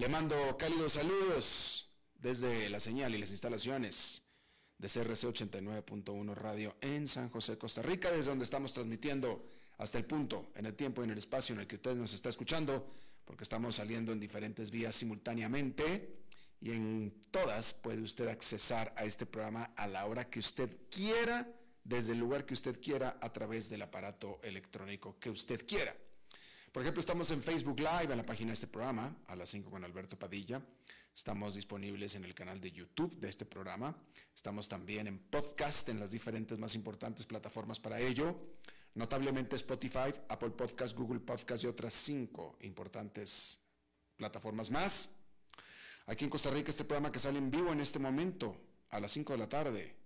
le 0.00 0.08
mando 0.08 0.56
cálidos 0.56 0.94
saludos 0.94 1.90
desde 2.14 2.70
la 2.70 2.80
señal 2.80 3.14
y 3.14 3.18
las 3.18 3.32
instalaciones 3.32 4.22
de 4.78 4.88
CRC 4.88 5.28
89.1 5.28 6.34
Radio 6.34 6.74
en 6.80 7.06
San 7.06 7.28
José, 7.28 7.58
Costa 7.58 7.82
Rica, 7.82 8.10
desde 8.10 8.30
donde 8.30 8.46
estamos 8.46 8.72
transmitiendo 8.72 9.44
hasta 9.76 9.98
el 9.98 10.06
punto, 10.06 10.52
en 10.54 10.64
el 10.64 10.74
tiempo 10.74 11.02
y 11.02 11.04
en 11.04 11.10
el 11.10 11.18
espacio 11.18 11.54
en 11.54 11.60
el 11.60 11.66
que 11.66 11.74
usted 11.74 11.94
nos 11.96 12.14
está 12.14 12.30
escuchando, 12.30 12.90
porque 13.26 13.44
estamos 13.44 13.74
saliendo 13.74 14.12
en 14.12 14.20
diferentes 14.20 14.70
vías 14.70 14.94
simultáneamente 14.94 16.22
y 16.62 16.70
en 16.70 17.20
todas 17.30 17.74
puede 17.74 18.00
usted 18.00 18.28
accesar 18.28 18.94
a 18.96 19.04
este 19.04 19.26
programa 19.26 19.74
a 19.76 19.86
la 19.86 20.06
hora 20.06 20.30
que 20.30 20.38
usted 20.38 20.78
quiera, 20.90 21.46
desde 21.84 22.12
el 22.12 22.20
lugar 22.20 22.46
que 22.46 22.54
usted 22.54 22.80
quiera, 22.80 23.18
a 23.20 23.30
través 23.34 23.68
del 23.68 23.82
aparato 23.82 24.40
electrónico 24.42 25.18
que 25.20 25.28
usted 25.28 25.66
quiera. 25.66 25.94
Por 26.72 26.82
ejemplo, 26.82 27.00
estamos 27.00 27.28
en 27.32 27.42
Facebook 27.42 27.80
Live, 27.80 28.12
en 28.12 28.16
la 28.16 28.24
página 28.24 28.50
de 28.50 28.54
este 28.54 28.68
programa, 28.68 29.16
a 29.26 29.34
las 29.34 29.48
5 29.48 29.70
con 29.70 29.82
Alberto 29.82 30.16
Padilla. 30.16 30.62
Estamos 31.12 31.56
disponibles 31.56 32.14
en 32.14 32.24
el 32.24 32.32
canal 32.32 32.60
de 32.60 32.70
YouTube 32.70 33.18
de 33.18 33.28
este 33.28 33.44
programa. 33.44 33.96
Estamos 34.32 34.68
también 34.68 35.08
en 35.08 35.18
podcast, 35.18 35.88
en 35.88 35.98
las 35.98 36.12
diferentes 36.12 36.56
más 36.60 36.76
importantes 36.76 37.26
plataformas 37.26 37.80
para 37.80 37.98
ello. 37.98 38.36
Notablemente 38.94 39.56
Spotify, 39.56 40.14
Apple 40.28 40.50
Podcast, 40.50 40.96
Google 40.96 41.18
Podcast 41.18 41.64
y 41.64 41.66
otras 41.66 41.92
cinco 41.92 42.56
importantes 42.60 43.58
plataformas 44.14 44.70
más. 44.70 45.10
Aquí 46.06 46.22
en 46.22 46.30
Costa 46.30 46.50
Rica, 46.50 46.70
este 46.70 46.84
programa 46.84 47.10
que 47.10 47.18
sale 47.18 47.38
en 47.38 47.50
vivo 47.50 47.72
en 47.72 47.80
este 47.80 47.98
momento, 47.98 48.56
a 48.90 49.00
las 49.00 49.10
5 49.10 49.32
de 49.32 49.38
la 49.38 49.48
tarde, 49.48 49.96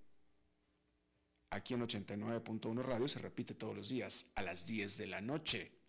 aquí 1.50 1.74
en 1.74 1.82
89.1 1.82 2.82
Radio, 2.82 3.06
se 3.06 3.18
repite 3.18 3.54
todos 3.54 3.76
los 3.76 3.90
días 3.90 4.30
a 4.34 4.40
las 4.40 4.66
10 4.66 4.96
de 4.96 5.06
la 5.06 5.20
noche. 5.20 5.84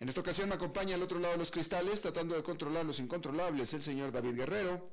En 0.00 0.08
esta 0.08 0.22
ocasión 0.22 0.48
me 0.48 0.54
acompaña 0.54 0.94
al 0.94 1.02
otro 1.02 1.18
lado 1.18 1.34
de 1.34 1.38
los 1.38 1.50
cristales, 1.50 2.00
tratando 2.00 2.34
de 2.34 2.42
controlar 2.42 2.86
los 2.86 2.98
incontrolables, 3.00 3.74
el 3.74 3.82
señor 3.82 4.10
David 4.10 4.34
Guerrero, 4.34 4.88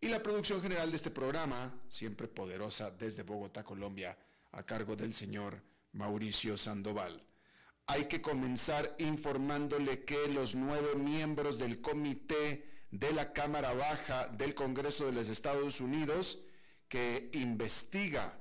y 0.00 0.08
la 0.08 0.22
producción 0.22 0.62
general 0.62 0.90
de 0.90 0.96
este 0.96 1.10
programa, 1.10 1.78
siempre 1.88 2.28
poderosa 2.28 2.90
desde 2.90 3.24
Bogotá, 3.24 3.62
Colombia, 3.62 4.16
a 4.52 4.62
cargo 4.62 4.96
del 4.96 5.12
señor 5.12 5.60
Mauricio 5.92 6.56
Sandoval. 6.56 7.22
Hay 7.88 8.06
que 8.06 8.22
comenzar 8.22 8.94
informándole 8.98 10.04
que 10.04 10.28
los 10.28 10.54
nueve 10.54 10.94
miembros 10.94 11.58
del 11.58 11.82
comité 11.82 12.86
de 12.90 13.12
la 13.12 13.34
Cámara 13.34 13.74
Baja 13.74 14.28
del 14.28 14.54
Congreso 14.54 15.04
de 15.04 15.12
los 15.12 15.28
Estados 15.28 15.78
Unidos 15.78 16.38
que 16.88 17.28
investiga 17.34 18.38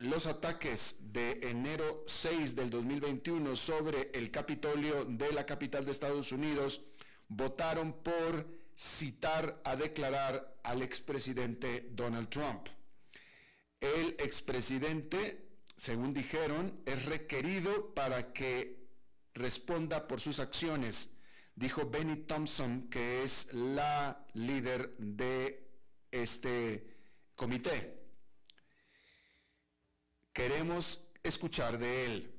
los 0.00 0.24
ataques 0.24 1.12
de 1.12 1.40
enero 1.42 2.04
6 2.06 2.56
del 2.56 2.70
2021 2.70 3.54
sobre 3.54 4.10
el 4.14 4.30
Capitolio 4.30 5.04
de 5.04 5.30
la 5.32 5.44
capital 5.44 5.84
de 5.84 5.90
Estados 5.90 6.32
Unidos 6.32 6.82
votaron 7.28 7.92
por 8.02 8.48
citar 8.74 9.60
a 9.62 9.76
declarar 9.76 10.58
al 10.62 10.80
expresidente 10.80 11.90
Donald 11.90 12.30
Trump. 12.30 12.66
El 13.78 14.16
expresidente, 14.18 15.50
según 15.76 16.14
dijeron, 16.14 16.80
es 16.86 17.04
requerido 17.04 17.92
para 17.92 18.32
que 18.32 18.88
responda 19.34 20.08
por 20.08 20.18
sus 20.18 20.40
acciones, 20.40 21.10
dijo 21.54 21.90
Benny 21.90 22.24
Thompson, 22.24 22.88
que 22.88 23.22
es 23.22 23.52
la 23.52 24.26
líder 24.32 24.96
de 24.96 25.68
este 26.10 26.86
comité 27.36 27.99
queremos 30.40 31.06
escuchar 31.22 31.78
de 31.78 32.06
él. 32.06 32.34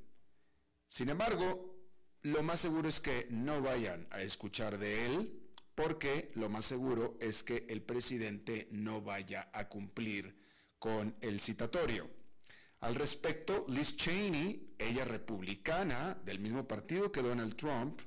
Sin 0.87 1.09
embargo, 1.09 1.77
lo 2.23 2.41
más 2.41 2.59
seguro 2.59 2.89
es 2.89 2.99
que 2.99 3.27
no 3.29 3.61
vayan 3.61 4.07
a 4.09 4.23
escuchar 4.23 4.79
de 4.79 5.05
él 5.05 5.51
porque 5.75 6.31
lo 6.33 6.49
más 6.49 6.65
seguro 6.65 7.15
es 7.21 7.43
que 7.43 7.67
el 7.69 7.83
presidente 7.83 8.67
no 8.71 9.01
vaya 9.01 9.51
a 9.53 9.69
cumplir 9.69 10.35
con 10.79 11.15
el 11.21 11.39
citatorio. 11.39 12.09
Al 12.79 12.95
respecto, 12.95 13.65
Liz 13.67 13.95
Cheney, 13.97 14.73
ella 14.79 15.05
republicana 15.05 16.19
del 16.25 16.39
mismo 16.39 16.67
partido 16.67 17.11
que 17.11 17.21
Donald 17.21 17.55
Trump 17.55 18.01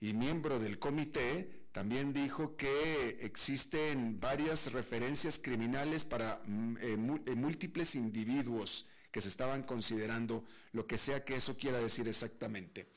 y 0.00 0.14
miembro 0.14 0.58
del 0.58 0.78
comité, 0.78 1.66
también 1.70 2.14
dijo 2.14 2.56
que 2.56 3.18
existen 3.20 4.18
varias 4.18 4.72
referencias 4.72 5.38
criminales 5.38 6.02
para 6.02 6.40
mm, 6.46 6.76
eh, 6.78 6.92
eh, 7.26 7.34
múltiples 7.34 7.94
individuos 7.94 8.88
que 9.14 9.20
se 9.20 9.28
estaban 9.28 9.62
considerando, 9.62 10.44
lo 10.72 10.88
que 10.88 10.98
sea 10.98 11.24
que 11.24 11.36
eso 11.36 11.56
quiera 11.56 11.78
decir 11.78 12.08
exactamente. 12.08 12.88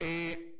Eh, 0.00 0.58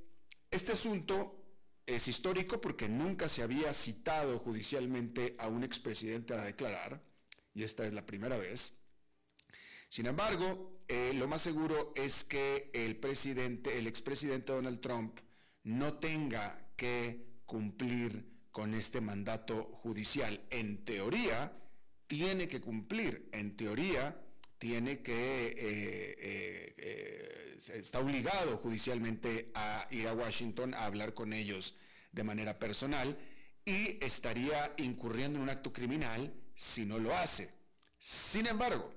este 0.48 0.70
asunto 0.70 1.42
es 1.84 2.06
histórico 2.06 2.60
porque 2.60 2.88
nunca 2.88 3.28
se 3.28 3.42
había 3.42 3.74
citado 3.74 4.38
judicialmente 4.38 5.34
a 5.40 5.48
un 5.48 5.64
expresidente 5.64 6.34
a 6.34 6.44
declarar, 6.44 7.02
y 7.52 7.64
esta 7.64 7.84
es 7.84 7.94
la 7.94 8.06
primera 8.06 8.36
vez. 8.38 8.78
Sin 9.88 10.06
embargo, 10.06 10.78
eh, 10.86 11.10
lo 11.16 11.26
más 11.26 11.42
seguro 11.42 11.92
es 11.96 12.22
que 12.22 12.70
el 12.72 12.94
presidente, 12.94 13.78
el 13.78 13.88
expresidente 13.88 14.52
Donald 14.52 14.80
Trump, 14.80 15.18
no 15.64 15.94
tenga 15.94 16.64
que 16.76 17.40
cumplir 17.44 18.24
con 18.52 18.72
este 18.72 19.00
mandato 19.00 19.64
judicial. 19.82 20.46
En 20.50 20.84
teoría, 20.84 21.52
tiene 22.06 22.46
que 22.46 22.60
cumplir. 22.60 23.28
En 23.32 23.56
teoría, 23.56 24.22
tiene 24.66 25.00
que, 25.00 25.46
eh, 25.46 25.54
eh, 26.18 26.74
eh, 26.76 27.56
está 27.74 28.00
obligado 28.00 28.56
judicialmente 28.56 29.52
a 29.54 29.86
ir 29.92 30.08
a 30.08 30.12
Washington 30.12 30.74
a 30.74 30.86
hablar 30.86 31.14
con 31.14 31.32
ellos 31.32 31.76
de 32.10 32.24
manera 32.24 32.58
personal 32.58 33.16
y 33.64 34.04
estaría 34.04 34.74
incurriendo 34.78 35.38
en 35.38 35.44
un 35.44 35.50
acto 35.50 35.72
criminal 35.72 36.34
si 36.56 36.84
no 36.84 36.98
lo 36.98 37.14
hace. 37.14 37.54
Sin 37.96 38.48
embargo, 38.48 38.92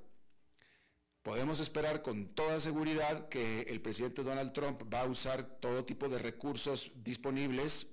podemos 1.21 1.60
esperar 1.60 2.01
con 2.01 2.30
toda 2.33 2.60
seguridad 2.60 3.30
que 3.30 3.62
el 3.69 3.80
presidente 3.80 4.24
Donald 4.24 4.54
Trump 4.54 4.92
va 4.92 5.01
a 5.01 5.06
usar 5.06 5.60
todo 5.60 5.86
tipo 5.86 6.10
de 6.10 6.18
recursos 6.18 6.92
disponibles 6.95 7.86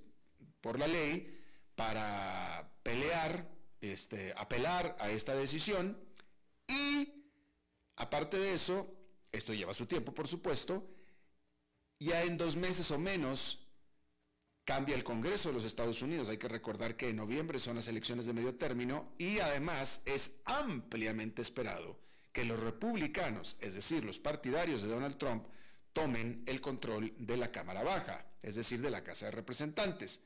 por 0.61 0.79
la 0.79 0.87
ley 0.87 1.39
para 1.75 2.71
pelear, 2.81 3.47
este, 3.81 4.33
apelar 4.35 4.95
a 4.99 5.11
esta 5.11 5.35
decisión 5.35 5.95
y 6.67 7.16
Aparte 7.97 8.37
de 8.37 8.53
eso, 8.53 8.95
esto 9.31 9.53
lleva 9.53 9.73
su 9.73 9.85
tiempo, 9.85 10.13
por 10.13 10.27
supuesto, 10.27 10.87
ya 11.99 12.23
en 12.23 12.37
dos 12.37 12.55
meses 12.55 12.89
o 12.91 12.99
menos 12.99 13.67
cambia 14.63 14.95
el 14.95 15.03
Congreso 15.03 15.49
de 15.49 15.55
los 15.55 15.65
Estados 15.65 16.01
Unidos. 16.01 16.29
Hay 16.29 16.37
que 16.37 16.47
recordar 16.47 16.95
que 16.95 17.09
en 17.09 17.15
noviembre 17.15 17.57
son 17.57 17.75
las 17.75 17.87
elecciones 17.87 18.25
de 18.25 18.33
medio 18.33 18.55
término 18.55 19.13
y 19.17 19.39
además 19.39 20.01
es 20.05 20.41
ampliamente 20.45 21.41
esperado 21.41 21.97
que 22.31 22.45
los 22.45 22.59
republicanos, 22.59 23.57
es 23.61 23.73
decir, 23.73 24.05
los 24.05 24.19
partidarios 24.19 24.83
de 24.83 24.89
Donald 24.89 25.17
Trump, 25.17 25.45
tomen 25.91 26.43
el 26.45 26.61
control 26.61 27.13
de 27.17 27.37
la 27.37 27.51
Cámara 27.51 27.81
Baja, 27.81 28.27
es 28.43 28.55
decir, 28.55 28.81
de 28.81 28.91
la 28.91 29.03
Casa 29.03 29.25
de 29.25 29.31
Representantes. 29.31 30.21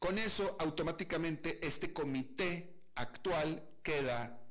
Con 0.00 0.18
eso, 0.18 0.56
automáticamente, 0.58 1.64
este 1.64 1.92
comité 1.92 2.82
actual 2.96 3.62
queda 3.82 4.45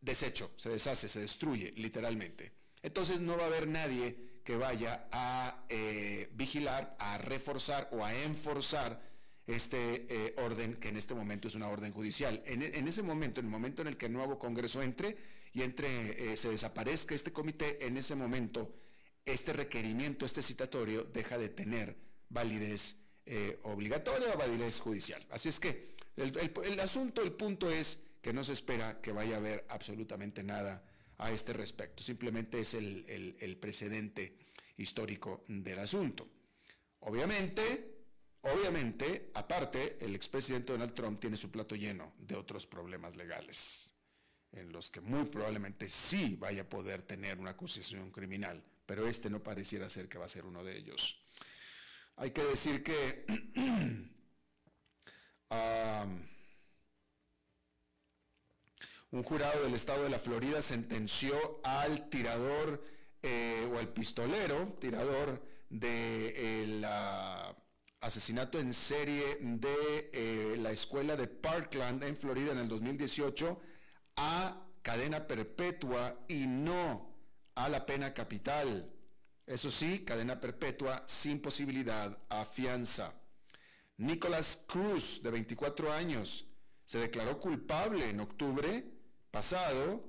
desecho, 0.00 0.52
se 0.56 0.70
deshace, 0.70 1.08
se 1.08 1.20
destruye 1.20 1.72
literalmente. 1.76 2.52
Entonces 2.82 3.20
no 3.20 3.36
va 3.36 3.44
a 3.44 3.46
haber 3.46 3.66
nadie 3.68 4.16
que 4.44 4.56
vaya 4.56 5.08
a 5.10 5.64
eh, 5.68 6.30
vigilar, 6.34 6.96
a 6.98 7.18
reforzar 7.18 7.88
o 7.92 8.04
a 8.04 8.14
enforzar 8.14 9.02
este 9.46 10.06
eh, 10.08 10.34
orden, 10.38 10.74
que 10.74 10.88
en 10.88 10.96
este 10.96 11.14
momento 11.14 11.48
es 11.48 11.54
una 11.54 11.68
orden 11.68 11.92
judicial. 11.92 12.42
En, 12.46 12.62
ese 12.62 13.02
momento, 13.02 13.40
en 13.40 13.46
el 13.46 13.52
momento 13.52 13.82
en 13.82 13.88
el 13.88 13.96
que 13.96 14.06
el 14.06 14.12
nuevo 14.12 14.38
Congreso 14.38 14.82
entre 14.82 15.16
y 15.52 15.62
entre, 15.62 16.32
eh, 16.32 16.36
se 16.36 16.50
desaparezca 16.50 17.14
este 17.14 17.32
comité, 17.32 17.86
en 17.86 17.96
ese 17.96 18.14
momento, 18.14 18.74
este 19.24 19.52
requerimiento, 19.52 20.26
este 20.26 20.42
citatorio, 20.42 21.04
deja 21.04 21.38
de 21.38 21.48
tener 21.48 21.96
validez 22.28 22.96
eh, 23.24 23.58
obligatoria 23.62 24.34
o 24.34 24.38
validez 24.38 24.80
judicial. 24.80 25.24
Así 25.30 25.48
es 25.48 25.60
que 25.60 25.96
el, 26.16 26.80
asunto, 26.80 27.22
el 27.22 27.32
punto 27.32 27.70
es 27.70 28.00
que 28.26 28.32
no 28.32 28.42
se 28.42 28.54
espera 28.54 29.00
que 29.00 29.12
vaya 29.12 29.36
a 29.36 29.38
haber 29.38 29.64
absolutamente 29.68 30.42
nada 30.42 30.82
a 31.18 31.30
este 31.30 31.52
respecto. 31.52 32.02
Simplemente 32.02 32.58
es 32.58 32.74
el 32.74 33.56
precedente 33.60 34.36
histórico 34.78 35.44
del 35.46 35.78
asunto. 35.78 36.28
Obviamente, 36.98 37.92
Obviamente, 38.42 39.30
aparte, 39.34 39.98
el 40.00 40.14
expresidente 40.14 40.72
Donald 40.72 40.94
Trump 40.94 41.18
tiene 41.18 41.36
su 41.36 41.50
plato 41.50 41.74
lleno 41.74 42.14
de 42.18 42.36
otros 42.36 42.64
problemas 42.64 43.16
legales, 43.16 43.92
en 44.52 44.70
los 44.70 44.88
que 44.88 45.00
muy 45.00 45.24
probablemente 45.24 45.88
sí 45.88 46.36
vaya 46.38 46.62
a 46.62 46.68
poder 46.68 47.02
tener 47.02 47.38
una 47.38 47.50
acusación 47.50 48.12
criminal, 48.12 48.62
pero 48.86 49.08
este 49.08 49.30
no 49.30 49.42
pareciera 49.42 49.90
ser 49.90 50.08
que 50.08 50.18
va 50.18 50.26
a 50.26 50.28
ser 50.28 50.44
uno 50.44 50.62
de 50.62 50.76
ellos. 50.78 51.20
Hay 52.14 52.30
que 52.30 52.44
decir 52.44 52.84
que 52.84 53.24
un 59.10 59.22
jurado 59.22 59.62
del 59.62 59.74
estado 59.74 60.04
de 60.04 60.10
la 60.10 60.18
Florida 60.18 60.60
sentenció 60.62 61.60
al 61.62 62.08
tirador 62.08 62.82
eh, 63.22 63.68
o 63.72 63.78
al 63.78 63.88
pistolero, 63.88 64.76
tirador 64.80 65.42
de 65.70 66.34
eh, 66.36 66.82
asesinato 68.00 68.58
en 68.58 68.72
serie 68.72 69.38
de 69.40 70.10
eh, 70.12 70.56
la 70.58 70.70
escuela 70.70 71.16
de 71.16 71.28
Parkland 71.28 72.02
en 72.04 72.16
Florida 72.16 72.52
en 72.52 72.58
el 72.58 72.68
2018 72.68 73.60
a 74.16 74.66
cadena 74.82 75.26
perpetua 75.26 76.24
y 76.28 76.46
no 76.46 77.14
a 77.54 77.68
la 77.68 77.86
pena 77.86 78.12
capital. 78.12 78.92
Eso 79.46 79.70
sí, 79.70 80.04
cadena 80.04 80.40
perpetua 80.40 81.04
sin 81.06 81.40
posibilidad 81.40 82.18
a 82.28 82.44
fianza. 82.44 83.14
Nicholas 83.98 84.64
Cruz, 84.66 85.22
de 85.22 85.30
24 85.30 85.92
años, 85.92 86.46
se 86.84 86.98
declaró 86.98 87.40
culpable 87.40 88.10
en 88.10 88.20
octubre 88.20 88.95
pasado 89.36 90.02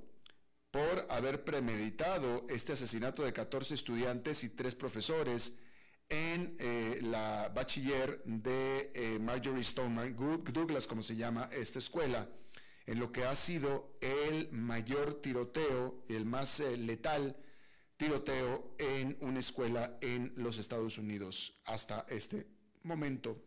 por 0.72 1.06
haber 1.10 1.44
premeditado 1.44 2.46
este 2.48 2.72
asesinato 2.72 3.24
de 3.24 3.34
14 3.34 3.74
estudiantes 3.74 4.46
y 4.46 4.52
tres 4.52 4.74
profesores 4.74 5.58
en 6.08 6.56
eh, 6.60 7.00
la 7.02 7.52
bachiller 7.54 8.24
de 8.24 8.90
eh, 8.96 9.20
Marjorie 9.20 9.66
Stoneman 9.66 10.16
Douglas, 10.54 10.88
como 10.88 11.04
se 11.04 11.18
llama 11.18 11.50
esta 11.52 11.80
escuela, 11.80 12.30
en 12.86 13.02
lo 13.02 13.12
que 13.12 13.26
ha 13.26 13.36
sido 13.36 13.98
el 14.00 14.50
mayor 14.54 15.16
tiroteo, 15.16 16.06
el 16.08 16.24
más 16.24 16.62
eh, 16.62 16.78
letal 16.78 17.36
tiroteo 17.98 18.76
en 18.78 19.18
una 19.20 19.42
escuela 19.42 19.98
en 20.00 20.32
los 20.38 20.58
Estados 20.58 20.98
Unidos 20.98 21.60
hasta 21.66 22.06
este 22.08 22.48
momento. 22.84 23.44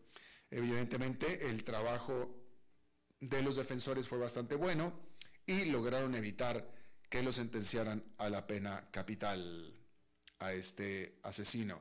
Evidentemente 0.51 1.49
el 1.49 1.65
trabajo 1.65 2.37
de 3.19 3.41
los 3.41 3.57
defensores 3.57 4.07
fue 4.07 4.19
bastante 4.19 4.57
bueno 4.57 5.09
y 5.47 5.67
lograron 5.67 6.15
evitar 6.15 6.69
que 7.09 7.23
lo 7.23 7.33
sentenciaran 7.33 8.05
a 8.19 8.29
la 8.29 8.47
pena 8.47 8.91
capital 8.91 9.75
a 10.39 10.53
este 10.53 11.19
asesino. 11.23 11.81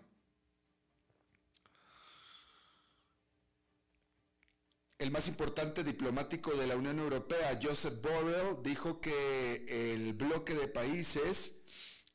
El 4.98 5.12
más 5.12 5.30
importante 5.30 5.84
diplomático 5.84 6.54
de 6.56 6.68
la 6.68 6.76
Unión 6.76 7.00
Europea, 7.00 7.58
Joseph 7.62 8.02
Borrell, 8.02 8.62
dijo 8.62 9.00
que 9.00 9.94
el 9.94 10.12
bloque 10.12 10.54
de 10.54 10.68
países 10.68 11.62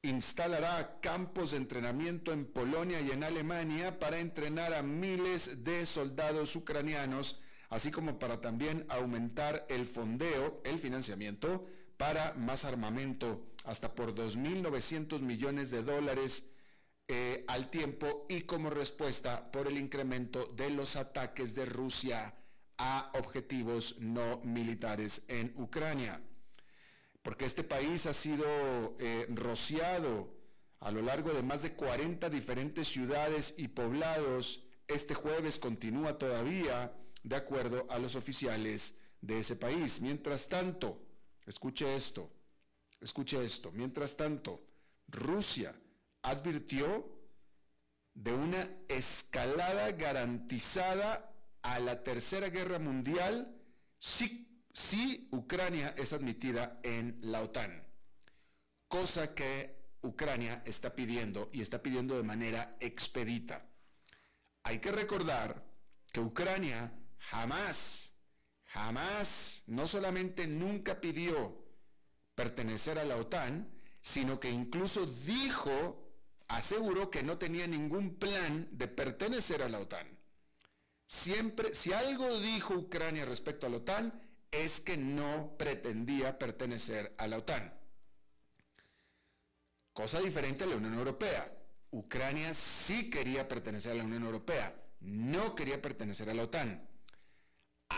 instalará 0.03 1.01
campos 1.01 1.53
de 1.53 1.57
entrenamiento 1.57 2.31
en 2.31 2.45
Polonia 2.45 3.01
y 3.01 3.11
en 3.11 3.25
Alemania 3.25 3.99
para 3.99 4.19
entrenar 4.19 4.75
a 4.75 4.83
miles 4.83 5.65
de 5.65 5.87
soldados 5.87 6.55
ucranianos, 6.57 7.41
así 7.75 7.91
como 7.91 8.21
para 8.21 8.41
también 8.41 8.87
aumentar 8.89 9.67
el 9.69 9.85
fondeo, 9.85 10.63
el 10.65 10.79
financiamiento, 10.79 11.67
para 11.97 12.33
más 12.35 12.65
armamento, 12.65 13.49
hasta 13.65 13.97
por 13.97 14.15
2.900 14.15 15.21
millones 15.23 15.73
de 15.73 15.83
dólares 15.83 16.51
eh, 17.09 17.45
al 17.49 17.71
tiempo 17.71 18.27
y 18.29 18.43
como 18.43 18.71
respuesta 18.71 19.51
por 19.51 19.67
el 19.67 19.77
incremento 19.77 20.47
de 20.57 20.71
los 20.71 20.95
ataques 20.95 21.57
de 21.57 21.65
Rusia 21.65 22.37
a 22.79 23.11
objetivos 23.15 23.99
no 23.99 24.41
militares 24.45 25.25
en 25.27 25.53
Ucrania. 25.57 26.21
Porque 27.23 27.45
este 27.45 27.65
país 27.65 28.07
ha 28.07 28.13
sido 28.13 28.47
eh, 29.01 29.27
rociado 29.31 30.33
a 30.79 30.93
lo 30.93 31.03
largo 31.03 31.33
de 31.33 31.43
más 31.43 31.63
de 31.63 31.73
40 31.73 32.31
diferentes 32.31 32.87
ciudades 32.87 33.57
y 33.59 33.67
poblados. 33.67 34.63
Este 34.87 35.15
jueves 35.15 35.59
continúa 35.59 36.19
todavía 36.19 36.93
de 37.25 37.37
acuerdo 37.37 37.87
a 37.91 37.99
los 37.99 38.15
oficiales 38.15 38.99
de 39.21 39.41
ese 39.41 39.57
país. 39.57 40.01
Mientras 40.01 40.49
tanto, 40.49 41.01
escuche 41.47 41.97
esto, 41.97 42.31
escuche 43.01 43.43
esto, 43.45 43.73
mientras 43.73 44.17
tanto, 44.17 44.63
Rusia 45.09 45.75
advirtió 46.23 47.13
de 48.15 48.33
una 48.33 48.69
escalada 48.89 49.91
garantizada 49.93 51.33
a 51.63 51.81
la 51.81 52.03
Tercera 52.05 52.51
Guerra 52.51 52.79
Mundial 52.79 53.55
si, 53.99 55.29
Ucrania 55.33 55.95
es 55.97 56.13
admitida 56.13 56.79
en 56.83 57.19
la 57.23 57.43
OTAN, 57.43 57.87
cosa 58.87 59.35
que 59.35 59.83
Ucrania 60.03 60.63
está 60.67 60.95
pidiendo 60.95 61.49
y 61.53 61.63
está 61.63 61.83
pidiendo 61.83 62.17
de 62.17 62.23
manera 62.23 62.77
expedita. 62.81 63.67
Hay 64.65 64.79
que 64.81 64.93
recordar 64.93 65.65
que 66.13 66.21
Ucrania 66.21 66.93
jamás, 67.31 68.15
jamás, 68.65 69.63
no 69.67 69.87
solamente 69.87 70.47
nunca 70.47 71.01
pidió 71.01 71.65
pertenecer 72.35 72.99
a 72.99 73.05
la 73.05 73.17
OTAN, 73.17 73.71
sino 74.01 74.39
que 74.41 74.51
incluso 74.51 75.07
dijo, 75.07 76.13
aseguró 76.49 77.11
que 77.11 77.23
no 77.23 77.39
tenía 77.39 77.67
ningún 77.67 78.17
plan 78.17 78.69
de 78.73 78.89
pertenecer 78.89 79.63
a 79.63 79.69
la 79.69 79.81
OTAN. 79.81 80.07
Siempre, 81.07 81.75
si 81.75 81.93
algo 81.93 82.39
dijo 82.41 82.75
Ucrania 82.75 83.25
respecto 83.25 83.67
a 83.67 83.71
la 83.71 83.79
OTAN, 83.79 84.21
es 84.51 84.81
que 84.81 84.97
no 84.97 85.57
pretendía 85.59 86.39
pertenecer 86.39 87.15
a 87.19 87.27
la 87.27 87.39
OTAN. 87.39 87.73
Cosa 89.93 90.21
diferente 90.21 90.65
a 90.65 90.67
la 90.67 90.77
Unión 90.77 90.95
Europea. 90.95 91.51
Ucrania 91.91 92.53
sí 92.55 93.09
quería 93.11 93.47
pertenecer 93.47 93.93
a 93.93 93.95
la 93.95 94.05
Unión 94.05 94.25
Europea, 94.25 94.75
no 95.01 95.55
quería 95.55 95.81
pertenecer 95.81 96.29
a 96.29 96.35
la 96.35 96.43
OTAN. 96.43 96.89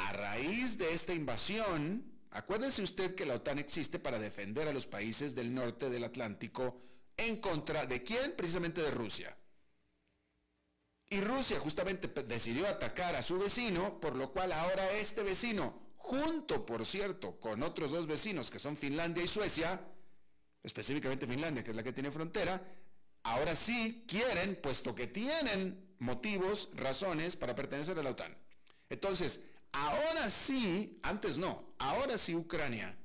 A 0.05 0.13
raíz 0.13 0.77
de 0.79 0.93
esta 0.93 1.15
invasión, 1.15 2.05
acuérdese 2.31 2.83
usted 2.83 3.15
que 3.15 3.27
la 3.27 3.35
OTAN 3.35 3.59
existe 3.59 3.99
para 3.99 4.19
defender 4.19 4.69
a 4.69 4.73
los 4.73 4.87
países 4.87 5.35
del 5.35 5.55
norte 5.55 5.89
del 5.89 6.05
Atlántico 6.05 6.83
en 7.17 7.37
contra 7.37 7.87
de 7.87 8.03
quién? 8.03 8.35
Precisamente 8.37 8.83
de 8.83 8.91
Rusia. 8.91 9.37
Y 11.09 11.21
Rusia 11.21 11.59
justamente 11.61 12.09
decidió 12.25 12.67
atacar 12.67 13.15
a 13.15 13.23
su 13.23 13.39
vecino, 13.39 14.01
por 14.01 14.17
lo 14.17 14.33
cual 14.33 14.53
ahora 14.53 14.93
este 14.93 15.23
vecino, 15.23 15.95
junto 15.97 16.67
por 16.67 16.85
cierto 16.85 17.39
con 17.39 17.63
otros 17.63 17.93
dos 17.93 18.07
vecinos 18.07 18.51
que 18.51 18.59
son 18.59 18.77
Finlandia 18.77 19.23
y 19.23 19.29
Suecia, 19.29 19.81
específicamente 20.63 21.27
Finlandia, 21.27 21.63
que 21.63 21.71
es 21.71 21.77
la 21.77 21.83
que 21.83 21.93
tiene 21.93 22.11
frontera, 22.11 22.61
ahora 23.23 23.55
sí 23.55 24.05
quieren, 24.07 24.57
puesto 24.61 24.95
que 24.95 25.07
tienen 25.07 25.95
motivos, 26.01 26.71
razones 26.75 27.37
para 27.37 27.55
pertenecer 27.55 27.99
a 27.99 28.03
la 28.03 28.11
OTAN. 28.11 28.37
Entonces, 28.91 29.43
ahora 29.77 30.31
sí, 30.31 30.99
antes 31.03 31.37
no, 31.37 31.75
ahora 31.79 32.17
sí 32.17 32.35
Ucrania, 32.35 32.97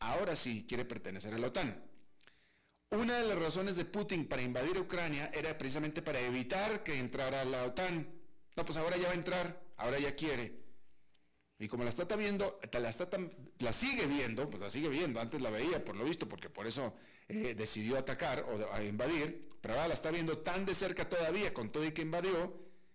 ahora 0.00 0.34
sí 0.34 0.64
quiere 0.66 0.84
pertenecer 0.84 1.34
a 1.34 1.38
la 1.38 1.48
OTAN. 1.48 1.82
Una 2.90 3.18
de 3.18 3.26
las 3.26 3.38
razones 3.38 3.76
de 3.76 3.84
Putin 3.84 4.26
para 4.26 4.42
invadir 4.42 4.78
Ucrania 4.78 5.30
era 5.34 5.56
precisamente 5.58 6.00
para 6.00 6.20
evitar 6.20 6.82
que 6.82 6.98
entrara 6.98 7.44
la 7.44 7.64
OTAN. 7.64 8.08
No, 8.56 8.64
pues 8.64 8.78
ahora 8.78 8.96
ya 8.96 9.08
va 9.08 9.12
a 9.12 9.16
entrar, 9.16 9.60
ahora 9.76 9.98
ya 9.98 10.14
quiere. 10.14 10.62
Y 11.58 11.68
como 11.68 11.84
la 11.84 11.90
está 11.90 12.16
viendo, 12.16 12.58
la, 13.58 13.72
sigue 13.72 14.06
viendo, 14.06 14.48
pues 14.48 14.62
la 14.62 14.70
sigue 14.70 14.88
viendo, 14.88 15.20
antes 15.20 15.40
la 15.40 15.50
veía 15.50 15.84
por 15.84 15.96
lo 15.96 16.04
visto, 16.04 16.28
porque 16.28 16.48
por 16.50 16.66
eso 16.66 16.94
eh, 17.28 17.54
decidió 17.56 17.98
atacar 17.98 18.44
o 18.48 18.82
invadir, 18.82 19.48
pero 19.60 19.74
ahora 19.74 19.88
la 19.88 19.94
está 19.94 20.10
viendo 20.10 20.38
tan 20.38 20.64
de 20.64 20.74
cerca 20.74 21.08
todavía 21.08 21.52
con 21.52 21.70
todo 21.70 21.84
y 21.84 21.92
que 21.92 22.02
invadió, 22.02 22.54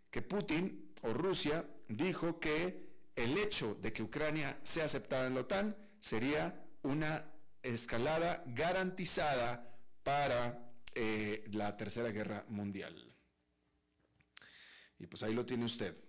que 0.09 0.21
Putin 0.21 0.93
o 1.03 1.13
Rusia 1.13 1.65
dijo 1.87 2.39
que 2.39 2.88
el 3.19 3.37
hecho 3.37 3.75
de 3.75 3.91
que 3.91 4.01
Ucrania 4.01 4.59
sea 4.63 4.85
aceptada 4.85 5.27
en 5.27 5.35
la 5.35 5.41
OTAN 5.41 5.75
sería 5.99 6.65
una 6.83 7.29
escalada 7.61 8.41
garantizada 8.47 9.77
para 10.03 10.71
eh, 10.95 11.43
la 11.51 11.75
Tercera 11.75 12.11
Guerra 12.11 12.45
Mundial. 12.47 13.13
Y 14.97 15.07
pues 15.07 15.21
ahí 15.23 15.33
lo 15.33 15.45
tiene 15.45 15.65
usted. 15.65 16.01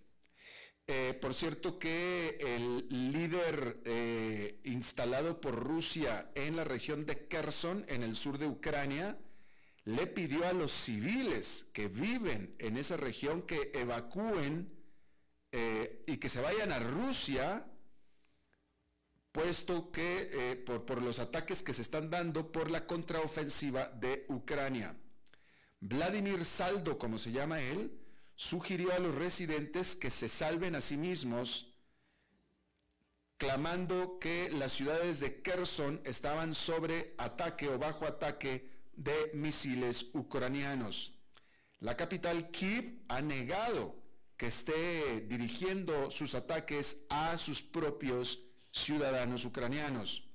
Eh, 0.87 1.14
por 1.21 1.35
cierto 1.35 1.79
que 1.79 2.38
el 2.40 3.12
líder 3.12 3.81
eh, 3.85 4.61
instalado 4.64 5.40
por 5.40 5.55
Rusia 5.55 6.31
en 6.35 6.57
la 6.57 6.64
región 6.64 7.07
de 7.07 7.26
Kherson, 7.29 7.85
en 7.88 8.02
el 8.02 8.17
sur 8.17 8.38
de 8.38 8.47
Ucrania, 8.47 9.19
le 9.85 10.07
pidió 10.07 10.47
a 10.47 10.52
los 10.52 10.71
civiles 10.71 11.69
que 11.73 11.88
viven 11.88 12.55
en 12.59 12.76
esa 12.76 12.97
región 12.97 13.43
que 13.43 13.73
evacúen 13.75 14.80
eh, 15.52 16.02
y 16.07 16.16
que 16.19 16.28
se 16.28 16.40
vayan 16.40 16.73
a 16.73 16.78
Rusia, 16.78 17.66
puesto 19.33 19.90
que 19.92 20.62
por, 20.66 20.85
por 20.85 21.02
los 21.02 21.19
ataques 21.19 21.62
que 21.62 21.73
se 21.73 21.83
están 21.83 22.11
dando 22.11 22.50
por 22.50 22.71
la 22.71 22.87
contraofensiva 22.87 23.88
de 23.88 24.26
Ucrania. 24.28 24.97
Vladimir 25.80 26.45
Saldo, 26.45 26.99
como 26.99 27.16
se 27.16 27.33
llama 27.33 27.61
él, 27.61 28.00
sugirió 28.35 28.92
a 28.92 28.99
los 28.99 29.14
residentes 29.14 29.95
que 29.95 30.11
se 30.11 30.28
salven 30.28 30.75
a 30.75 30.80
sí 30.80 30.97
mismos, 30.97 31.75
clamando 33.37 34.19
que 34.19 34.50
las 34.50 34.73
ciudades 34.73 35.21
de 35.21 35.42
Kherson 35.42 36.00
estaban 36.04 36.54
sobre 36.54 37.14
ataque 37.19 37.69
o 37.69 37.78
bajo 37.78 38.07
ataque 38.07 38.71
de 38.92 39.30
misiles 39.35 40.07
ucranianos. 40.12 41.14
La 41.80 41.97
capital 41.97 42.50
Kiev 42.50 43.02
ha 43.09 43.23
negado 43.23 44.00
que 44.41 44.47
esté 44.47 45.21
dirigiendo 45.29 46.11
sus 46.11 46.35
ataques 46.35 47.05
a 47.11 47.37
sus 47.37 47.61
propios 47.61 48.47
ciudadanos 48.71 49.45
ucranianos. 49.45 50.31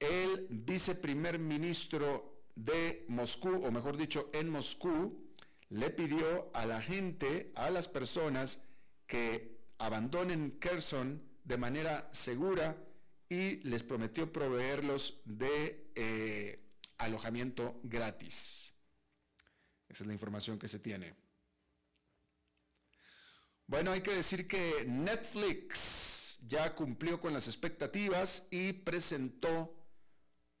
El 0.00 0.48
viceprimer 0.50 1.38
ministro 1.38 2.42
de 2.56 3.04
Moscú, 3.06 3.54
o 3.64 3.70
mejor 3.70 3.96
dicho, 3.96 4.28
en 4.32 4.50
Moscú, 4.50 5.30
le 5.68 5.90
pidió 5.90 6.50
a 6.52 6.66
la 6.66 6.82
gente, 6.82 7.52
a 7.54 7.70
las 7.70 7.86
personas, 7.86 8.60
que 9.06 9.60
abandonen 9.78 10.58
Kherson 10.58 11.22
de 11.44 11.58
manera 11.58 12.08
segura 12.10 12.76
y 13.28 13.58
les 13.58 13.84
prometió 13.84 14.32
proveerlos 14.32 15.20
de 15.26 15.92
eh, 15.94 16.58
alojamiento 16.98 17.78
gratis. 17.84 18.74
Esa 19.88 20.02
es 20.02 20.06
la 20.08 20.12
información 20.12 20.58
que 20.58 20.66
se 20.66 20.80
tiene. 20.80 21.19
Bueno, 23.70 23.92
hay 23.92 24.00
que 24.00 24.16
decir 24.16 24.48
que 24.48 24.84
Netflix 24.84 26.40
ya 26.48 26.74
cumplió 26.74 27.20
con 27.20 27.32
las 27.32 27.46
expectativas 27.46 28.48
y 28.50 28.72
presentó 28.72 29.72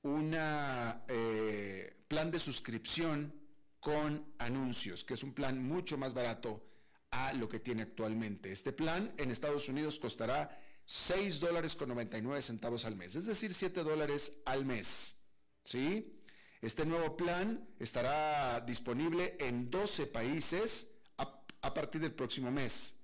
un 0.02 0.32
eh, 0.36 2.04
plan 2.06 2.30
de 2.30 2.38
suscripción 2.38 3.34
con 3.80 4.32
anuncios, 4.38 5.02
que 5.02 5.14
es 5.14 5.24
un 5.24 5.34
plan 5.34 5.60
mucho 5.60 5.98
más 5.98 6.14
barato 6.14 6.64
a 7.10 7.32
lo 7.32 7.48
que 7.48 7.58
tiene 7.58 7.82
actualmente. 7.82 8.52
Este 8.52 8.70
plan 8.72 9.12
en 9.16 9.32
Estados 9.32 9.68
Unidos 9.68 9.98
costará 9.98 10.56
6 10.84 11.40
dólares 11.40 11.74
con 11.74 11.88
99 11.88 12.40
centavos 12.40 12.84
al 12.84 12.94
mes, 12.94 13.16
es 13.16 13.26
decir, 13.26 13.52
7 13.52 13.82
dólares 13.82 14.40
al 14.44 14.64
mes. 14.64 15.16
¿Sí? 15.64 16.22
Este 16.62 16.86
nuevo 16.86 17.16
plan 17.16 17.68
estará 17.80 18.60
disponible 18.60 19.36
en 19.40 19.68
12 19.68 20.06
países 20.06 20.92
a, 21.18 21.42
a 21.62 21.74
partir 21.74 22.00
del 22.02 22.14
próximo 22.14 22.52
mes. 22.52 22.99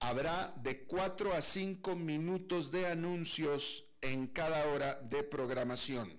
Habrá 0.00 0.54
de 0.62 0.86
4 0.86 1.32
a 1.32 1.40
5 1.40 1.96
minutos 1.96 2.70
de 2.70 2.86
anuncios 2.86 3.84
en 4.00 4.28
cada 4.28 4.66
hora 4.68 4.94
de 4.94 5.22
programación. 5.22 6.18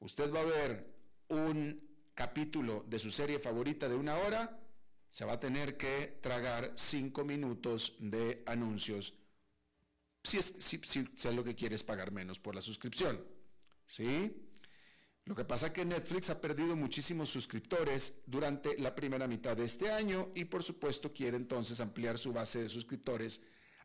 Usted 0.00 0.32
va 0.32 0.40
a 0.40 0.44
ver 0.44 0.94
un 1.28 1.84
capítulo 2.14 2.84
de 2.88 2.98
su 2.98 3.10
serie 3.10 3.38
favorita 3.38 3.88
de 3.88 3.96
una 3.96 4.16
hora, 4.16 4.60
se 5.08 5.24
va 5.24 5.34
a 5.34 5.40
tener 5.40 5.76
que 5.76 6.18
tragar 6.20 6.72
cinco 6.76 7.24
minutos 7.24 7.96
de 8.00 8.42
anuncios. 8.46 9.14
Si 10.22 10.38
es, 10.38 10.54
si, 10.58 11.32
lo 11.32 11.44
que 11.44 11.54
quieres 11.54 11.84
pagar 11.84 12.10
menos 12.10 12.40
por 12.40 12.54
la 12.54 12.62
suscripción. 12.62 13.24
¿Sí? 13.86 14.43
Lo 15.26 15.34
que 15.34 15.44
pasa 15.44 15.68
es 15.68 15.72
que 15.72 15.86
Netflix 15.86 16.28
ha 16.28 16.40
perdido 16.40 16.76
muchísimos 16.76 17.30
suscriptores 17.30 18.16
durante 18.26 18.76
la 18.78 18.94
primera 18.94 19.26
mitad 19.26 19.56
de 19.56 19.64
este 19.64 19.90
año 19.90 20.30
y 20.34 20.44
por 20.44 20.62
supuesto 20.62 21.14
quiere 21.14 21.38
entonces 21.38 21.80
ampliar 21.80 22.18
su 22.18 22.32
base 22.32 22.62
de 22.62 22.68
suscriptores 22.68 23.42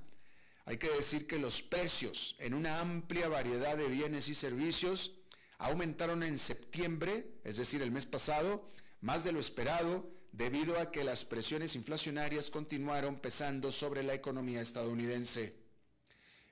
hay 0.65 0.77
que 0.77 0.89
decir 0.89 1.27
que 1.27 1.39
los 1.39 1.61
precios 1.61 2.35
en 2.39 2.53
una 2.53 2.79
amplia 2.79 3.27
variedad 3.27 3.75
de 3.75 3.87
bienes 3.87 4.29
y 4.29 4.35
servicios 4.35 5.20
aumentaron 5.61 6.23
en 6.23 6.39
septiembre, 6.39 7.35
es 7.43 7.57
decir, 7.57 7.83
el 7.83 7.91
mes 7.91 8.07
pasado, 8.07 8.67
más 8.99 9.23
de 9.23 9.31
lo 9.31 9.39
esperado, 9.39 10.09
debido 10.31 10.79
a 10.79 10.91
que 10.91 11.03
las 11.03 11.23
presiones 11.23 11.75
inflacionarias 11.75 12.49
continuaron 12.49 13.19
pesando 13.19 13.71
sobre 13.71 14.01
la 14.01 14.15
economía 14.15 14.59
estadounidense. 14.59 15.55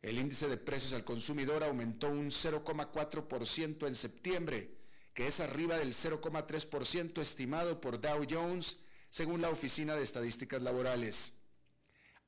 El 0.04 0.20
índice 0.20 0.48
de 0.48 0.58
precios 0.58 0.94
al 0.94 1.04
consumidor 1.04 1.64
aumentó 1.64 2.08
un 2.08 2.28
0,4% 2.28 3.88
en 3.88 3.96
septiembre, 3.96 4.78
que 5.16 5.26
es 5.26 5.40
arriba 5.40 5.80
del 5.80 5.94
0,3% 5.94 7.20
estimado 7.20 7.82
por 7.82 8.00
Dow 8.00 8.28
Jones 8.30 8.82
según 9.10 9.42
la 9.42 9.50
Oficina 9.50 9.96
de 9.96 10.04
Estadísticas 10.04 10.62
Laborales. 10.62 11.34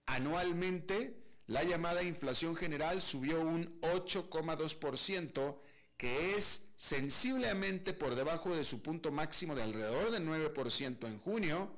Anualmente, 0.07 1.15
la 1.45 1.63
llamada 1.63 2.01
inflación 2.01 2.55
general 2.55 3.03
subió 3.03 3.39
un 3.39 3.79
8,2%, 3.81 5.59
que 6.01 6.35
es 6.35 6.71
sensiblemente 6.77 7.93
por 7.93 8.15
debajo 8.15 8.55
de 8.55 8.63
su 8.63 8.81
punto 8.81 9.11
máximo 9.11 9.53
de 9.53 9.61
alrededor 9.61 10.09
del 10.09 10.25
9% 10.25 11.05
en 11.05 11.19
junio, 11.19 11.71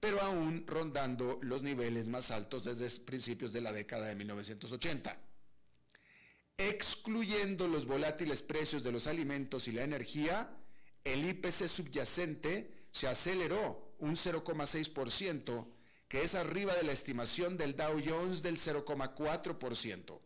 pero 0.00 0.20
aún 0.20 0.64
rondando 0.66 1.38
los 1.40 1.62
niveles 1.62 2.08
más 2.08 2.32
altos 2.32 2.64
desde 2.64 3.04
principios 3.04 3.52
de 3.52 3.60
la 3.60 3.70
década 3.70 4.08
de 4.08 4.16
1980. 4.16 5.16
Excluyendo 6.56 7.68
los 7.68 7.86
volátiles 7.86 8.42
precios 8.42 8.82
de 8.82 8.90
los 8.90 9.06
alimentos 9.06 9.68
y 9.68 9.70
la 9.70 9.84
energía, 9.84 10.50
el 11.04 11.24
IPC 11.28 11.68
subyacente 11.68 12.88
se 12.90 13.06
aceleró 13.06 13.94
un 14.00 14.16
0,6%, 14.16 15.68
que 16.08 16.22
es 16.22 16.34
arriba 16.34 16.74
de 16.74 16.82
la 16.82 16.90
estimación 16.90 17.56
del 17.56 17.76
Dow 17.76 18.02
Jones 18.04 18.42
del 18.42 18.56
0,4%. 18.56 20.20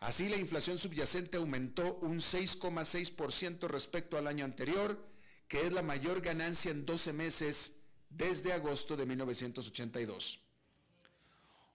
Así, 0.00 0.28
la 0.28 0.36
inflación 0.36 0.78
subyacente 0.78 1.38
aumentó 1.38 1.94
un 2.02 2.18
6,6% 2.18 3.66
respecto 3.66 4.18
al 4.18 4.26
año 4.26 4.44
anterior, 4.44 5.02
que 5.48 5.66
es 5.66 5.72
la 5.72 5.82
mayor 5.82 6.20
ganancia 6.20 6.70
en 6.70 6.84
12 6.84 7.12
meses 7.12 7.76
desde 8.10 8.52
agosto 8.52 8.96
de 8.96 9.06
1982. 9.06 10.40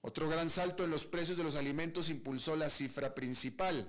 Otro 0.02 0.28
gran 0.30 0.50
salto 0.50 0.84
en 0.84 0.92
los 0.92 1.06
precios 1.06 1.38
de 1.38 1.44
los 1.44 1.56
alimentos 1.56 2.10
impulsó 2.10 2.56
la 2.56 2.70
cifra 2.70 3.14
principal. 3.14 3.88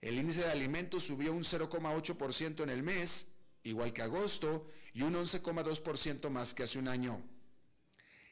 El 0.00 0.18
índice 0.18 0.42
de 0.42 0.50
alimentos 0.50 1.04
subió 1.04 1.32
un 1.32 1.42
0,8% 1.42 2.62
en 2.62 2.70
el 2.70 2.82
mes, 2.82 3.28
igual 3.64 3.92
que 3.92 4.02
agosto, 4.02 4.68
y 4.92 5.02
un 5.02 5.14
11,2% 5.14 6.30
más 6.30 6.54
que 6.54 6.62
hace 6.62 6.78
un 6.78 6.88
año. 6.88 7.22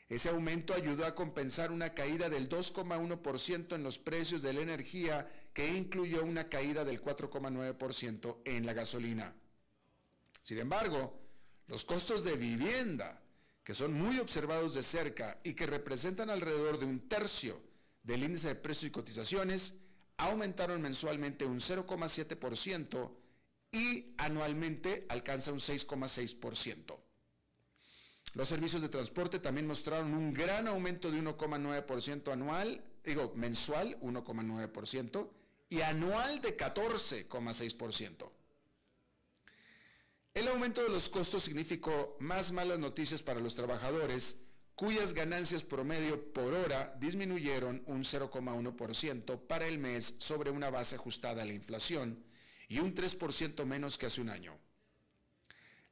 Ese 0.08 0.28
aumento 0.28 0.74
ayudó 0.74 1.06
a 1.06 1.14
compensar 1.14 1.72
una 1.72 1.94
caída 1.94 2.28
del 2.28 2.48
2,1% 2.48 3.74
en 3.74 3.82
los 3.82 3.98
precios 3.98 4.42
de 4.42 4.52
la 4.52 4.60
energía, 4.60 5.28
que 5.54 5.74
incluyó 5.74 6.22
una 6.24 6.48
caída 6.48 6.84
del 6.84 7.02
4,9% 7.02 8.38
en 8.44 8.66
la 8.66 8.74
gasolina. 8.74 9.34
Sin 10.42 10.58
embargo, 10.58 11.18
los 11.68 11.84
costos 11.84 12.22
de 12.22 12.36
vivienda, 12.36 13.22
que 13.62 13.74
son 13.74 13.94
muy 13.94 14.18
observados 14.18 14.74
de 14.74 14.82
cerca 14.82 15.40
y 15.42 15.54
que 15.54 15.66
representan 15.66 16.28
alrededor 16.28 16.78
de 16.78 16.84
un 16.84 17.08
tercio 17.08 17.62
del 18.02 18.24
índice 18.24 18.48
de 18.48 18.54
precios 18.56 18.90
y 18.90 18.92
cotizaciones, 18.92 19.74
aumentaron 20.18 20.82
mensualmente 20.82 21.46
un 21.46 21.60
0,7% 21.60 23.10
y 23.72 24.14
anualmente 24.18 25.06
alcanza 25.08 25.50
un 25.50 25.58
6,6%. 25.58 27.03
Los 28.34 28.48
servicios 28.48 28.82
de 28.82 28.88
transporte 28.88 29.38
también 29.38 29.66
mostraron 29.66 30.12
un 30.12 30.34
gran 30.34 30.66
aumento 30.66 31.10
de 31.10 31.22
1,9% 31.22 32.32
anual, 32.32 32.84
digo, 33.04 33.32
mensual 33.36 33.98
1,9% 34.00 35.28
y 35.68 35.80
anual 35.80 36.42
de 36.42 36.56
14,6%. 36.56 38.30
El 40.34 40.48
aumento 40.48 40.82
de 40.82 40.88
los 40.88 41.08
costos 41.08 41.44
significó 41.44 42.16
más 42.18 42.50
malas 42.50 42.80
noticias 42.80 43.22
para 43.22 43.38
los 43.38 43.54
trabajadores, 43.54 44.40
cuyas 44.74 45.14
ganancias 45.14 45.62
promedio 45.62 46.32
por 46.32 46.52
hora 46.54 46.92
disminuyeron 46.98 47.84
un 47.86 48.02
0,1% 48.02 49.46
para 49.46 49.68
el 49.68 49.78
mes 49.78 50.16
sobre 50.18 50.50
una 50.50 50.70
base 50.70 50.96
ajustada 50.96 51.42
a 51.42 51.46
la 51.46 51.52
inflación 51.52 52.24
y 52.68 52.80
un 52.80 52.96
3% 52.96 53.64
menos 53.64 53.96
que 53.96 54.06
hace 54.06 54.20
un 54.20 54.30
año. 54.30 54.58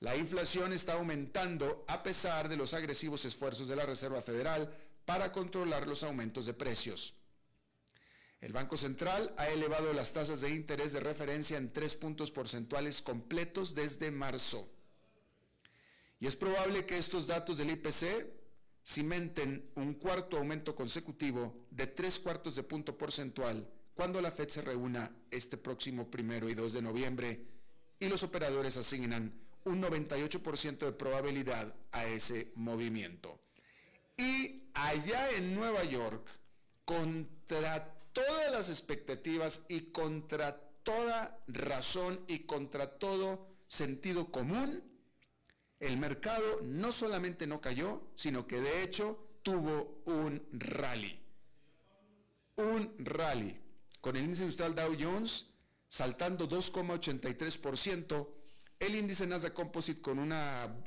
La 0.02 0.16
inflación 0.16 0.72
está 0.72 0.94
aumentando 0.94 1.84
a 1.86 2.02
pesar 2.02 2.48
de 2.48 2.56
los 2.56 2.74
agresivos 2.74 3.24
esfuerzos 3.24 3.68
de 3.68 3.76
la 3.76 3.86
Reserva 3.86 4.20
Federal 4.20 4.68
para 5.04 5.30
controlar 5.30 5.86
los 5.86 6.02
aumentos 6.02 6.44
de 6.44 6.54
precios. 6.54 7.14
El 8.40 8.52
Banco 8.52 8.76
Central 8.76 9.32
ha 9.38 9.46
elevado 9.46 9.92
las 9.92 10.12
tasas 10.12 10.40
de 10.40 10.50
interés 10.50 10.92
de 10.92 10.98
referencia 10.98 11.56
en 11.56 11.72
tres 11.72 11.94
puntos 11.94 12.32
porcentuales 12.32 13.00
completos 13.00 13.76
desde 13.76 14.10
marzo. 14.10 14.68
Y 16.18 16.26
es 16.26 16.34
probable 16.34 16.84
que 16.84 16.98
estos 16.98 17.28
datos 17.28 17.58
del 17.58 17.70
IPC 17.70 18.26
cimenten 18.84 19.70
un 19.76 19.92
cuarto 19.92 20.36
aumento 20.36 20.74
consecutivo 20.74 21.68
de 21.70 21.86
tres 21.86 22.18
cuartos 22.18 22.56
de 22.56 22.64
punto 22.64 22.98
porcentual 22.98 23.70
cuando 23.94 24.20
la 24.20 24.32
Fed 24.32 24.48
se 24.48 24.62
reúna 24.62 25.14
este 25.30 25.58
próximo 25.58 26.10
primero 26.10 26.48
y 26.48 26.56
2 26.56 26.72
de 26.72 26.82
noviembre 26.82 27.46
y 28.00 28.08
los 28.08 28.24
operadores 28.24 28.76
asignan 28.76 29.32
un 29.64 29.82
98% 29.82 30.78
de 30.78 30.92
probabilidad 30.92 31.74
a 31.92 32.06
ese 32.06 32.52
movimiento. 32.56 33.40
Y 34.16 34.64
allá 34.74 35.30
en 35.32 35.54
Nueva 35.54 35.84
York, 35.84 36.26
contra 36.84 37.94
todas 38.12 38.52
las 38.52 38.68
expectativas 38.68 39.64
y 39.68 39.92
contra 39.92 40.58
toda 40.82 41.42
razón 41.46 42.24
y 42.26 42.40
contra 42.40 42.98
todo 42.98 43.46
sentido 43.66 44.30
común, 44.30 44.82
el 45.80 45.96
mercado 45.96 46.60
no 46.62 46.92
solamente 46.92 47.46
no 47.46 47.60
cayó, 47.60 48.10
sino 48.14 48.46
que 48.46 48.60
de 48.60 48.82
hecho 48.82 49.38
tuvo 49.42 50.02
un 50.04 50.46
rally. 50.52 51.18
Un 52.56 52.94
rally, 52.98 53.58
con 54.00 54.16
el 54.16 54.24
índice 54.24 54.42
industrial 54.42 54.74
Dow 54.74 54.96
Jones 54.98 55.46
saltando 55.88 56.48
2,83%, 56.48 58.28
el 58.82 58.96
índice 58.96 59.26
Nasdaq 59.28 59.52
Composite 59.52 60.00
con 60.00 60.18
un 60.18 60.34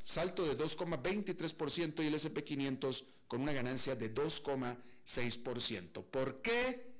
salto 0.03 0.45
de 0.45 0.57
2,23% 0.57 2.03
y 2.03 2.07
el 2.07 2.15
SP500 2.15 3.05
con 3.27 3.41
una 3.41 3.53
ganancia 3.53 3.95
de 3.95 4.13
2,6%. 4.13 6.03
¿Por 6.03 6.41
qué? 6.41 6.93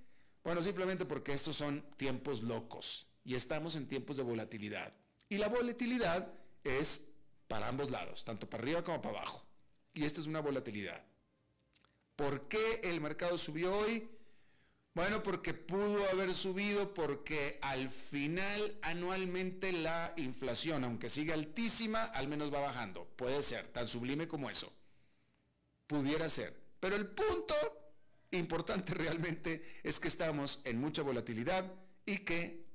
Bueno, 0.44 0.62
simplemente 0.62 1.06
porque 1.06 1.34
estos 1.34 1.58
son 1.58 1.84
tiempos 1.98 2.44
locos 2.44 3.08
y 3.26 3.36
estamos 3.36 3.76
en 3.76 3.88
tiempos 3.88 4.16
de 4.16 4.24
volatilidad. 4.24 4.94
Y 5.28 5.38
la 5.38 5.50
volatilidad 5.50 6.32
es 6.64 7.08
para 7.50 7.68
ambos 7.68 7.92
lados, 7.92 8.24
tanto 8.24 8.50
para 8.50 8.64
arriba 8.64 8.84
como 8.84 9.02
para 9.02 9.20
abajo. 9.20 9.46
Y 9.94 10.06
esta 10.06 10.22
es 10.22 10.28
una 10.28 10.40
volatilidad. 10.40 11.04
¿Por 12.16 12.48
qué 12.48 12.80
el 12.84 13.02
mercado 13.02 13.38
subió 13.38 13.78
hoy? 13.78 14.08
Bueno, 14.96 15.22
porque 15.22 15.54
pudo 15.54 16.10
haber 16.10 16.34
subido 16.34 16.94
porque 16.94 17.60
al 17.62 17.90
final 17.90 18.80
anualmente 18.82 19.74
la 19.74 20.14
inflación, 20.16 20.86
aunque 20.86 21.10
siga 21.10 21.34
altísima, 21.34 22.06
al 22.06 22.30
menos 22.30 22.52
va 22.52 22.62
bajando. 22.62 23.04
Puede 23.18 23.44
ser, 23.44 23.68
tan 23.74 23.90
sublime 23.90 24.30
como 24.30 24.50
eso. 24.50 24.72
Pudiera 25.86 26.30
ser. 26.30 26.58
Pero 26.80 26.96
el 26.96 27.08
punto 27.08 27.56
importante 28.32 28.94
realmente 28.96 29.82
es 29.84 30.00
que 30.00 30.08
estamos 30.08 30.62
en 30.64 30.80
mucha 30.80 31.02
volatilidad 31.02 31.70
y 32.06 32.20
que 32.20 32.66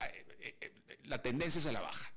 eh, 0.00 0.56
eh, 0.60 0.98
la 1.06 1.20
tendencia 1.20 1.58
es 1.58 1.66
a 1.66 1.72
la 1.72 1.80
baja. 1.80 2.14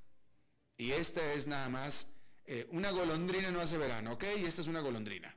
Y 0.77 0.91
esta 0.91 1.33
es 1.33 1.47
nada 1.47 1.67
más, 1.67 2.13
eh, 2.45 2.67
una 2.69 2.91
golondrina 2.91 3.49
no 3.49 3.59
hace 3.59 3.79
verano, 3.79 4.13
¿ok? 4.13 4.23
Y 4.37 4.45
esta 4.45 4.61
es 4.61 4.67
una 4.67 4.81
golondrina. 4.81 5.35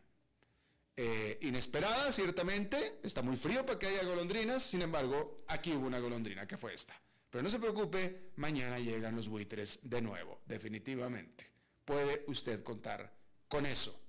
Eh, 0.97 1.39
inesperada, 1.43 2.13
ciertamente, 2.13 3.01
está 3.03 3.21
muy 3.21 3.37
frío 3.37 3.67
para 3.67 3.79
que 3.79 3.87
haya 3.87 4.05
golondrinas, 4.05 4.63
sin 4.63 4.83
embargo, 4.83 5.45
aquí 5.49 5.73
hubo 5.73 5.87
una 5.87 5.99
golondrina 5.99 6.47
que 6.47 6.57
fue 6.57 6.73
esta. 6.73 6.95
Pero 7.31 7.43
no 7.43 7.51
se 7.51 7.59
preocupe, 7.59 8.31
mañana 8.37 8.79
llegan 8.79 9.17
los 9.17 9.29
buitres 9.29 9.81
de 9.91 10.01
nuevo, 10.01 10.43
definitivamente. 10.47 11.47
Puede 11.85 12.25
usted 12.29 12.63
contar 12.63 13.13
con 13.49 13.67
eso. 13.67 14.01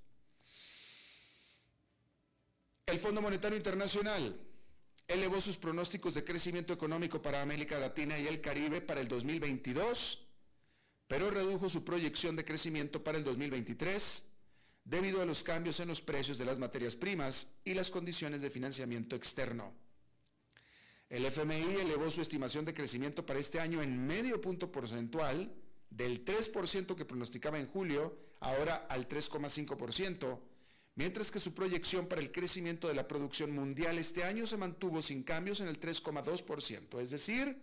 El 2.86 3.00
Fondo 3.00 3.20
Monetario 3.20 3.58
Internacional 3.58 4.40
elevó 5.08 5.42
sus 5.42 5.58
pronósticos 5.58 6.14
de 6.14 6.24
crecimiento 6.24 6.72
económico 6.72 7.20
para 7.20 7.42
América 7.42 7.80
Latina 7.80 8.20
y 8.20 8.28
el 8.28 8.42
Caribe 8.42 8.82
para 8.82 9.02
el 9.02 9.08
2022, 9.08 10.24
pero 11.08 11.32
redujo 11.32 11.68
su 11.68 11.84
proyección 11.84 12.36
de 12.36 12.46
crecimiento 12.46 13.04
para 13.04 13.18
el 13.18 13.24
2023 13.24 14.35
debido 14.86 15.22
a 15.22 15.26
los 15.26 15.44
cambios 15.44 15.80
en 15.80 15.88
los 15.88 16.02
precios 16.02 16.38
de 16.38 16.46
las 16.46 16.60
materias 16.60 16.96
primas 16.96 17.48
y 17.66 17.74
las 17.74 17.90
condiciones 17.90 18.42
de 18.42 18.52
financiamiento 18.52 19.16
externo. 19.16 19.74
El 21.10 21.26
FMI 21.26 21.82
elevó 21.82 22.10
su 22.10 22.22
estimación 22.22 22.66
de 22.66 22.74
crecimiento 22.74 23.26
para 23.26 23.40
este 23.40 23.60
año 23.60 23.82
en 23.82 24.06
medio 24.06 24.40
punto 24.40 24.72
porcentual, 24.72 25.54
del 25.90 26.24
3% 26.24 26.96
que 26.96 27.06
pronosticaba 27.06 27.60
en 27.60 27.68
julio, 27.68 28.18
ahora 28.40 28.88
al 28.90 29.08
3,5%, 29.08 30.40
mientras 30.96 31.32
que 31.32 31.40
su 31.40 31.54
proyección 31.54 32.08
para 32.08 32.22
el 32.22 32.32
crecimiento 32.32 32.88
de 32.88 32.96
la 32.96 33.08
producción 33.08 33.52
mundial 33.52 33.98
este 33.98 34.24
año 34.24 34.46
se 34.46 34.58
mantuvo 34.58 35.02
sin 35.02 35.24
cambios 35.24 35.62
en 35.62 35.68
el 35.68 35.80
3,2%, 35.80 37.00
es 37.00 37.12
decir, 37.12 37.62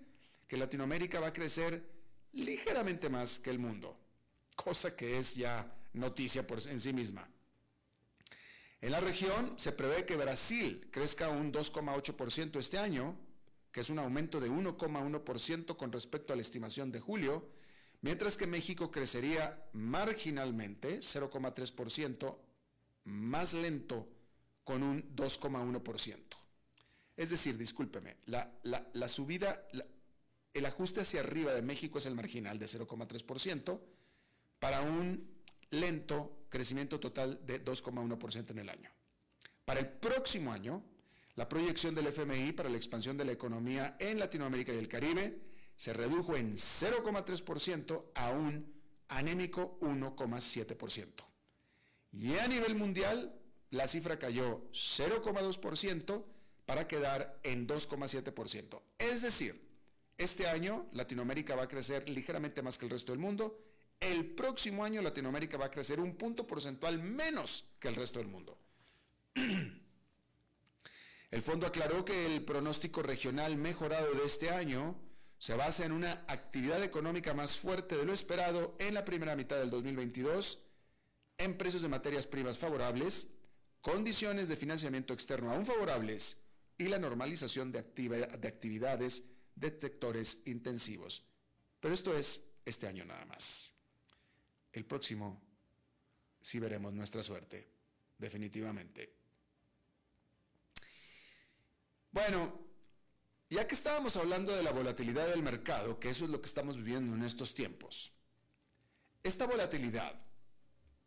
que 0.49 0.57
Latinoamérica 0.57 1.21
va 1.21 1.29
a 1.29 1.33
crecer 1.33 1.85
ligeramente 2.33 3.09
más 3.11 3.39
que 3.39 3.51
el 3.51 3.59
mundo, 3.59 3.99
cosa 4.57 4.97
que 4.97 5.19
es 5.19 5.35
ya 5.35 5.82
noticia 5.95 6.47
por 6.47 6.67
en 6.67 6.81
sí 6.81 6.93
misma. 6.93 7.29
En 8.81 8.91
la 8.91 9.01
región 9.01 9.55
se 9.59 9.73
prevé 9.73 10.05
que 10.05 10.17
Brasil 10.17 10.89
crezca 10.91 11.29
un 11.29 11.53
2,8% 11.53 12.59
este 12.59 12.79
año, 12.79 13.17
que 13.71 13.81
es 13.81 13.91
un 13.91 14.01
aumento 14.01 14.41
de 14.41 14.51
1,1% 14.51 15.77
con 15.77 15.93
respecto 15.93 16.33
a 16.33 16.37
la 16.37 16.43
estimación 16.43 16.91
de 16.91 16.99
julio, 16.99 17.49
mientras 18.01 18.37
que 18.37 18.49
México 18.49 18.91
crecería 18.91 19.65
marginalmente 19.73 20.99
0,3%, 20.99 22.39
más 23.05 23.55
lento 23.55 24.09
con 24.65 24.83
un 24.83 25.15
2,1%. 25.15 26.19
Es 27.17 27.31
decir, 27.31 27.57
discúlpeme, 27.57 28.17
la, 28.27 28.53
la 28.65 29.09
subida, 29.09 29.65
el 30.55 30.67
ajuste 30.67 31.03
hacia 31.03 31.21
arriba 31.21 31.55
de 31.55 31.63
México 31.63 31.99
es 31.99 32.07
el 32.07 32.17
marginal 32.17 32.59
de 32.59 32.67
0,3% 32.67 33.81
para 34.59 34.83
un 34.83 35.32
lento 35.73 36.47
crecimiento 36.49 37.01
total 37.01 37.45
de 37.45 37.65
2,1% 37.65 38.51
en 38.51 38.59
el 38.59 38.69
año. 38.69 38.91
Para 39.65 39.81
el 39.81 39.89
próximo 39.89 40.53
año, 40.53 40.83
la 41.35 41.49
proyección 41.49 41.95
del 41.95 42.07
FMI 42.07 42.53
para 42.53 42.69
la 42.69 42.77
expansión 42.77 43.17
de 43.17 43.25
la 43.25 43.33
economía 43.33 43.97
en 43.99 44.19
Latinoamérica 44.19 44.73
y 44.73 44.79
el 44.79 44.89
Caribe 44.89 45.41
se 45.77 45.93
redujo 45.93 46.37
en 46.37 46.53
0,3% 46.53 48.05
a 48.15 48.31
un 48.31 48.73
anémico 49.09 49.79
1,7%. 49.81 51.07
Y 52.13 52.37
a 52.37 52.47
nivel 52.47 52.75
mundial, 52.75 53.35
la 53.71 53.89
cifra 53.89 54.19
cayó 54.19 54.71
0,2%, 54.73 56.25
para 56.67 56.87
quedar 56.87 57.39
en 57.43 57.67
2,7%. 57.67 58.81
Es 58.99 59.23
decir, 59.23 59.61
este 60.17 60.49
año 60.49 60.87
Latinoamérica 60.93 61.57
va 61.57 61.65
a 61.65 61.69
crecer 61.69 62.09
ligeramente 62.09 62.63
más 62.63 62.79
que 62.79 62.87
el 62.87 62.91
resto 62.91 63.13
del 63.13 63.19
mundo. 63.19 63.59
El 64.03 64.35
próximo 64.35 64.85
año 64.85 65.01
Latinoamérica 65.01 65.57
va 65.57 65.67
a 65.67 65.71
crecer 65.71 66.01
un 66.01 66.17
punto 66.17 66.45
porcentual 66.45 67.01
menos 67.01 67.67
que 67.79 67.87
el 67.87 67.95
resto 67.95 68.19
del 68.19 68.27
mundo. 68.27 68.59
El 71.31 71.41
fondo 71.41 71.67
aclaró 71.67 72.05
que 72.05 72.27
el 72.27 72.45
pronóstico 72.45 73.03
regional 73.03 73.57
mejorado 73.57 74.13
de 74.13 74.25
este 74.25 74.51
año 74.51 75.01
se 75.39 75.55
basa 75.55 75.87
en 75.87 75.93
una 75.93 76.25
actividad 76.29 76.83
económica 76.83 77.33
más 77.33 77.59
fuerte 77.59 77.97
de 77.97 78.05
lo 78.05 78.13
esperado 78.13 78.77
en 78.79 78.93
la 78.93 79.05
primera 79.07 79.35
mitad 79.35 79.57
del 79.57 79.71
2022, 79.71 80.63
en 81.39 81.57
precios 81.57 81.83
de 81.83 81.89
materias 81.89 82.27
primas 82.27 82.59
favorables, 82.59 83.29
condiciones 83.81 84.49
de 84.49 84.57
financiamiento 84.57 85.15
externo 85.15 85.51
aún 85.51 85.65
favorables 85.65 86.43
y 86.77 86.89
la 86.89 86.99
normalización 86.99 87.73
de, 87.73 87.79
actividades 87.79 89.25
de 89.55 89.79
sectores 89.81 90.43
intensivos. 90.45 91.25
Pero 91.81 91.95
esto 91.95 92.15
es 92.15 92.45
este 92.67 92.87
año 92.87 93.07
nada 93.07 93.25
más. 93.25 93.73
El 94.73 94.85
próximo 94.85 95.41
sí 96.41 96.59
veremos 96.59 96.93
nuestra 96.93 97.23
suerte, 97.23 97.69
definitivamente. 98.19 99.15
Bueno, 102.11 102.61
ya 103.49 103.67
que 103.67 103.75
estábamos 103.75 104.17
hablando 104.17 104.55
de 104.55 104.63
la 104.63 104.73
volatilidad 104.73 105.29
del 105.29 105.43
mercado, 105.43 105.99
que 105.99 106.11
eso 106.11 106.25
es 106.25 106.31
lo 106.31 106.41
que 106.41 106.47
estamos 106.47 106.77
viviendo 106.77 107.15
en 107.15 107.23
estos 107.23 107.55
tiempos, 107.55 108.13
esta 109.23 109.47
volatilidad, 109.47 110.21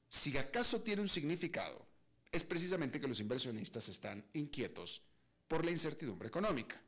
si 0.07 0.37
acaso 0.37 0.81
tiene 0.81 1.01
un 1.01 1.09
significado, 1.09 1.85
es 2.31 2.43
precisamente 2.43 2.99
que 2.99 3.07
los 3.07 3.19
inversionistas 3.19 3.89
están 3.89 4.25
inquietos 4.33 5.03
por 5.47 5.65
la 5.65 5.71
incertidumbre 5.71 6.27
económica. 6.27 6.81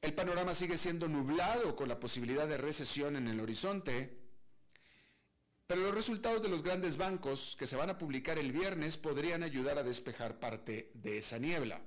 El 0.00 0.14
panorama 0.14 0.52
sigue 0.52 0.76
siendo 0.76 1.08
nublado 1.08 1.74
con 1.74 1.88
la 1.88 1.98
posibilidad 1.98 2.46
de 2.46 2.58
recesión 2.58 3.16
en 3.16 3.28
el 3.28 3.40
horizonte, 3.40 4.23
pero 5.66 5.80
los 5.80 5.94
resultados 5.94 6.42
de 6.42 6.48
los 6.48 6.62
grandes 6.62 6.96
bancos 6.96 7.56
que 7.58 7.66
se 7.66 7.76
van 7.76 7.90
a 7.90 7.98
publicar 7.98 8.38
el 8.38 8.52
viernes 8.52 8.96
podrían 8.96 9.42
ayudar 9.42 9.78
a 9.78 9.82
despejar 9.82 10.38
parte 10.38 10.90
de 10.94 11.18
esa 11.18 11.38
niebla. 11.38 11.80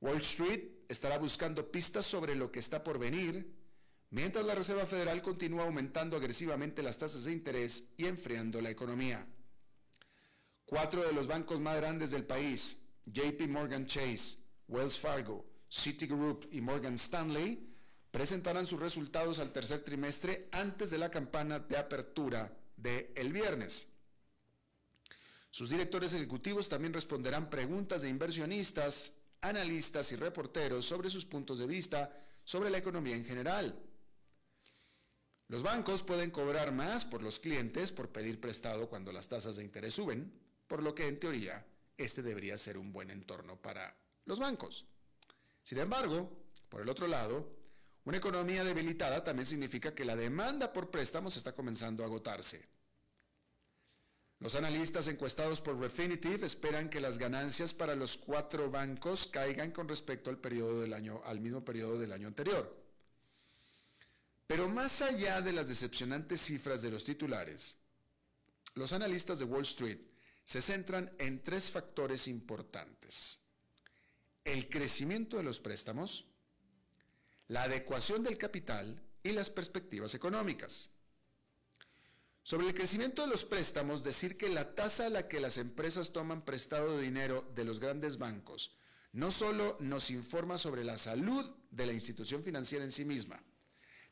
Wall 0.00 0.20
Street 0.22 0.70
estará 0.88 1.18
buscando 1.18 1.70
pistas 1.70 2.06
sobre 2.06 2.34
lo 2.34 2.50
que 2.50 2.58
está 2.58 2.82
por 2.82 2.98
venir, 2.98 3.54
mientras 4.10 4.44
la 4.44 4.54
Reserva 4.54 4.86
Federal 4.86 5.22
continúa 5.22 5.64
aumentando 5.64 6.16
agresivamente 6.16 6.82
las 6.82 6.98
tasas 6.98 7.24
de 7.24 7.32
interés 7.32 7.90
y 7.96 8.06
enfriando 8.06 8.60
la 8.60 8.70
economía. 8.70 9.26
Cuatro 10.64 11.02
de 11.02 11.12
los 11.12 11.26
bancos 11.26 11.60
más 11.60 11.76
grandes 11.76 12.10
del 12.10 12.24
país, 12.24 12.78
JP 13.04 13.46
Morgan 13.48 13.86
Chase, 13.86 14.38
Wells 14.68 14.98
Fargo, 14.98 15.44
Citigroup 15.70 16.48
y 16.50 16.60
Morgan 16.60 16.94
Stanley, 16.94 17.71
presentarán 18.12 18.66
sus 18.66 18.78
resultados 18.78 19.40
al 19.40 19.52
tercer 19.52 19.82
trimestre 19.82 20.48
antes 20.52 20.90
de 20.90 20.98
la 20.98 21.10
campana 21.10 21.58
de 21.58 21.76
apertura 21.76 22.52
del 22.76 23.10
el 23.16 23.32
viernes. 23.32 23.88
Sus 25.50 25.70
directores 25.70 26.12
ejecutivos 26.12 26.68
también 26.68 26.92
responderán 26.92 27.50
preguntas 27.50 28.02
de 28.02 28.10
inversionistas 28.10 29.14
analistas 29.40 30.12
y 30.12 30.16
reporteros 30.16 30.84
sobre 30.84 31.10
sus 31.10 31.24
puntos 31.24 31.58
de 31.58 31.66
vista 31.66 32.12
sobre 32.44 32.70
la 32.70 32.78
economía 32.78 33.16
en 33.16 33.24
general. 33.24 33.76
Los 35.48 35.62
bancos 35.62 36.02
pueden 36.02 36.30
cobrar 36.30 36.70
más 36.72 37.04
por 37.04 37.22
los 37.22 37.38
clientes 37.38 37.92
por 37.92 38.10
pedir 38.10 38.40
prestado 38.40 38.88
cuando 38.88 39.12
las 39.12 39.28
tasas 39.28 39.56
de 39.56 39.64
interés 39.64 39.94
suben, 39.94 40.32
por 40.66 40.82
lo 40.82 40.94
que 40.94 41.08
en 41.08 41.18
teoría 41.18 41.66
este 41.96 42.22
debería 42.22 42.56
ser 42.56 42.78
un 42.78 42.92
buen 42.92 43.10
entorno 43.10 43.60
para 43.60 43.96
los 44.26 44.38
bancos. 44.38 44.86
Sin 45.62 45.78
embargo, 45.78 46.30
por 46.68 46.82
el 46.82 46.88
otro 46.88 47.06
lado, 47.06 47.61
una 48.04 48.16
economía 48.16 48.64
debilitada 48.64 49.22
también 49.22 49.46
significa 49.46 49.94
que 49.94 50.04
la 50.04 50.16
demanda 50.16 50.72
por 50.72 50.90
préstamos 50.90 51.36
está 51.36 51.52
comenzando 51.54 52.02
a 52.02 52.06
agotarse. 52.06 52.68
Los 54.40 54.56
analistas 54.56 55.06
encuestados 55.06 55.60
por 55.60 55.78
Refinitiv 55.78 56.42
esperan 56.42 56.90
que 56.90 57.00
las 57.00 57.16
ganancias 57.16 57.72
para 57.72 57.94
los 57.94 58.16
cuatro 58.16 58.68
bancos 58.72 59.28
caigan 59.28 59.70
con 59.70 59.88
respecto 59.88 60.30
al, 60.30 60.38
periodo 60.38 60.80
del 60.80 60.94
año, 60.94 61.20
al 61.24 61.38
mismo 61.38 61.64
periodo 61.64 61.96
del 61.96 62.12
año 62.12 62.26
anterior. 62.26 62.76
Pero 64.48 64.68
más 64.68 65.00
allá 65.00 65.40
de 65.40 65.52
las 65.52 65.68
decepcionantes 65.68 66.40
cifras 66.40 66.82
de 66.82 66.90
los 66.90 67.04
titulares, 67.04 67.76
los 68.74 68.92
analistas 68.92 69.38
de 69.38 69.44
Wall 69.44 69.62
Street 69.62 70.00
se 70.44 70.60
centran 70.60 71.14
en 71.18 71.44
tres 71.44 71.70
factores 71.70 72.26
importantes. 72.26 73.38
El 74.44 74.68
crecimiento 74.68 75.36
de 75.36 75.44
los 75.44 75.60
préstamos, 75.60 76.26
la 77.48 77.64
adecuación 77.64 78.22
del 78.22 78.38
capital 78.38 79.02
y 79.22 79.32
las 79.32 79.50
perspectivas 79.50 80.14
económicas. 80.14 80.90
Sobre 82.42 82.66
el 82.66 82.74
crecimiento 82.74 83.22
de 83.22 83.28
los 83.28 83.44
préstamos, 83.44 84.02
decir 84.02 84.36
que 84.36 84.48
la 84.48 84.74
tasa 84.74 85.06
a 85.06 85.10
la 85.10 85.28
que 85.28 85.40
las 85.40 85.58
empresas 85.58 86.12
toman 86.12 86.44
prestado 86.44 86.98
dinero 86.98 87.42
de 87.54 87.64
los 87.64 87.78
grandes 87.78 88.18
bancos 88.18 88.76
no 89.12 89.30
solo 89.30 89.76
nos 89.78 90.10
informa 90.10 90.56
sobre 90.56 90.84
la 90.84 90.96
salud 90.96 91.44
de 91.70 91.86
la 91.86 91.92
institución 91.92 92.42
financiera 92.42 92.82
en 92.82 92.90
sí 92.90 93.04
misma, 93.04 93.42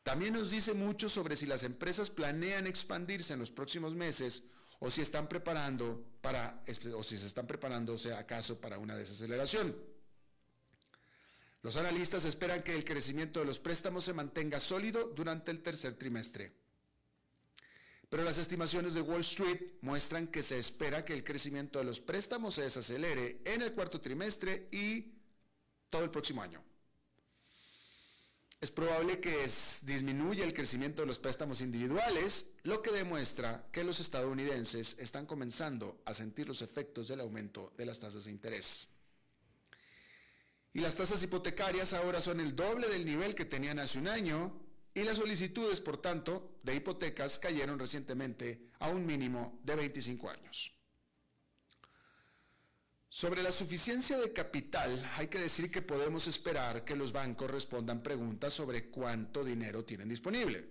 también 0.03 0.35
nos 0.35 0.51
dice 0.51 0.73
mucho 0.73 1.09
sobre 1.09 1.37
si 1.37 1.47
las 1.47 1.63
empresas 1.63 2.11
planean 2.11 2.67
expandirse 2.67 3.35
en 3.35 3.39
los 3.39 3.51
próximos 3.51 3.95
meses 3.95 4.45
o 4.79 4.91
si 4.91 5.03
están 5.03 5.29
preparando 5.29 6.05
para 6.23 6.63
o 6.95 7.03
si 7.03 7.19
se 7.19 7.27
están 7.27 7.47
preparando, 7.47 7.99
sea 7.99 8.19
acaso 8.19 8.61
para 8.61 8.79
una 8.79 8.97
desaceleración. 8.97 9.77
Los 11.63 11.77
analistas 11.77 12.25
esperan 12.25 12.63
que 12.63 12.75
el 12.75 12.85
crecimiento 12.85 13.41
de 13.41 13.47
los 13.47 13.59
préstamos 13.59 14.05
se 14.05 14.15
mantenga 14.15 14.61
sólido 14.61 15.09
durante 15.09 15.51
el 15.51 15.63
tercer 15.63 15.97
trimestre 15.97 16.53
pero 18.11 18.25
las 18.25 18.39
estimaciones 18.39 18.93
de 18.93 19.01
Wall 19.01 19.21
Street 19.21 19.75
muestran 19.83 20.27
que 20.27 20.43
se 20.43 20.59
espera 20.59 21.05
que 21.05 21.15
el 21.15 21.23
crecimiento 21.23 21.79
de 21.79 21.85
los 21.85 22.01
préstamos 22.01 22.55
se 22.55 22.63
desacelere 22.63 23.41
en 23.45 23.63
el 23.63 23.73
cuarto 23.73 24.01
trimestre 24.01 24.69
y 24.73 25.15
todo 25.89 26.03
el 26.03 26.11
próximo 26.11 26.43
año. 26.43 26.61
Es 28.61 28.73
probable 28.73 29.21
que 29.21 29.49
disminuya 29.83 30.45
el 30.45 30.53
crecimiento 30.53 31.03
de 31.03 31.07
los 31.07 31.21
préstamos 31.21 31.61
individuales, 31.61 32.51
lo 32.65 32.83
que 32.83 32.91
demuestra 32.91 33.69
que 33.73 33.85
los 33.85 34.01
estadounidenses 34.01 34.97
están 34.99 35.25
comenzando 35.25 36.03
a 36.05 36.13
sentir 36.13 36.49
los 36.49 36.63
efectos 36.63 37.09
del 37.09 37.21
aumento 37.21 37.73
de 37.79 37.87
las 37.87 38.01
tasas 38.01 38.25
de 38.25 38.33
interés. 38.33 38.89
Y 40.73 40.81
las 40.81 40.95
tasas 40.95 41.23
hipotecarias 41.23 41.93
ahora 41.93 42.21
son 42.21 42.41
el 42.41 42.55
doble 42.55 42.89
del 42.89 43.05
nivel 43.05 43.35
que 43.35 43.45
tenían 43.45 43.79
hace 43.79 43.99
un 43.99 44.09
año 44.09 44.61
y 44.95 45.03
las 45.03 45.17
solicitudes, 45.19 45.81
por 45.81 45.97
tanto, 45.99 46.59
de 46.63 46.75
hipotecas 46.75 47.39
cayeron 47.39 47.79
recientemente 47.79 48.71
a 48.79 48.89
un 48.89 49.07
mínimo 49.07 49.61
de 49.65 49.77
25 49.77 50.31
años. 50.31 50.73
Sobre 53.09 53.43
la 53.43 53.51
suficiencia 53.51 54.19
de 54.19 54.33
capital, 54.33 55.11
hay 55.17 55.27
que 55.27 55.41
decir 55.41 55.71
que 55.71 55.83
podemos 55.83 56.29
esperar 56.29 56.85
que 56.85 56.95
los 56.95 57.11
bancos 57.11 57.51
respondan 57.51 58.05
preguntas 58.05 58.53
sobre 58.53 58.89
cuánto 58.89 59.43
dinero 59.43 59.85
tienen 59.85 60.09
disponible. 60.09 60.69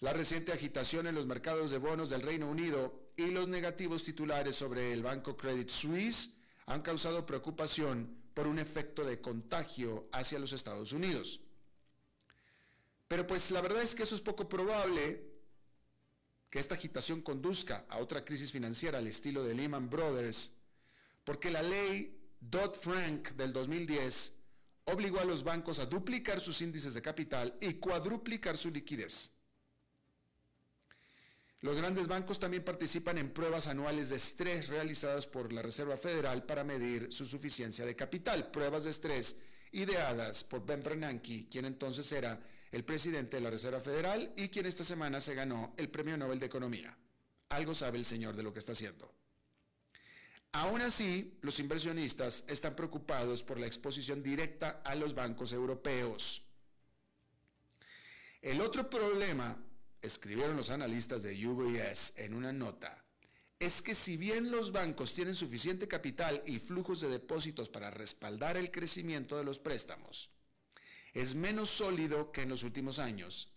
La 0.00 0.12
reciente 0.12 0.52
agitación 0.52 1.08
en 1.08 1.16
los 1.16 1.26
mercados 1.26 1.72
de 1.72 1.78
bonos 1.78 2.10
del 2.10 2.22
Reino 2.22 2.48
Unido 2.48 3.10
y 3.16 3.26
los 3.26 3.48
negativos 3.48 4.04
titulares 4.04 4.54
sobre 4.54 4.92
el 4.92 5.02
banco 5.02 5.36
Credit 5.36 5.68
Suisse 5.68 6.35
han 6.66 6.82
causado 6.82 7.26
preocupación 7.26 8.22
por 8.34 8.46
un 8.46 8.58
efecto 8.58 9.04
de 9.04 9.20
contagio 9.20 10.08
hacia 10.12 10.38
los 10.38 10.52
Estados 10.52 10.92
Unidos. 10.92 11.40
Pero 13.08 13.26
pues 13.26 13.50
la 13.50 13.60
verdad 13.60 13.82
es 13.82 13.94
que 13.94 14.02
eso 14.02 14.14
es 14.14 14.20
poco 14.20 14.48
probable 14.48 15.22
que 16.50 16.58
esta 16.58 16.74
agitación 16.74 17.22
conduzca 17.22 17.86
a 17.88 17.98
otra 17.98 18.24
crisis 18.24 18.52
financiera 18.52 18.98
al 18.98 19.06
estilo 19.06 19.44
de 19.44 19.54
Lehman 19.54 19.88
Brothers, 19.88 20.52
porque 21.24 21.50
la 21.50 21.62
ley 21.62 22.20
Dodd-Frank 22.40 23.30
del 23.30 23.52
2010 23.52 24.32
obligó 24.84 25.20
a 25.20 25.24
los 25.24 25.42
bancos 25.42 25.78
a 25.78 25.86
duplicar 25.86 26.40
sus 26.40 26.60
índices 26.62 26.94
de 26.94 27.02
capital 27.02 27.56
y 27.60 27.74
cuadruplicar 27.74 28.56
su 28.56 28.70
liquidez. 28.70 29.35
Los 31.66 31.78
grandes 31.78 32.06
bancos 32.06 32.38
también 32.38 32.62
participan 32.62 33.18
en 33.18 33.30
pruebas 33.30 33.66
anuales 33.66 34.10
de 34.10 34.14
estrés 34.14 34.68
realizadas 34.68 35.26
por 35.26 35.52
la 35.52 35.62
Reserva 35.62 35.96
Federal 35.96 36.44
para 36.44 36.62
medir 36.62 37.12
su 37.12 37.26
suficiencia 37.26 37.84
de 37.84 37.96
capital, 37.96 38.52
pruebas 38.52 38.84
de 38.84 38.90
estrés 38.90 39.34
ideadas 39.72 40.44
por 40.44 40.64
Ben 40.64 40.80
Bernanke, 40.80 41.48
quien 41.50 41.64
entonces 41.64 42.12
era 42.12 42.40
el 42.70 42.84
presidente 42.84 43.38
de 43.38 43.40
la 43.40 43.50
Reserva 43.50 43.80
Federal 43.80 44.32
y 44.36 44.48
quien 44.48 44.66
esta 44.66 44.84
semana 44.84 45.20
se 45.20 45.34
ganó 45.34 45.74
el 45.76 45.88
Premio 45.88 46.16
Nobel 46.16 46.38
de 46.38 46.46
Economía. 46.46 46.96
Algo 47.48 47.74
sabe 47.74 47.98
el 47.98 48.04
señor 48.04 48.36
de 48.36 48.44
lo 48.44 48.52
que 48.52 48.60
está 48.60 48.70
haciendo. 48.70 49.12
Aún 50.52 50.82
así, 50.82 51.36
los 51.40 51.58
inversionistas 51.58 52.44
están 52.46 52.76
preocupados 52.76 53.42
por 53.42 53.58
la 53.58 53.66
exposición 53.66 54.22
directa 54.22 54.82
a 54.84 54.94
los 54.94 55.16
bancos 55.16 55.50
europeos. 55.50 56.44
El 58.40 58.60
otro 58.60 58.88
problema, 58.88 59.58
escribieron 60.02 60.56
los 60.56 60.70
analistas 60.70 61.22
de 61.22 61.46
UBS 61.46 62.14
en 62.16 62.34
una 62.34 62.52
nota, 62.52 63.04
es 63.58 63.80
que 63.80 63.94
si 63.94 64.16
bien 64.16 64.50
los 64.50 64.72
bancos 64.72 65.14
tienen 65.14 65.34
suficiente 65.34 65.88
capital 65.88 66.42
y 66.46 66.58
flujos 66.58 67.00
de 67.00 67.08
depósitos 67.08 67.68
para 67.68 67.90
respaldar 67.90 68.56
el 68.56 68.70
crecimiento 68.70 69.38
de 69.38 69.44
los 69.44 69.58
préstamos, 69.58 70.30
es 71.14 71.34
menos 71.34 71.70
sólido 71.70 72.30
que 72.32 72.42
en 72.42 72.50
los 72.50 72.62
últimos 72.62 72.98
años 72.98 73.52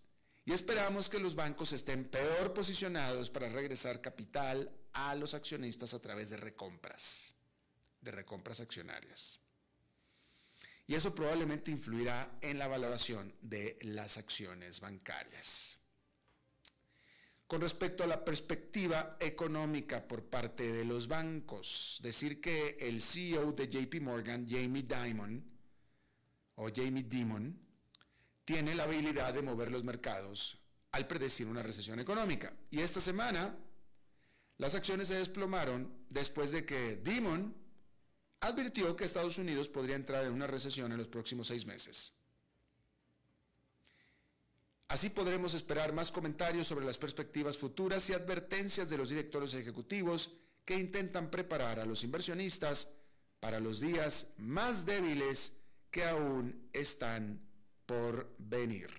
y 0.46 0.54
esperamos 0.54 1.10
que 1.10 1.20
los 1.20 1.36
bancos 1.36 1.74
estén 1.74 2.06
peor 2.06 2.54
posicionados 2.54 3.30
para 3.30 3.50
regresar 3.50 4.02
capital 4.02 4.72
a 4.94 5.14
los 5.14 5.34
accionistas 5.34 5.94
a 5.94 6.02
través 6.02 6.32
de 6.32 6.38
recompras, 6.38 7.36
de 8.02 8.12
recompras 8.12 8.60
accionarias. 8.60 9.42
Y 10.88 10.96
eso 10.96 11.14
probablemente 11.14 11.70
influirá 11.70 12.40
en 12.42 12.58
la 12.58 12.68
valoración 12.68 13.36
de 13.42 13.78
las 13.84 14.18
acciones 14.18 14.80
bancarias. 14.80 15.78
Con 17.50 17.62
respecto 17.62 18.04
a 18.04 18.08
la 18.08 18.24
perspectiva 18.24 19.18
económica 19.20 20.08
por 20.08 20.24
parte 20.24 20.72
de 20.72 20.86
los 20.86 21.08
bancos, 21.08 22.00
decir 22.04 22.40
que 22.40 22.78
el 22.80 23.02
CEO 23.02 23.54
de 23.54 23.68
JP 23.68 24.02
Morgan, 24.02 24.48
Jamie 24.48 24.84
Dimon, 24.84 25.44
o 26.58 26.70
Jamie 26.72 27.06
Dimon, 27.10 27.60
tiene 28.46 28.76
la 28.76 28.84
habilidad 28.84 29.34
de 29.34 29.42
mover 29.42 29.72
los 29.72 29.84
mercados 29.84 30.60
al 30.92 31.08
predecir 31.08 31.48
una 31.48 31.64
recesión 31.64 32.00
económica. 32.00 32.54
Y 32.70 32.82
esta 32.82 33.02
semana 33.02 33.58
las 34.58 34.76
acciones 34.76 35.08
se 35.08 35.16
desplomaron 35.16 36.06
después 36.08 36.52
de 36.52 36.68
que 36.68 36.98
Dimon 36.98 37.56
advirtió 38.42 38.96
que 38.96 39.06
Estados 39.06 39.40
Unidos 39.40 39.70
podría 39.70 39.96
entrar 39.96 40.24
en 40.24 40.34
una 40.34 40.46
recesión 40.46 40.92
en 40.92 41.00
los 41.00 41.08
próximos 41.08 41.48
seis 41.48 41.66
meses. 41.66 42.14
Así 44.90 45.12
podremos 45.12 45.54
esperar 45.54 45.94
más 45.94 46.12
comentarios 46.12 46.66
sobre 46.66 46.84
las 46.84 46.98
perspectivas 46.98 47.60
futuras 47.60 48.10
y 48.10 48.14
advertencias 48.14 48.90
de 48.90 48.98
los 48.98 49.10
directores 49.10 49.54
ejecutivos 49.54 50.34
que 50.66 50.80
intentan 50.80 51.30
preparar 51.30 51.80
a 51.80 51.86
los 51.86 52.04
inversionistas 52.04 52.92
para 53.40 53.60
los 53.60 53.80
días 53.80 54.34
más 54.38 54.88
débiles 54.88 55.62
que 55.92 56.06
aún 56.06 56.70
están 56.74 57.40
por 57.86 58.36
venir. 58.40 58.90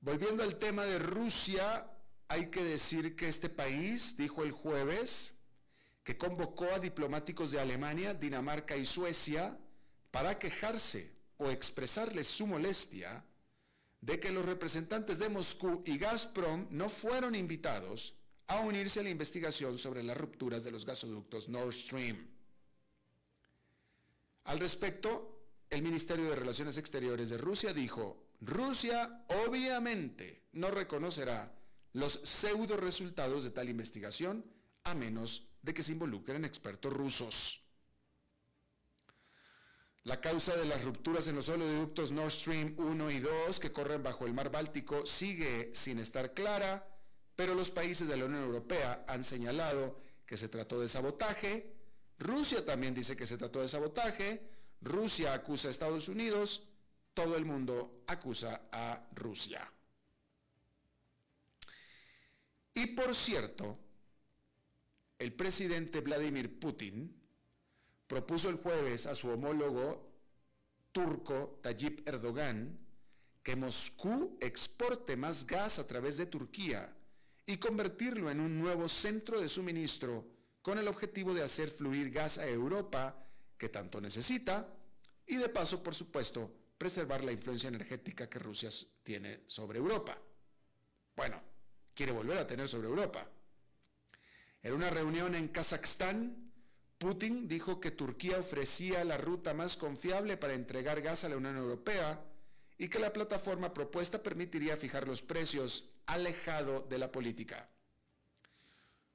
Volviendo 0.00 0.42
al 0.42 0.56
tema 0.56 0.84
de 0.84 0.98
Rusia, 0.98 1.88
hay 2.26 2.50
que 2.50 2.64
decir 2.64 3.14
que 3.14 3.28
este 3.28 3.48
país 3.48 4.16
dijo 4.16 4.42
el 4.42 4.50
jueves 4.50 5.38
que 6.02 6.18
convocó 6.18 6.64
a 6.72 6.80
diplomáticos 6.80 7.52
de 7.52 7.60
Alemania, 7.60 8.12
Dinamarca 8.12 8.76
y 8.76 8.84
Suecia 8.84 9.56
para 10.10 10.38
quejarse 10.38 11.12
o 11.36 11.50
expresarles 11.50 12.26
su 12.26 12.46
molestia 12.46 13.24
de 14.00 14.18
que 14.18 14.30
los 14.30 14.44
representantes 14.44 15.18
de 15.18 15.28
Moscú 15.28 15.82
y 15.86 15.98
Gazprom 15.98 16.66
no 16.70 16.88
fueron 16.88 17.34
invitados 17.34 18.14
a 18.46 18.60
unirse 18.60 19.00
a 19.00 19.02
la 19.02 19.10
investigación 19.10 19.78
sobre 19.78 20.02
las 20.02 20.16
rupturas 20.16 20.64
de 20.64 20.70
los 20.70 20.84
gasoductos 20.84 21.48
Nord 21.48 21.72
Stream. 21.72 22.28
Al 24.44 24.58
respecto, 24.58 25.40
el 25.68 25.82
Ministerio 25.82 26.28
de 26.28 26.34
Relaciones 26.34 26.76
Exteriores 26.76 27.30
de 27.30 27.38
Rusia 27.38 27.72
dijo, 27.72 28.30
Rusia 28.40 29.24
obviamente 29.46 30.48
no 30.52 30.70
reconocerá 30.70 31.54
los 31.92 32.12
pseudo 32.12 32.76
resultados 32.76 33.44
de 33.44 33.50
tal 33.50 33.68
investigación 33.68 34.44
a 34.84 34.94
menos 34.94 35.46
de 35.62 35.74
que 35.74 35.82
se 35.82 35.92
involucren 35.92 36.44
expertos 36.44 36.92
rusos. 36.92 37.59
La 40.04 40.20
causa 40.20 40.56
de 40.56 40.64
las 40.64 40.82
rupturas 40.82 41.28
en 41.28 41.36
los 41.36 41.50
oleoductos 41.50 42.10
Nord 42.10 42.30
Stream 42.30 42.74
1 42.78 43.10
y 43.10 43.20
2 43.20 43.60
que 43.60 43.70
corren 43.70 44.02
bajo 44.02 44.24
el 44.26 44.32
mar 44.32 44.50
Báltico 44.50 45.06
sigue 45.06 45.70
sin 45.74 45.98
estar 45.98 46.32
clara, 46.32 46.88
pero 47.36 47.54
los 47.54 47.70
países 47.70 48.08
de 48.08 48.16
la 48.16 48.24
Unión 48.24 48.44
Europea 48.44 49.04
han 49.06 49.22
señalado 49.22 50.00
que 50.24 50.38
se 50.38 50.48
trató 50.48 50.80
de 50.80 50.88
sabotaje. 50.88 51.74
Rusia 52.18 52.64
también 52.64 52.94
dice 52.94 53.14
que 53.14 53.26
se 53.26 53.36
trató 53.36 53.60
de 53.60 53.68
sabotaje. 53.68 54.48
Rusia 54.80 55.34
acusa 55.34 55.68
a 55.68 55.70
Estados 55.70 56.08
Unidos. 56.08 56.62
Todo 57.12 57.36
el 57.36 57.44
mundo 57.44 58.02
acusa 58.06 58.68
a 58.72 59.06
Rusia. 59.14 59.70
Y 62.72 62.86
por 62.86 63.14
cierto, 63.14 63.78
el 65.18 65.34
presidente 65.34 66.00
Vladimir 66.00 66.58
Putin 66.58 67.19
propuso 68.10 68.48
el 68.48 68.56
jueves 68.56 69.06
a 69.06 69.14
su 69.14 69.28
homólogo 69.28 70.10
turco 70.90 71.60
Tayyip 71.62 72.08
Erdogan 72.08 72.76
que 73.40 73.54
Moscú 73.54 74.36
exporte 74.40 75.16
más 75.16 75.46
gas 75.46 75.78
a 75.78 75.86
través 75.86 76.16
de 76.16 76.26
Turquía 76.26 76.92
y 77.46 77.58
convertirlo 77.58 78.28
en 78.28 78.40
un 78.40 78.58
nuevo 78.58 78.88
centro 78.88 79.40
de 79.40 79.48
suministro 79.48 80.26
con 80.60 80.76
el 80.78 80.88
objetivo 80.88 81.32
de 81.32 81.44
hacer 81.44 81.70
fluir 81.70 82.10
gas 82.10 82.38
a 82.38 82.48
Europa 82.48 83.16
que 83.56 83.68
tanto 83.68 84.00
necesita 84.00 84.74
y 85.24 85.36
de 85.36 85.48
paso, 85.48 85.80
por 85.80 85.94
supuesto, 85.94 86.52
preservar 86.76 87.22
la 87.22 87.30
influencia 87.30 87.68
energética 87.68 88.28
que 88.28 88.40
Rusia 88.40 88.70
tiene 89.04 89.44
sobre 89.46 89.78
Europa. 89.78 90.18
Bueno, 91.14 91.40
quiere 91.94 92.10
volver 92.10 92.38
a 92.38 92.46
tener 92.48 92.66
sobre 92.66 92.88
Europa. 92.88 93.30
En 94.62 94.72
una 94.72 94.90
reunión 94.90 95.36
en 95.36 95.46
Kazajstán, 95.46 96.49
Putin 97.00 97.48
dijo 97.48 97.80
que 97.80 97.92
Turquía 97.92 98.38
ofrecía 98.38 99.02
la 99.04 99.16
ruta 99.16 99.54
más 99.54 99.78
confiable 99.78 100.36
para 100.36 100.52
entregar 100.52 101.00
gas 101.00 101.24
a 101.24 101.30
la 101.30 101.38
Unión 101.38 101.56
Europea 101.56 102.22
y 102.76 102.88
que 102.88 102.98
la 102.98 103.10
plataforma 103.10 103.72
propuesta 103.72 104.22
permitiría 104.22 104.76
fijar 104.76 105.08
los 105.08 105.22
precios 105.22 105.88
alejado 106.04 106.82
de 106.90 106.98
la 106.98 107.10
política. 107.10 107.70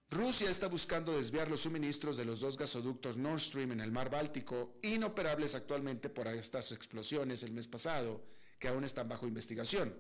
Rusia 0.10 0.50
está 0.50 0.68
buscando 0.68 1.16
desviar 1.16 1.48
los 1.48 1.62
suministros 1.62 2.18
de 2.18 2.26
los 2.26 2.40
dos 2.40 2.58
gasoductos 2.58 3.18
Nord 3.18 3.40
Stream 3.40 3.74
en 3.74 3.82
el 3.82 3.92
mar 3.92 4.10
Báltico, 4.10 4.80
inoperables 4.82 5.54
actualmente 5.54 6.10
por 6.10 6.28
estas 6.28 6.72
explosiones 6.72 7.44
el 7.44 7.52
mes 7.52 7.68
pasado, 7.68 8.26
que 8.58 8.68
aún 8.68 8.84
están 8.84 9.08
bajo 9.08 9.28
investigación. 9.28 9.96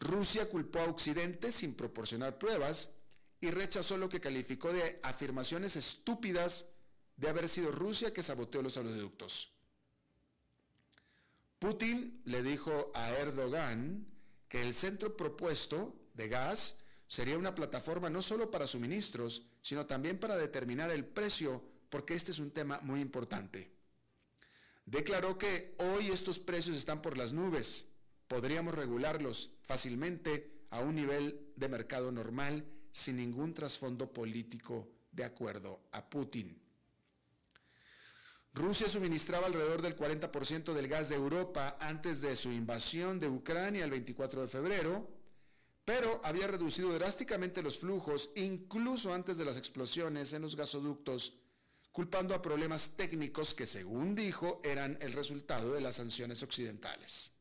Rusia 0.00 0.48
culpó 0.48 0.78
a 0.78 0.84
Occidente 0.84 1.52
sin 1.52 1.74
proporcionar 1.74 2.38
pruebas 2.38 2.97
y 3.40 3.50
rechazó 3.50 3.96
lo 3.96 4.08
que 4.08 4.20
calificó 4.20 4.72
de 4.72 4.98
afirmaciones 5.02 5.76
estúpidas 5.76 6.66
de 7.16 7.28
haber 7.28 7.48
sido 7.48 7.70
Rusia 7.70 8.12
que 8.12 8.22
saboteó 8.22 8.62
los 8.62 8.76
oleoductos. 8.76 9.52
Putin 11.58 12.22
le 12.24 12.42
dijo 12.42 12.92
a 12.94 13.10
Erdogan 13.10 14.06
que 14.48 14.62
el 14.62 14.72
centro 14.74 15.16
propuesto 15.16 15.96
de 16.14 16.28
gas 16.28 16.78
sería 17.06 17.38
una 17.38 17.54
plataforma 17.54 18.10
no 18.10 18.22
solo 18.22 18.50
para 18.50 18.66
suministros, 18.66 19.46
sino 19.62 19.86
también 19.86 20.18
para 20.18 20.36
determinar 20.36 20.90
el 20.90 21.04
precio, 21.04 21.64
porque 21.90 22.14
este 22.14 22.30
es 22.30 22.38
un 22.38 22.52
tema 22.52 22.80
muy 22.82 23.00
importante. 23.00 23.72
Declaró 24.86 25.36
que 25.36 25.74
hoy 25.78 26.08
estos 26.08 26.38
precios 26.38 26.76
están 26.76 27.02
por 27.02 27.18
las 27.18 27.32
nubes, 27.32 27.88
podríamos 28.28 28.74
regularlos 28.74 29.50
fácilmente 29.62 30.66
a 30.70 30.80
un 30.80 30.94
nivel 30.94 31.52
de 31.56 31.68
mercado 31.68 32.12
normal 32.12 32.64
sin 32.98 33.16
ningún 33.16 33.54
trasfondo 33.54 34.12
político 34.12 34.88
de 35.12 35.24
acuerdo 35.24 35.80
a 35.92 36.08
Putin. 36.08 36.60
Rusia 38.52 38.88
suministraba 38.88 39.46
alrededor 39.46 39.82
del 39.82 39.96
40% 39.96 40.72
del 40.72 40.88
gas 40.88 41.08
de 41.08 41.14
Europa 41.14 41.76
antes 41.80 42.20
de 42.20 42.34
su 42.34 42.50
invasión 42.50 43.20
de 43.20 43.28
Ucrania 43.28 43.84
el 43.84 43.90
24 43.90 44.42
de 44.42 44.48
febrero, 44.48 45.08
pero 45.84 46.20
había 46.24 46.48
reducido 46.48 46.92
drásticamente 46.92 47.62
los 47.62 47.78
flujos 47.78 48.30
incluso 48.34 49.14
antes 49.14 49.38
de 49.38 49.44
las 49.44 49.56
explosiones 49.56 50.32
en 50.32 50.42
los 50.42 50.56
gasoductos, 50.56 51.34
culpando 51.92 52.34
a 52.34 52.42
problemas 52.42 52.96
técnicos 52.96 53.54
que, 53.54 53.66
según 53.66 54.14
dijo, 54.14 54.60
eran 54.64 54.98
el 55.00 55.12
resultado 55.12 55.72
de 55.72 55.80
las 55.80 55.96
sanciones 55.96 56.42
occidentales. 56.42 57.37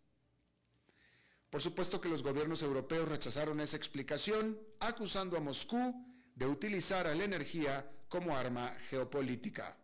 Por 1.49 1.61
supuesto 1.61 2.01
que 2.01 2.09
los 2.09 2.23
gobiernos 2.23 2.61
europeos 2.61 3.07
rechazaron 3.07 3.59
esa 3.59 3.77
explicación, 3.77 4.59
acusando 4.79 5.37
a 5.37 5.39
Moscú 5.39 6.05
de 6.35 6.45
utilizar 6.45 7.05
la 7.05 7.23
energía 7.23 7.89
como 8.09 8.35
arma 8.35 8.75
geopolítica. 8.89 9.77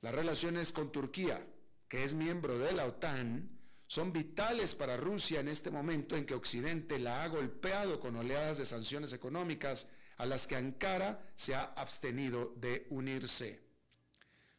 Las 0.00 0.14
relaciones 0.14 0.72
con 0.72 0.92
Turquía, 0.92 1.44
que 1.88 2.04
es 2.04 2.14
miembro 2.14 2.58
de 2.58 2.72
la 2.72 2.84
OTAN, 2.84 3.58
son 3.86 4.12
vitales 4.12 4.74
para 4.74 4.96
Rusia 4.96 5.40
en 5.40 5.48
este 5.48 5.70
momento 5.70 6.14
en 6.14 6.26
que 6.26 6.34
Occidente 6.34 6.98
la 6.98 7.24
ha 7.24 7.28
golpeado 7.28 7.98
con 7.98 8.16
oleadas 8.16 8.58
de 8.58 8.66
sanciones 8.66 9.12
económicas 9.12 9.88
a 10.18 10.26
las 10.26 10.46
que 10.46 10.56
Ankara 10.56 11.32
se 11.36 11.54
ha 11.54 11.64
abstenido 11.76 12.54
de 12.56 12.86
unirse. 12.90 13.62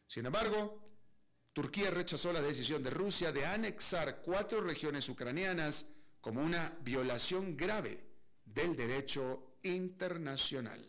Sin 0.06 0.26
embargo, 0.26 0.79
Turquía 1.52 1.90
rechazó 1.90 2.32
la 2.32 2.40
decisión 2.40 2.82
de 2.82 2.90
Rusia 2.90 3.32
de 3.32 3.44
anexar 3.44 4.22
cuatro 4.22 4.60
regiones 4.60 5.08
ucranianas 5.08 5.86
como 6.20 6.42
una 6.42 6.72
violación 6.82 7.56
grave 7.56 8.04
del 8.44 8.76
derecho 8.76 9.56
internacional. 9.62 10.86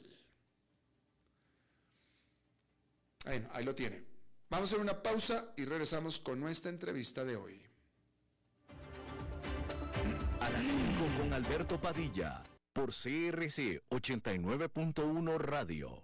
Bueno, 3.26 3.50
ahí 3.52 3.64
lo 3.64 3.76
tiene. 3.76 4.04
Vamos 4.50 4.70
a 4.70 4.76
hacer 4.76 4.80
una 4.82 5.02
pausa 5.02 5.54
y 5.56 5.66
regresamos 5.66 6.20
con 6.20 6.40
nuestra 6.40 6.70
entrevista 6.70 7.24
de 7.24 7.36
hoy. 7.36 7.62
A 10.42 10.50
las 10.50 10.62
5 10.62 11.18
con 11.20 11.34
Alberto 11.34 11.80
Padilla, 11.80 12.44
por 12.74 12.90
CRC 12.90 13.84
89.1 13.90 15.38
Radio. 15.38 16.04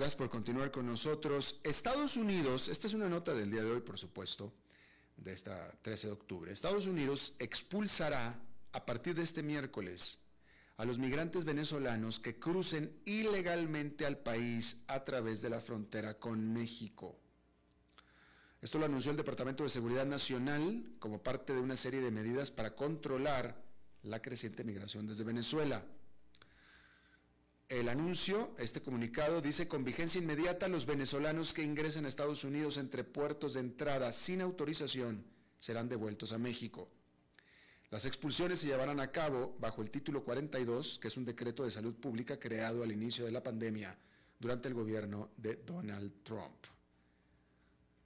Gracias 0.00 0.16
por 0.16 0.30
continuar 0.30 0.70
con 0.70 0.86
nosotros. 0.86 1.60
Estados 1.62 2.16
Unidos, 2.16 2.68
esta 2.68 2.86
es 2.86 2.94
una 2.94 3.06
nota 3.06 3.34
del 3.34 3.50
día 3.50 3.62
de 3.62 3.70
hoy, 3.70 3.80
por 3.82 3.98
supuesto, 3.98 4.50
de 5.18 5.34
esta 5.34 5.70
13 5.82 6.06
de 6.06 6.12
octubre. 6.14 6.50
Estados 6.50 6.86
Unidos 6.86 7.34
expulsará 7.38 8.40
a 8.72 8.86
partir 8.86 9.14
de 9.14 9.22
este 9.22 9.42
miércoles 9.42 10.20
a 10.78 10.86
los 10.86 10.98
migrantes 10.98 11.44
venezolanos 11.44 12.18
que 12.18 12.38
crucen 12.38 12.98
ilegalmente 13.04 14.06
al 14.06 14.16
país 14.16 14.78
a 14.86 15.04
través 15.04 15.42
de 15.42 15.50
la 15.50 15.60
frontera 15.60 16.18
con 16.18 16.50
México. 16.50 17.18
Esto 18.62 18.78
lo 18.78 18.86
anunció 18.86 19.10
el 19.10 19.18
Departamento 19.18 19.64
de 19.64 19.68
Seguridad 19.68 20.06
Nacional 20.06 20.94
como 20.98 21.22
parte 21.22 21.52
de 21.52 21.60
una 21.60 21.76
serie 21.76 22.00
de 22.00 22.10
medidas 22.10 22.50
para 22.50 22.74
controlar 22.74 23.62
la 24.02 24.22
creciente 24.22 24.64
migración 24.64 25.06
desde 25.06 25.24
Venezuela. 25.24 25.84
El 27.70 27.88
anuncio, 27.88 28.50
este 28.58 28.82
comunicado, 28.82 29.40
dice 29.40 29.68
con 29.68 29.84
vigencia 29.84 30.20
inmediata 30.20 30.66
los 30.66 30.86
venezolanos 30.86 31.54
que 31.54 31.62
ingresen 31.62 32.04
a 32.04 32.08
Estados 32.08 32.42
Unidos 32.42 32.78
entre 32.78 33.04
puertos 33.04 33.54
de 33.54 33.60
entrada 33.60 34.10
sin 34.10 34.40
autorización 34.40 35.24
serán 35.60 35.88
devueltos 35.88 36.32
a 36.32 36.38
México. 36.38 36.88
Las 37.90 38.06
expulsiones 38.06 38.58
se 38.58 38.66
llevarán 38.66 38.98
a 38.98 39.12
cabo 39.12 39.56
bajo 39.60 39.82
el 39.82 39.90
título 39.92 40.24
42, 40.24 40.98
que 40.98 41.06
es 41.06 41.16
un 41.16 41.24
decreto 41.24 41.62
de 41.62 41.70
salud 41.70 41.94
pública 41.94 42.40
creado 42.40 42.82
al 42.82 42.90
inicio 42.90 43.24
de 43.24 43.30
la 43.30 43.42
pandemia 43.42 43.96
durante 44.40 44.66
el 44.66 44.74
gobierno 44.74 45.30
de 45.36 45.54
Donald 45.54 46.24
Trump. 46.24 46.66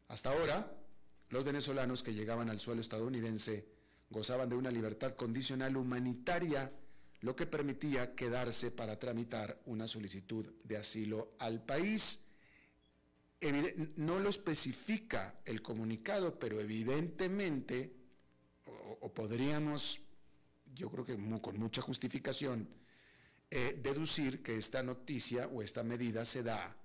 Hasta 0.09 0.31
ahora, 0.31 0.77
los 1.31 1.43
venezolanos 1.43 2.03
que 2.03 2.13
llegaban 2.13 2.51
al 2.51 2.61
suelo 2.61 2.83
estadounidense 2.83 3.67
gozaban 4.11 4.51
de 4.51 4.57
una 4.57 4.71
libertad 4.71 5.15
condicional 5.15 5.75
humanitaria 5.79 6.71
lo 7.25 7.35
que 7.35 7.47
permitía 7.47 8.15
quedarse 8.15 8.71
para 8.71 8.99
tramitar 8.99 9.59
una 9.65 9.89
solicitud 9.89 10.45
de 10.63 10.77
asilo 10.77 11.33
al 11.39 11.65
país. 11.65 12.21
no 13.97 14.19
lo 14.19 14.29
especifica 14.29 15.41
el 15.47 15.63
comunicado, 15.63 16.39
pero 16.39 16.61
evidentemente, 16.61 17.97
o, 19.01 19.13
podríamos, 19.13 20.01
yo 20.75 20.91
creo 20.91 21.05
que 21.07 21.17
con 21.41 21.59
mucha 21.59 21.81
justificación, 21.81 22.69
eh, 23.51 23.81
deducir 23.83 24.43
que 24.43 24.57
esta 24.57 24.83
noticia 24.83 25.49
o 25.49 25.63
esta 25.63 25.83
medida 25.83 26.27
se 26.27 26.43
da 26.43 26.77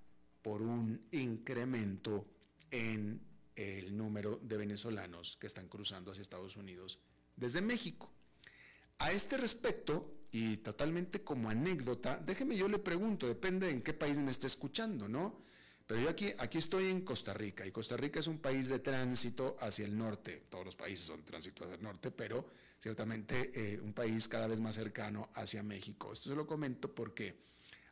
por 0.42 0.62
un 0.62 1.06
incremento 1.12 2.26
en 2.72 3.20
el 3.58 3.96
número 3.96 4.40
de 4.42 4.56
venezolanos 4.56 5.36
que 5.38 5.48
están 5.48 5.68
cruzando 5.68 6.12
hacia 6.12 6.22
Estados 6.22 6.56
Unidos 6.56 7.00
desde 7.36 7.60
México. 7.60 8.10
A 9.00 9.12
este 9.12 9.38
respecto, 9.38 10.19
y 10.32 10.58
totalmente 10.58 11.24
como 11.24 11.50
anécdota, 11.50 12.18
déjeme 12.24 12.56
yo 12.56 12.68
le 12.68 12.80
pregunto, 12.80 13.28
depende 13.28 13.70
en 13.70 13.82
qué 13.82 13.94
país 13.94 14.18
me 14.18 14.32
esté 14.32 14.48
escuchando, 14.48 15.08
¿no? 15.08 15.42
Pero 15.88 16.02
yo 16.02 16.10
aquí, 16.10 16.32
aquí 16.38 16.60
estoy 16.60 16.86
en 16.86 17.02
Costa 17.02 17.34
Rica 17.34 17.66
y 17.66 17.72
Costa 17.72 17.98
Rica 17.98 18.20
es 18.20 18.28
un 18.28 18.38
país 18.38 18.70
de 18.70 18.78
tránsito 18.78 19.58
hacia 19.60 19.86
el 19.86 19.98
norte. 19.98 20.44
Todos 20.48 20.66
los 20.66 20.76
países 20.76 21.08
son 21.08 21.24
tránsito 21.24 21.64
hacia 21.64 21.78
el 21.78 21.82
norte, 21.82 22.12
pero 22.12 22.46
ciertamente 22.78 23.52
eh, 23.56 23.80
un 23.80 23.94
país 23.94 24.28
cada 24.28 24.46
vez 24.46 24.60
más 24.62 24.76
cercano 24.76 25.32
hacia 25.34 25.64
México. 25.64 26.14
Esto 26.14 26.30
se 26.30 26.36
lo 26.36 26.46
comento 26.46 26.94
porque 26.94 27.40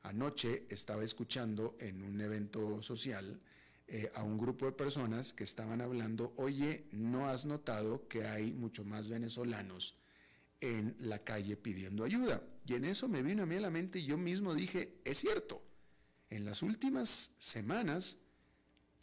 anoche 0.04 0.68
estaba 0.70 1.04
escuchando 1.04 1.76
en 1.80 2.04
un 2.04 2.22
evento 2.22 2.84
social 2.84 3.42
eh, 3.88 4.12
a 4.14 4.22
un 4.22 4.38
grupo 4.38 4.68
de 4.68 4.74
personas 4.74 5.34
que 5.34 5.44
estaban 5.44 5.82
hablando, 5.82 6.34
oye, 6.36 6.86
¿no 6.92 7.30
has 7.30 7.46
notado 7.46 8.08
que 8.08 8.28
hay 8.28 8.52
mucho 8.52 8.84
más 8.84 9.10
venezolanos? 9.10 9.96
En 10.62 10.96
la 11.00 11.24
calle 11.24 11.58
pidiendo 11.58 12.04
ayuda. 12.04 12.42
Y 12.66 12.74
en 12.74 12.86
eso 12.86 13.08
me 13.08 13.24
vino 13.24 13.44
a 13.44 13.46
mí 13.46 13.56
a 13.56 13.62
la 13.62 13.70
mente 13.70 14.00
y 14.00 14.06
yo 14.06 14.18
mismo 14.18 14.54
dije, 14.54 15.00
es 15.06 15.20
cierto, 15.20 15.64
en 16.30 16.46
las 16.46 16.62
últimas 16.62 17.32
semanas, 17.38 18.18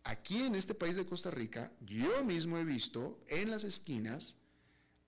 aquí 0.03 0.43
en 0.43 0.55
este 0.55 0.75
país 0.75 0.97
de 0.97 1.07
Costa 1.07 1.31
Rica, 1.31 1.73
yo 1.81 2.25
mismo 2.25 2.59
he 2.59 2.65
visto 2.65 3.25
en 3.29 3.51
las 3.51 3.65
esquinas 3.65 4.37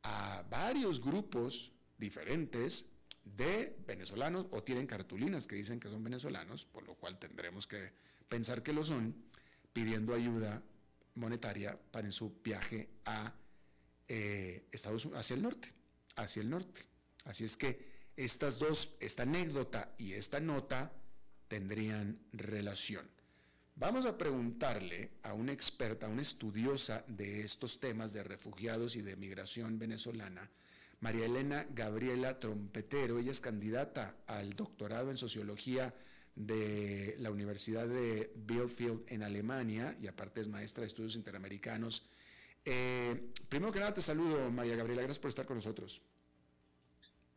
a 0.03 0.45
varios 0.49 1.01
grupos 1.01 1.73
diferentes 1.99 2.87
de 3.25 3.77
venezolanos 3.87 4.47
o 4.53 4.63
tienen 4.63 4.87
cartulinas 4.87 5.47
que 5.47 5.57
dicen 5.57 5.81
que 5.81 5.89
son 5.89 6.03
venezolanos, 6.03 6.65
por 6.65 6.87
lo 6.87 6.95
cual 6.95 7.19
tendremos 7.19 7.67
que 7.67 7.93
pensar 8.29 8.63
que 8.63 8.73
lo 8.73 8.85
son, 8.85 9.15
pidiendo 9.73 10.15
ayuda 10.15 10.63
monetaria 11.17 11.79
para 11.91 12.07
en 12.07 12.13
su 12.13 12.41
viaje 12.43 12.89
a 13.05 13.35
eh, 14.09 14.69
Estados 14.71 15.05
Unidos, 15.05 15.21
hacia 15.21 15.35
el 15.35 15.43
norte 15.43 15.76
hacia 16.17 16.43
el 16.43 16.51
norte. 16.51 16.83
Así 17.25 17.45
es 17.45 17.57
que 17.57 17.97
estas 18.17 18.59
dos, 18.59 18.97
esta 19.01 19.23
anécdota 19.25 19.95
y 19.99 20.15
esta 20.15 20.41
nota 20.41 20.93
tendrían 21.49 22.19
relación. 22.33 23.09
Vamos 23.79 24.07
a 24.07 24.17
preguntarle 24.17 25.11
a 25.23 25.35
una 25.35 25.53
experta, 25.53 26.07
a 26.07 26.09
una 26.09 26.23
estudiosa 26.23 27.05
de 27.09 27.43
estos 27.43 27.79
temas 27.79 28.13
de 28.15 28.23
refugiados 28.23 28.97
y 28.97 29.03
de 29.03 29.17
migración 29.17 29.79
venezolana, 29.79 30.51
María 31.01 31.27
Elena 31.27 31.67
Gabriela 31.75 32.41
Trompetero. 32.41 33.19
Ella 33.19 33.33
es 33.33 33.41
candidata 33.41 34.17
al 34.27 34.55
doctorado 34.55 35.11
en 35.11 35.19
sociología 35.19 35.95
de 36.35 37.17
la 37.19 37.31
Universidad 37.31 37.87
de 37.87 38.33
Bielefeld 38.35 39.05
en 39.09 39.23
Alemania 39.23 39.97
y 40.01 40.07
aparte 40.07 40.41
es 40.41 40.49
maestra 40.49 40.83
de 40.83 40.89
estudios 40.89 41.17
interamericanos 41.17 42.09
eh, 42.67 43.33
primero 43.49 43.73
que 43.73 43.79
nada 43.79 43.95
te 43.95 44.03
saludo, 44.03 44.51
María 44.51 44.77
Gabriela, 44.77 45.03
gracias 45.03 45.21
por 45.21 45.29
estar 45.29 45.47
con 45.47 45.57
nosotros. 45.57 46.03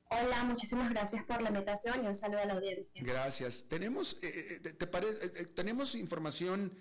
Hola, 0.09 0.43
muchísimas 0.43 0.89
gracias 0.89 1.23
por 1.23 1.39
la 1.41 1.49
invitación 1.49 2.03
y 2.03 2.07
un 2.07 2.15
saludo 2.15 2.39
a 2.39 2.45
la 2.45 2.53
audiencia. 2.55 2.99
Gracias. 3.05 3.65
Tenemos, 3.69 4.17
eh, 4.23 4.59
eh, 4.65 4.73
te, 4.73 4.87
tenemos 5.45 5.93
información 5.93 6.73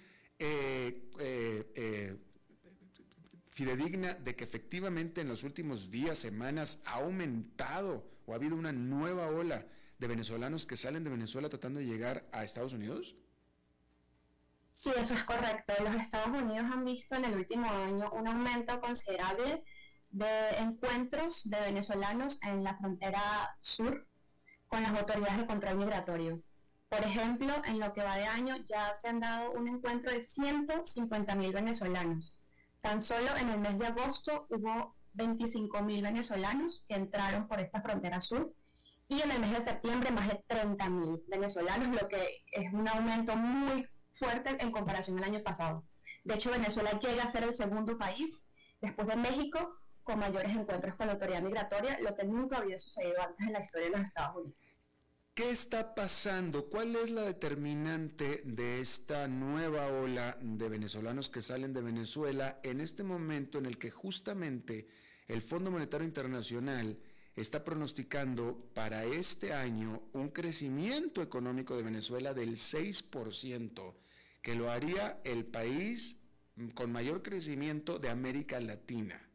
fidedigna 3.51 4.15
de 4.15 4.35
que 4.35 4.45
efectivamente 4.45 5.21
en 5.21 5.29
los 5.29 5.43
últimos 5.43 5.91
días, 5.91 6.17
semanas, 6.17 6.81
ha 6.87 7.03
aumentado 7.03 8.09
o 8.25 8.33
ha 8.33 8.37
habido 8.37 8.57
una 8.57 8.73
nueva 8.73 9.27
ola 9.27 9.67
de 9.99 10.07
venezolanos 10.07 10.65
que 10.65 10.77
salen 10.77 11.05
de 11.05 11.11
Venezuela 11.11 11.49
tratando 11.49 11.81
de 11.81 11.87
llegar 11.87 12.27
a 12.33 12.45
Estados 12.45 12.73
Unidos. 12.73 13.17
Sí, 14.81 14.93
eso 14.97 15.15
es 15.15 15.25
correcto. 15.25 15.73
Los 15.83 15.97
Estados 15.97 16.29
Unidos 16.29 16.71
han 16.73 16.85
visto 16.85 17.17
en 17.17 17.25
el 17.25 17.35
último 17.35 17.69
año 17.69 18.13
un 18.13 18.29
aumento 18.29 18.81
considerable 18.81 19.65
de 20.11 20.51
encuentros 20.59 21.51
de 21.51 21.61
venezolanos 21.63 22.39
en 22.45 22.63
la 22.63 22.79
frontera 22.79 23.57
sur 23.61 24.07
con 24.69 24.81
las 24.85 24.93
autoridades 24.93 25.39
de 25.39 25.47
control 25.47 25.79
migratorio. 25.79 26.41
Por 26.89 27.01
ejemplo, 27.01 27.53
en 27.65 27.81
lo 27.81 27.93
que 27.93 28.05
va 28.05 28.19
de 28.19 28.27
año 28.27 28.55
ya 28.67 28.95
se 28.95 29.09
han 29.09 29.19
dado 29.19 29.51
un 29.51 29.67
encuentro 29.67 30.13
de 30.13 30.23
150 30.23 31.35
mil 31.35 31.53
venezolanos. 31.53 32.37
Tan 32.81 33.01
solo 33.03 33.37
en 33.37 33.49
el 33.49 33.59
mes 33.59 33.81
de 33.81 33.89
agosto 33.89 34.47
hubo 34.49 34.95
25 35.15 35.83
mil 35.83 36.03
venezolanos 36.05 36.85
que 36.89 36.95
entraron 36.95 37.49
por 37.49 37.59
esta 37.59 37.83
frontera 37.83 38.21
sur 38.21 38.55
y 39.09 39.23
en 39.23 39.33
el 39.33 39.41
mes 39.41 39.51
de 39.57 39.63
septiembre 39.63 40.13
más 40.13 40.29
de 40.29 40.41
30 40.47 40.89
mil 40.89 41.21
venezolanos, 41.27 42.01
lo 42.01 42.07
que 42.07 42.45
es 42.53 42.73
un 42.73 42.87
aumento 42.87 43.35
muy 43.35 43.89
fuerte 44.19 44.57
en 44.61 44.73
comparación 44.73 45.19
al 45.19 45.25
año 45.25 45.43
pasado. 45.43 45.85
De 46.25 46.35
hecho, 46.35 46.51
Venezuela 46.51 46.99
llega 46.99 47.23
a 47.23 47.29
ser 47.29 47.45
el 47.45 47.55
segundo 47.55 47.97
país, 47.97 48.45
después 48.81 49.09
de 49.09 49.17
México, 49.17 49.79
con 50.03 50.19
mayores 50.19 50.53
encuentros 50.53 50.95
con 50.97 51.07
la 51.07 51.15
autoridad 51.15 51.43
migratoria, 51.43 51.99
lo 52.01 52.15
que 52.15 52.25
nunca 52.25 52.59
había 52.59 52.79
sucedido 52.79 53.21
antes 53.21 53.47
en 53.47 53.53
la 53.53 53.61
historia 53.61 53.91
de 53.91 53.97
los 53.97 54.07
Estados 54.07 54.37
Unidos. 54.37 54.79
¿Qué 55.35 55.51
está 55.51 55.95
pasando? 55.95 56.69
¿Cuál 56.69 56.97
es 56.97 57.11
la 57.11 57.23
determinante 57.23 58.43
de 58.45 58.81
esta 58.81 59.29
nueva 59.29 59.87
ola 59.87 60.37
de 60.41 60.69
venezolanos 60.69 61.29
que 61.29 61.43
salen 61.43 61.73
de 61.73 61.81
Venezuela 61.81 62.59
en 62.65 62.81
este 62.81 63.05
momento 63.05 63.59
en 63.59 63.67
el 63.67 63.79
que 63.79 63.93
justamente 63.93 64.89
el 65.29 65.43
Fondo 65.43 65.71
Monetario 65.71 66.07
Internacional 66.07 66.99
está 67.41 67.65
pronosticando 67.65 68.71
para 68.75 69.05
este 69.05 69.53
año 69.53 70.03
un 70.13 70.29
crecimiento 70.31 71.23
económico 71.23 71.77
de 71.77 71.83
Venezuela 71.83 72.35
del 72.35 72.57
6%, 72.57 73.95
que 74.43 74.55
lo 74.55 74.71
haría 74.71 75.21
el 75.25 75.45
país 75.45 76.17
con 76.75 76.93
mayor 76.93 77.23
crecimiento 77.23 77.99
de 77.99 78.11
América 78.11 78.59
Latina? 78.61 79.29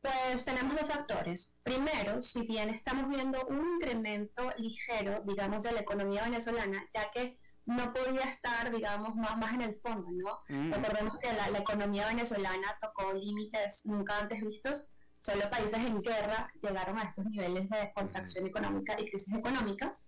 Pues 0.00 0.44
tenemos 0.44 0.80
dos 0.80 0.88
factores. 0.88 1.56
Primero, 1.62 2.22
si 2.22 2.46
bien 2.46 2.70
estamos 2.70 3.08
viendo 3.08 3.46
un 3.46 3.74
incremento 3.74 4.52
ligero, 4.56 5.22
digamos, 5.26 5.64
de 5.64 5.72
la 5.72 5.80
economía 5.80 6.22
venezolana, 6.24 6.86
ya 6.94 7.10
que 7.10 7.36
no 7.66 7.92
podía 7.92 8.22
estar, 8.22 8.70
digamos, 8.74 9.14
más, 9.14 9.36
más 9.36 9.52
en 9.52 9.62
el 9.62 9.74
fondo, 9.80 10.08
¿no? 10.10 10.40
Mm. 10.48 10.72
Recordemos 10.72 11.18
que 11.18 11.32
la, 11.32 11.58
economía 11.58 12.06
venezolana 12.06 12.78
tocó 12.80 13.12
límites 13.12 13.84
nunca 13.84 14.18
antes 14.18 14.40
vistos. 14.40 14.88
Solo 15.20 15.50
países 15.50 15.78
en 15.78 16.00
guerra 16.00 16.52
llegaron 16.62 16.98
a 16.98 17.02
estos 17.02 17.24
niveles 17.26 17.68
de 17.68 17.92
contracción 17.92 18.46
económica 18.46 18.94
y 18.98 19.10
crisis 19.10 19.34
económica. 19.34 19.98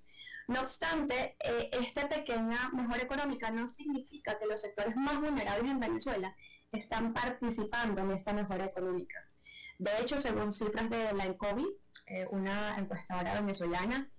No 0.48 0.60
obstante, 0.60 1.36
eh, 1.40 1.70
esta 1.72 2.08
pequeña 2.08 2.70
mejora 2.72 3.02
económica 3.02 3.50
no 3.50 3.68
significa 3.68 4.38
que 4.38 4.46
los 4.46 4.60
sectores 4.60 4.96
más 4.96 5.20
vulnerables 5.20 5.70
en 5.70 5.80
Venezuela 5.80 6.34
están 6.72 7.12
participando 7.12 8.00
en 8.00 8.12
esta 8.12 8.32
mejora 8.32 8.66
económica. 8.66 9.18
De 9.78 9.90
hecho, 10.00 10.18
según 10.18 10.52
cifras 10.52 10.90
de 10.90 11.12
la 11.12 11.24
ENCOBI, 11.24 11.66
eh, 12.06 12.26
una 12.30 12.76
encuestadora 12.78 13.34
venezolana, 13.34 14.10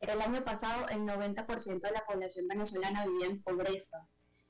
el 0.00 0.20
año 0.22 0.44
pasado 0.44 0.88
el 0.88 1.00
90% 1.00 1.80
de 1.80 1.92
la 1.92 2.06
población 2.06 2.46
venezolana 2.46 3.04
vivía 3.04 3.26
en 3.26 3.42
pobreza. 3.42 4.06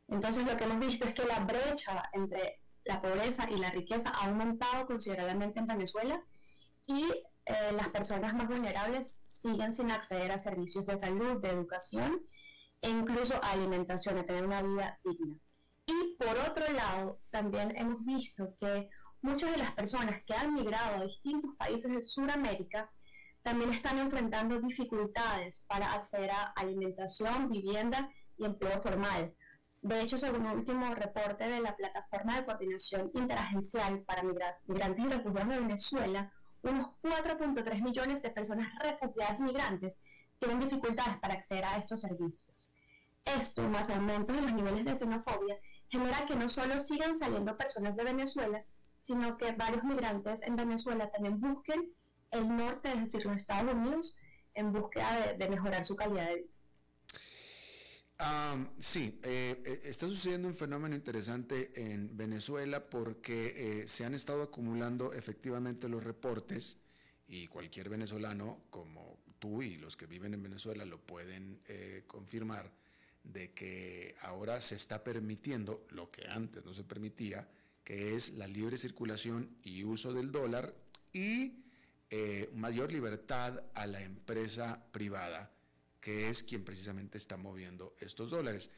Entonces 0.08 0.44
lo 0.44 0.56
que 0.56 0.64
hemos 0.64 0.78
visto 0.78 1.06
es 1.06 1.14
que 1.14 1.24
la 1.24 1.38
brecha 1.40 2.02
entre 2.12 2.60
la 2.88 3.02
pobreza 3.02 3.48
y 3.50 3.58
la 3.58 3.70
riqueza 3.70 4.10
ha 4.10 4.26
aumentado 4.26 4.86
considerablemente 4.86 5.60
en 5.60 5.66
Venezuela 5.66 6.22
y 6.86 7.04
eh, 7.44 7.72
las 7.76 7.88
personas 7.90 8.34
más 8.34 8.48
vulnerables 8.48 9.24
siguen 9.26 9.74
sin 9.74 9.90
acceder 9.90 10.32
a 10.32 10.38
servicios 10.38 10.86
de 10.86 10.98
salud, 10.98 11.40
de 11.42 11.50
educación 11.50 12.22
e 12.80 12.88
incluso 12.88 13.34
a 13.42 13.52
alimentación, 13.52 14.16
a 14.18 14.24
tener 14.24 14.44
una 14.44 14.62
vida 14.62 14.98
digna. 15.04 15.36
Y 15.84 16.16
por 16.18 16.36
otro 16.48 16.72
lado, 16.72 17.20
también 17.30 17.76
hemos 17.76 18.04
visto 18.06 18.54
que 18.58 18.88
muchas 19.20 19.50
de 19.50 19.58
las 19.58 19.72
personas 19.72 20.22
que 20.24 20.34
han 20.34 20.54
migrado 20.54 20.96
a 20.96 21.04
distintos 21.04 21.54
países 21.56 21.92
de 21.92 22.00
Sudamérica 22.00 22.90
también 23.42 23.70
están 23.70 23.98
enfrentando 23.98 24.60
dificultades 24.60 25.64
para 25.68 25.92
acceder 25.92 26.30
a 26.30 26.52
alimentación, 26.56 27.50
vivienda 27.50 28.10
y 28.38 28.46
empleo 28.46 28.80
formal. 28.80 29.34
De 29.80 30.00
hecho, 30.00 30.18
según 30.18 30.46
un 30.46 30.58
último 30.58 30.94
reporte 30.94 31.48
de 31.48 31.60
la 31.60 31.76
Plataforma 31.76 32.36
de 32.36 32.44
Coordinación 32.44 33.10
Interagencial 33.14 34.02
para 34.02 34.22
Migrantes 34.22 35.04
y 35.04 35.08
Refugiados 35.08 35.54
de 35.54 35.60
Venezuela, 35.60 36.32
unos 36.62 36.88
4.3 37.02 37.82
millones 37.82 38.22
de 38.22 38.30
personas 38.30 38.68
refugiadas 38.82 39.38
migrantes 39.40 40.00
tienen 40.38 40.60
dificultades 40.60 41.18
para 41.18 41.34
acceder 41.34 41.64
a 41.64 41.76
estos 41.78 42.00
servicios. 42.00 42.74
Esto, 43.24 43.62
más 43.68 43.90
aumentos 43.90 44.36
en 44.36 44.44
los 44.44 44.52
niveles 44.52 44.84
de 44.84 44.96
xenofobia, 44.96 45.58
genera 45.88 46.26
que 46.26 46.36
no 46.36 46.48
solo 46.48 46.80
sigan 46.80 47.14
saliendo 47.14 47.56
personas 47.56 47.96
de 47.96 48.04
Venezuela, 48.04 48.64
sino 49.00 49.36
que 49.36 49.52
varios 49.52 49.84
migrantes 49.84 50.42
en 50.42 50.56
Venezuela 50.56 51.10
también 51.10 51.40
busquen 51.40 51.92
el 52.30 52.48
norte, 52.56 52.90
es 52.90 53.00
decir, 53.00 53.24
los 53.24 53.36
Estados 53.36 53.72
Unidos, 53.74 54.16
en 54.54 54.72
búsqueda 54.72 55.34
de, 55.38 55.48
mejorar 55.48 55.84
su 55.84 55.94
calidad 55.94 56.26
de 56.26 56.36
vida. 56.36 56.57
Sí, 58.78 59.18
eh, 59.22 59.62
eh, 59.64 59.80
está 59.84 60.08
sucediendo 60.08 60.48
un 60.48 60.54
fenómeno 60.54 60.94
interesante 60.94 61.70
en 61.74 62.16
Venezuela 62.16 62.88
porque 62.88 63.82
eh, 63.82 63.88
se 63.88 64.04
han 64.04 64.14
estado 64.14 64.42
acumulando 64.42 65.12
efectivamente 65.12 65.88
los 65.88 66.02
reportes 66.02 66.78
y 67.26 67.46
cualquier 67.46 67.88
venezolano 67.88 68.62
como 68.70 69.18
tú 69.38 69.62
y 69.62 69.76
los 69.76 69.96
que 69.96 70.06
viven 70.06 70.34
en 70.34 70.42
Venezuela 70.42 70.84
lo 70.84 71.00
pueden 71.00 71.60
confirmar 72.06 72.72
de 73.22 73.52
que 73.52 74.16
ahora 74.22 74.60
se 74.60 74.74
está 74.74 75.04
permitiendo 75.04 75.86
lo 75.90 76.10
que 76.10 76.26
antes 76.26 76.64
no 76.64 76.72
se 76.72 76.84
permitía, 76.84 77.46
que 77.84 78.16
es 78.16 78.34
la 78.34 78.48
libre 78.48 78.78
circulación 78.78 79.56
y 79.62 79.84
uso 79.84 80.12
del 80.12 80.32
dólar 80.32 80.74
y 81.12 81.64
eh, 82.10 82.50
mayor 82.54 82.90
libertad 82.90 83.62
a 83.74 83.86
la 83.86 84.02
empresa 84.02 84.82
privada, 84.92 85.52
que 86.00 86.28
es 86.28 86.42
quien 86.42 86.64
precisamente 86.64 87.18
está 87.18 87.36
moviendo 87.36 87.96
estos 88.00 88.30
dólares. 88.30 88.70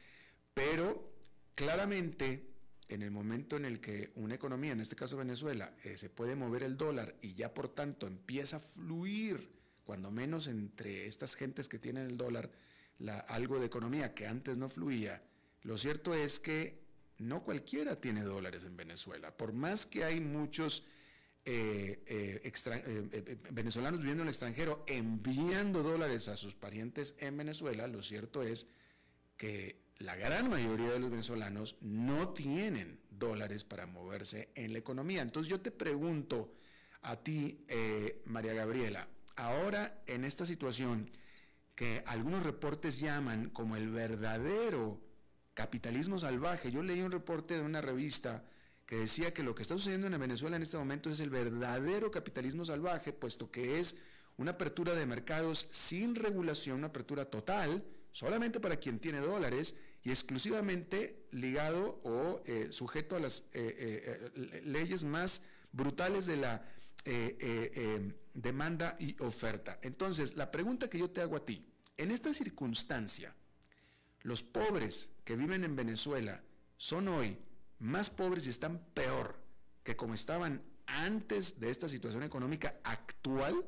Pero 0.53 1.13
claramente, 1.55 2.47
en 2.89 3.01
el 3.01 3.11
momento 3.11 3.55
en 3.55 3.65
el 3.65 3.79
que 3.79 4.11
una 4.15 4.35
economía, 4.35 4.71
en 4.71 4.81
este 4.81 4.95
caso 4.95 5.17
Venezuela, 5.17 5.75
eh, 5.83 5.97
se 5.97 6.09
puede 6.09 6.35
mover 6.35 6.63
el 6.63 6.77
dólar 6.77 7.15
y 7.21 7.33
ya 7.33 7.53
por 7.53 7.69
tanto 7.69 8.07
empieza 8.07 8.57
a 8.57 8.59
fluir, 8.59 9.51
cuando 9.83 10.11
menos 10.11 10.47
entre 10.47 11.05
estas 11.05 11.35
gentes 11.35 11.67
que 11.67 11.79
tienen 11.79 12.07
el 12.07 12.17
dólar, 12.17 12.51
algo 13.27 13.59
de 13.59 13.65
economía 13.65 14.13
que 14.13 14.27
antes 14.27 14.57
no 14.57 14.69
fluía, 14.69 15.23
lo 15.63 15.77
cierto 15.77 16.13
es 16.13 16.39
que 16.39 16.81
no 17.17 17.43
cualquiera 17.43 17.99
tiene 17.99 18.23
dólares 18.23 18.63
en 18.63 18.75
Venezuela. 18.75 19.35
Por 19.35 19.53
más 19.53 19.85
que 19.85 20.03
hay 20.03 20.19
muchos 20.19 20.83
eh, 21.43 22.03
eh, 22.05 22.53
eh, 22.53 23.37
venezolanos 23.49 23.99
viviendo 23.99 24.21
en 24.21 24.27
el 24.27 24.31
extranjero 24.31 24.83
enviando 24.87 25.81
dólares 25.81 26.27
a 26.27 26.37
sus 26.37 26.53
parientes 26.53 27.15
en 27.17 27.35
Venezuela, 27.35 27.87
lo 27.87 28.03
cierto 28.03 28.43
es 28.43 28.67
que 29.37 29.81
la 29.97 30.15
gran 30.15 30.49
mayoría 30.49 30.89
de 30.91 30.99
los 30.99 31.09
venezolanos 31.09 31.77
no 31.81 32.29
tienen 32.29 32.99
dólares 33.09 33.63
para 33.63 33.87
moverse 33.87 34.49
en 34.53 34.73
la 34.73 34.79
economía. 34.79 35.23
Entonces 35.23 35.49
yo 35.49 35.59
te 35.59 35.71
pregunto 35.71 36.53
a 37.01 37.15
ti, 37.15 37.65
María 38.25 38.53
Gabriela, 38.53 39.07
ahora 39.35 40.03
en 40.05 40.25
esta 40.25 40.45
situación 40.45 41.09
que 41.75 42.03
algunos 42.05 42.43
reportes 42.43 42.99
llaman 42.99 43.49
como 43.49 43.75
el 43.75 43.89
verdadero 43.89 45.01
capitalismo 45.53 46.19
salvaje. 46.19 46.71
Yo 46.71 46.83
leí 46.83 47.01
un 47.01 47.11
reporte 47.11 47.55
de 47.55 47.61
una 47.61 47.81
revista 47.81 48.43
que 48.85 48.97
decía 48.97 49.33
que 49.33 49.43
lo 49.43 49.55
que 49.55 49.61
está 49.61 49.75
sucediendo 49.75 50.07
en 50.07 50.19
Venezuela 50.19 50.55
en 50.55 50.63
este 50.63 50.77
momento 50.77 51.09
es 51.09 51.19
el 51.19 51.29
verdadero 51.29 52.11
capitalismo 52.11 52.65
salvaje, 52.65 53.13
puesto 53.13 53.49
que 53.49 53.79
es 53.79 53.95
una 54.37 54.51
apertura 54.51 54.93
de 54.93 55.05
mercados 55.05 55.67
sin 55.69 56.15
regulación, 56.15 56.77
una 56.77 56.87
apertura 56.87 57.25
total, 57.25 57.83
solamente 58.11 58.59
para 58.59 58.77
quien 58.77 58.99
tiene 58.99 59.19
dólares 59.19 59.75
y 60.03 60.09
exclusivamente 60.09 61.27
ligado 61.31 62.01
o 62.03 62.41
eh, 62.45 62.67
sujeto 62.71 63.15
a 63.15 63.19
las 63.19 63.43
eh, 63.53 64.31
eh, 64.35 64.61
leyes 64.65 65.03
más 65.03 65.41
brutales 65.71 66.25
de 66.25 66.37
la 66.37 66.65
demanda 68.33 68.95
y 68.99 69.15
oferta. 69.23 69.79
Entonces, 69.81 70.35
la 70.35 70.51
pregunta 70.51 70.87
que 70.87 70.99
yo 70.99 71.09
te 71.09 71.21
hago 71.21 71.35
a 71.35 71.45
ti, 71.45 71.65
en 71.97 72.11
esta 72.11 72.31
circunstancia, 72.31 73.33
los 74.21 74.43
pobres 74.43 75.09
que 75.23 75.35
viven 75.35 75.63
en 75.63 75.75
Venezuela 75.75 76.43
son 76.77 77.07
hoy 77.07 77.37
más 77.81 78.09
pobres 78.09 78.45
y 78.45 78.51
están 78.51 78.79
peor 78.93 79.35
que 79.83 79.95
como 79.95 80.13
estaban 80.13 80.63
antes 80.85 81.59
de 81.59 81.69
esta 81.69 81.89
situación 81.89 82.23
económica 82.23 82.79
actual? 82.83 83.65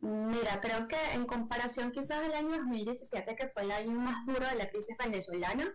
Mira, 0.00 0.60
creo 0.60 0.88
que 0.88 0.96
en 1.14 1.26
comparación 1.26 1.92
quizás 1.92 2.18
al 2.18 2.34
año 2.34 2.56
2017, 2.56 3.36
que 3.36 3.48
fue 3.48 3.62
el 3.62 3.70
año 3.70 3.92
más 3.92 4.26
duro 4.26 4.46
de 4.48 4.56
la 4.56 4.68
crisis 4.68 4.96
venezolana, 4.98 5.72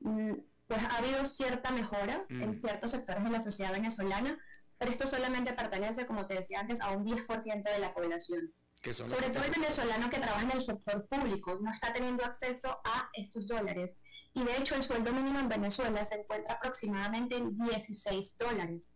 mm, 0.00 0.32
pues 0.66 0.80
ha 0.82 0.96
habido 0.96 1.26
cierta 1.26 1.70
mejora 1.70 2.24
en 2.30 2.50
mm. 2.50 2.54
ciertos 2.54 2.92
sectores 2.92 3.22
de 3.24 3.30
la 3.30 3.42
sociedad 3.42 3.72
venezolana, 3.72 4.38
pero 4.78 4.92
esto 4.92 5.06
solamente 5.06 5.52
pertenece, 5.52 6.06
como 6.06 6.26
te 6.26 6.34
decía 6.34 6.60
antes, 6.60 6.80
a 6.80 6.92
un 6.92 7.04
10% 7.04 7.70
de 7.70 7.78
la 7.78 7.92
población. 7.92 8.54
Sobre 8.82 9.30
todo 9.30 9.44
el 9.44 9.50
venezolano 9.50 10.08
que 10.08 10.20
trabaja 10.20 10.44
en 10.44 10.52
el 10.52 10.62
sector 10.62 11.06
público 11.08 11.58
no 11.60 11.72
está 11.72 11.92
teniendo 11.92 12.24
acceso 12.24 12.80
a 12.84 13.10
estos 13.12 13.46
dólares. 13.46 14.00
Y 14.38 14.44
de 14.44 14.56
hecho 14.56 14.76
el 14.76 14.84
sueldo 14.84 15.12
mínimo 15.12 15.40
en 15.40 15.48
Venezuela 15.48 16.04
se 16.04 16.14
encuentra 16.14 16.54
aproximadamente 16.54 17.36
en 17.36 17.58
16 17.58 18.38
dólares. 18.38 18.92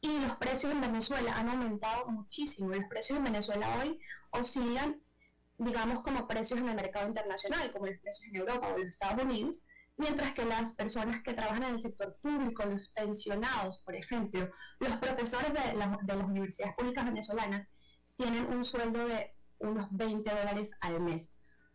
Y 0.00 0.20
los 0.20 0.36
precios 0.36 0.70
en 0.70 0.80
Venezuela 0.80 1.36
han 1.36 1.48
aumentado 1.48 2.06
muchísimo. 2.06 2.68
Los 2.68 2.84
precios 2.88 3.18
en 3.18 3.24
Venezuela 3.24 3.80
hoy 3.80 3.98
oscilan, 4.30 5.00
digamos, 5.58 6.00
como 6.02 6.28
precios 6.28 6.60
en 6.60 6.68
el 6.68 6.76
mercado 6.76 7.08
internacional, 7.08 7.72
como 7.72 7.86
los 7.86 7.98
precios 7.98 8.28
en 8.28 8.36
Europa 8.36 8.68
o 8.68 8.76
en 8.76 8.84
los 8.84 8.92
Estados 8.92 9.24
Unidos, 9.24 9.66
mientras 9.96 10.32
que 10.32 10.44
las 10.44 10.72
personas 10.74 11.22
que 11.24 11.34
trabajan 11.34 11.64
en 11.64 11.74
el 11.74 11.80
sector 11.80 12.16
público, 12.22 12.64
los 12.64 12.88
pensionados, 12.90 13.82
por 13.84 13.96
ejemplo, 13.96 14.48
los 14.78 14.96
profesores 14.98 15.52
de, 15.52 15.72
de 16.02 16.16
las 16.16 16.24
universidades 16.24 16.76
públicas 16.76 17.04
venezolanas, 17.04 17.66
tienen 18.16 18.46
un 18.46 18.62
sueldo 18.62 19.08
de 19.08 19.34
unos 19.58 19.88
20 19.90 20.30
dólares 20.30 20.70
al 20.80 21.00
mes, 21.00 21.32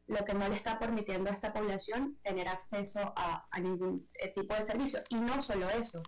lo 0.09 0.25
que 0.25 0.33
no 0.33 0.49
le 0.49 0.55
está 0.55 0.77
permitiendo 0.77 1.29
a 1.29 1.33
esta 1.33 1.53
población 1.53 2.17
tener 2.23 2.47
acceso 2.47 3.13
a, 3.15 3.47
ningún 3.61 4.09
eh, 4.15 4.33
tipo 4.33 4.53
de 4.55 4.63
servicio. 4.63 4.99
Y 5.09 5.15
no 5.15 5.41
solo 5.41 5.69
eso. 5.69 6.03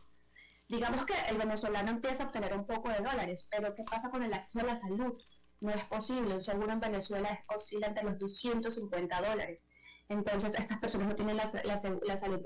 Digamos 0.68 1.06
que 1.06 1.14
el 1.30 1.38
venezolano 1.38 1.92
empieza 1.92 2.24
a 2.24 2.26
obtener 2.28 2.54
un 2.54 2.66
poco 2.66 2.90
de 2.90 2.98
dólares, 2.98 3.48
pero 3.50 3.74
¿qué 3.74 3.84
pasa 3.84 4.10
con 4.10 4.24
el 4.24 4.34
acceso 4.34 4.62
a 4.62 4.70
la 4.70 4.78
salud? 4.78 5.18
no 5.62 5.72
es 5.72 5.86
posible. 5.86 6.34
Un 6.34 6.42
seguro 6.42 6.74
en 6.74 6.80
Venezuela 6.80 7.46
oscila 7.48 7.88
entre 7.88 8.04
los 8.04 8.18
250 8.18 9.22
dólares. 9.22 9.70
Entonces, 10.10 10.56
estas 10.60 10.80
personas 10.80 11.08
no 11.08 11.16
tienen 11.16 11.38
la, 11.38 11.48
salud 11.48 12.42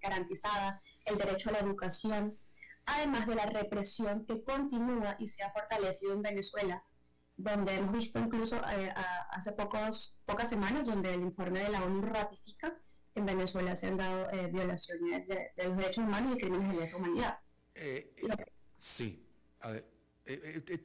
garantizada, 0.00 0.80
el 1.04 1.18
derecho 1.18 1.48
a 1.48 1.54
la 1.54 1.58
educación, 1.60 2.38
además 2.86 3.26
de 3.26 3.34
la 3.34 3.46
represión 3.46 4.24
que 4.24 4.44
continúa 4.44 5.16
y 5.18 5.26
se 5.26 5.42
ha 5.42 5.52
fortalecido 5.52 6.12
en 6.12 6.22
Venezuela, 6.22 6.84
donde 7.38 7.76
hemos 7.76 7.92
visto 7.92 8.18
incluso 8.18 8.56
eh, 8.56 8.92
hace 9.30 9.52
pocos, 9.52 10.18
pocas 10.26 10.48
semanas, 10.48 10.86
donde 10.86 11.14
el 11.14 11.22
informe 11.22 11.60
de 11.60 11.70
la 11.70 11.84
ONU 11.84 12.02
ratifica 12.02 12.76
que 13.14 13.20
en 13.20 13.26
Venezuela 13.26 13.74
se 13.76 13.86
han 13.86 13.96
dado 13.96 14.30
eh, 14.32 14.48
violaciones 14.48 15.28
de, 15.28 15.52
los 15.56 15.76
derechos 15.76 16.04
humanos 16.04 16.34
y 16.34 16.38
crímenes 16.38 16.68
de 16.68 16.80
lesa 16.80 16.96
humanidad. 16.96 17.38
Eh, 17.76 18.12
sí, 18.78 19.24
a 19.60 19.70
ver, 19.70 19.84
te, 20.24 20.78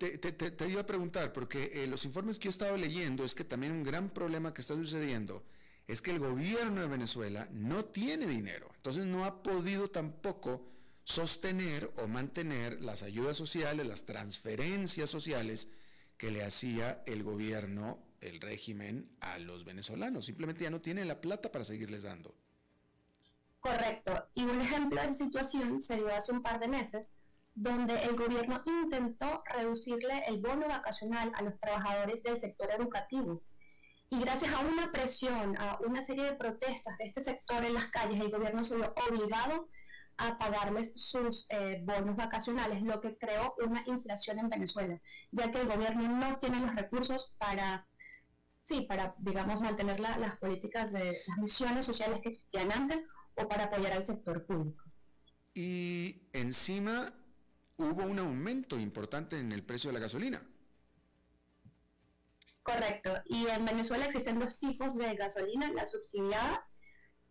te, 0.52 0.70
iba 0.70 0.82
a 0.82 0.86
preguntar, 0.86 1.34
porque 1.34 1.86
los 1.88 2.06
informes 2.06 2.38
que 2.38 2.46
yo 2.46 2.52
estaba 2.52 2.78
leyendo 2.78 3.26
es 3.26 3.34
que 3.34 3.44
también 3.44 3.74
un 3.74 3.84
gran 3.84 4.10
problema 4.10 4.54
que 4.54 4.62
está 4.62 4.76
sucediendo 4.76 5.44
es 5.88 6.02
que 6.02 6.12
el 6.12 6.20
gobierno 6.20 6.82
de 6.82 6.88
Venezuela 6.88 7.50
no 7.52 7.84
tiene 7.86 8.28
dinero, 8.28 8.70
entonces 8.76 9.06
no 9.06 9.26
ha 9.26 9.42
podido 9.42 9.90
tampoco 9.90 10.70
sostener 11.04 11.92
o 11.98 12.08
mantener 12.08 12.82
las 12.82 13.04
ayudas 13.04 13.36
sociales, 13.36 13.86
las 13.86 14.06
transferencias 14.06 15.10
sociales 15.10 15.68
que 16.18 16.32
le 16.32 16.44
hacía 16.44 17.04
el 17.06 17.24
gobierno, 17.24 18.00
el 18.22 18.40
régimen 18.42 19.16
a 19.20 19.40
los 19.40 19.66
venezolanos. 19.66 20.26
Simplemente 20.26 20.64
ya 20.64 20.70
no 20.70 20.82
tiene 20.82 21.06
la 21.06 21.22
plata 21.22 21.52
para 21.52 21.66
seguirles 21.66 22.04
dando. 22.04 22.36
Correcto. 23.60 24.28
Y 24.34 24.44
un 24.44 24.60
ejemplo 24.62 25.02
de 25.02 25.14
situación 25.14 25.82
se 25.82 25.96
dio 25.96 26.14
hace 26.14 26.32
un 26.32 26.42
par 26.42 26.60
de 26.60 26.68
meses, 26.68 27.16
donde 27.56 27.96
el 28.04 28.16
gobierno 28.16 28.64
intentó 28.66 29.44
reducirle 29.46 30.24
el 30.28 30.40
bono 30.42 30.68
vacacional 30.68 31.32
a 31.36 31.42
los 31.42 31.60
trabajadores 31.60 32.24
del 32.24 32.38
sector 32.38 32.70
educativo 32.72 33.44
y 34.14 34.20
gracias 34.20 34.54
a 34.54 34.60
una 34.60 34.92
presión, 34.92 35.58
a 35.58 35.80
una 35.80 36.04
serie 36.04 36.26
de 36.26 36.34
protestas 36.34 36.98
de 37.00 37.06
este 37.06 37.20
sector 37.20 37.66
en 37.66 37.74
las 37.74 37.86
calles, 37.86 38.22
el 38.22 38.30
gobierno 38.30 38.64
se 38.64 38.76
vio 38.76 38.94
obligado 39.10 39.70
pagarles 40.16 40.94
sus 40.96 41.46
eh, 41.50 41.82
bonos 41.84 42.16
vacacionales, 42.16 42.82
lo 42.82 43.02
que 43.02 43.18
creó 43.18 43.56
una 43.66 43.84
inflación 43.86 44.40
en 44.40 44.50
Venezuela, 44.50 45.02
ya 45.32 45.52
que 45.52 45.62
el 45.62 45.68
gobierno 45.68 46.08
no 46.08 46.40
tiene 46.40 46.60
los 46.60 46.76
recursos 46.76 47.34
para, 47.38 47.88
sí, 48.64 48.82
para, 48.82 49.16
digamos, 49.20 49.62
mantener 49.62 50.00
las 50.00 50.38
políticas 50.38 50.94
de 50.94 51.18
las 51.28 51.38
misiones 51.40 51.86
sociales 51.86 52.20
que 52.22 52.30
existían 52.30 52.72
antes 52.72 53.08
o 53.36 53.48
para 53.48 53.66
apoyar 53.66 53.94
al 53.94 54.04
sector 54.04 54.46
público. 54.46 54.84
Y 55.54 56.30
encima 56.34 57.08
hubo 57.78 58.04
un 58.04 58.20
aumento 58.20 58.80
importante 58.80 59.40
en 59.40 59.52
el 59.52 59.64
precio 59.64 59.90
de 59.90 59.94
la 59.96 60.00
gasolina. 60.00 60.42
Correcto. 62.64 63.22
Y 63.26 63.48
en 63.48 63.66
Venezuela 63.66 64.06
existen 64.06 64.40
dos 64.40 64.58
tipos 64.58 64.98
de 64.98 65.16
gasolina, 65.16 65.72
la 65.72 65.86
subsidiada. 65.86 66.66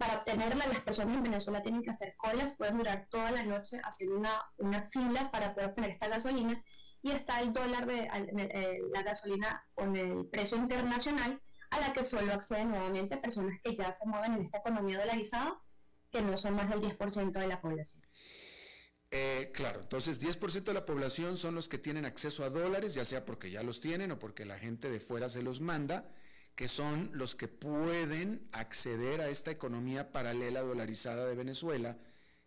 Para 0.03 0.19
obtenerla, 0.19 0.67
las 0.67 0.81
personas 0.81 1.17
en 1.17 1.23
Venezuela 1.23 1.63
tienen 1.63 1.81
que 1.81 1.91
hacer 1.91 2.17
colas, 2.17 2.55
pueden 2.55 2.79
durar 2.79 3.07
toda 3.09 3.31
la 3.31 3.45
noche 3.45 3.81
haciendo 3.85 4.17
una, 4.17 4.33
una 4.57 4.91
fila 4.91 5.31
para 5.31 5.55
poder 5.55 5.69
obtener 5.69 5.91
esta 5.91 6.09
gasolina. 6.09 6.61
Y 7.03 7.13
está 7.13 7.41
el 7.41 7.53
dólar 7.53 7.87
de 7.87 8.09
eh, 8.11 8.81
la 8.93 9.03
gasolina 9.05 9.65
con 9.75 9.95
el 9.95 10.27
precio 10.27 10.59
internacional, 10.59 11.41
a 11.71 11.79
la 11.79 11.93
que 11.93 12.03
solo 12.03 12.33
acceden 12.33 12.73
nuevamente 12.73 13.17
personas 13.17 13.61
que 13.63 13.77
ya 13.77 13.93
se 13.93 14.05
mueven 14.09 14.33
en 14.33 14.43
esta 14.43 14.59
economía 14.59 14.99
dolarizada, 14.99 15.63
que 16.11 16.21
no 16.21 16.37
son 16.37 16.57
más 16.57 16.69
del 16.69 16.81
10% 16.81 17.31
de 17.31 17.47
la 17.47 17.61
población. 17.61 18.03
Eh, 19.13 19.53
claro, 19.55 19.83
entonces 19.83 20.21
10% 20.21 20.65
de 20.65 20.75
la 20.75 20.85
población 20.85 21.39
son 21.39 21.55
los 21.55 21.69
que 21.69 21.79
tienen 21.79 22.07
acceso 22.07 22.45
a 22.45 22.51
dólares, 22.51 22.95
ya 22.95 23.05
sea 23.05 23.25
porque 23.25 23.53
ya 23.53 23.63
los 23.63 23.81
tienen 23.81 24.11
o 24.11 24.19
porque 24.19 24.47
la 24.47 24.59
gente 24.59 24.91
de 24.91 24.99
fuera 24.99 25.29
se 25.29 25.43
los 25.43 25.61
manda, 25.61 26.11
que 26.55 26.69
son 26.69 27.11
los 27.15 27.35
que 27.35 27.49
pueden 27.49 28.49
acceder 28.53 29.21
a 29.21 29.29
esta 29.29 29.51
economía 29.51 30.13
paralela 30.13 30.61
dolarizada 30.61 31.27
de 31.27 31.35
Venezuela, 31.35 31.97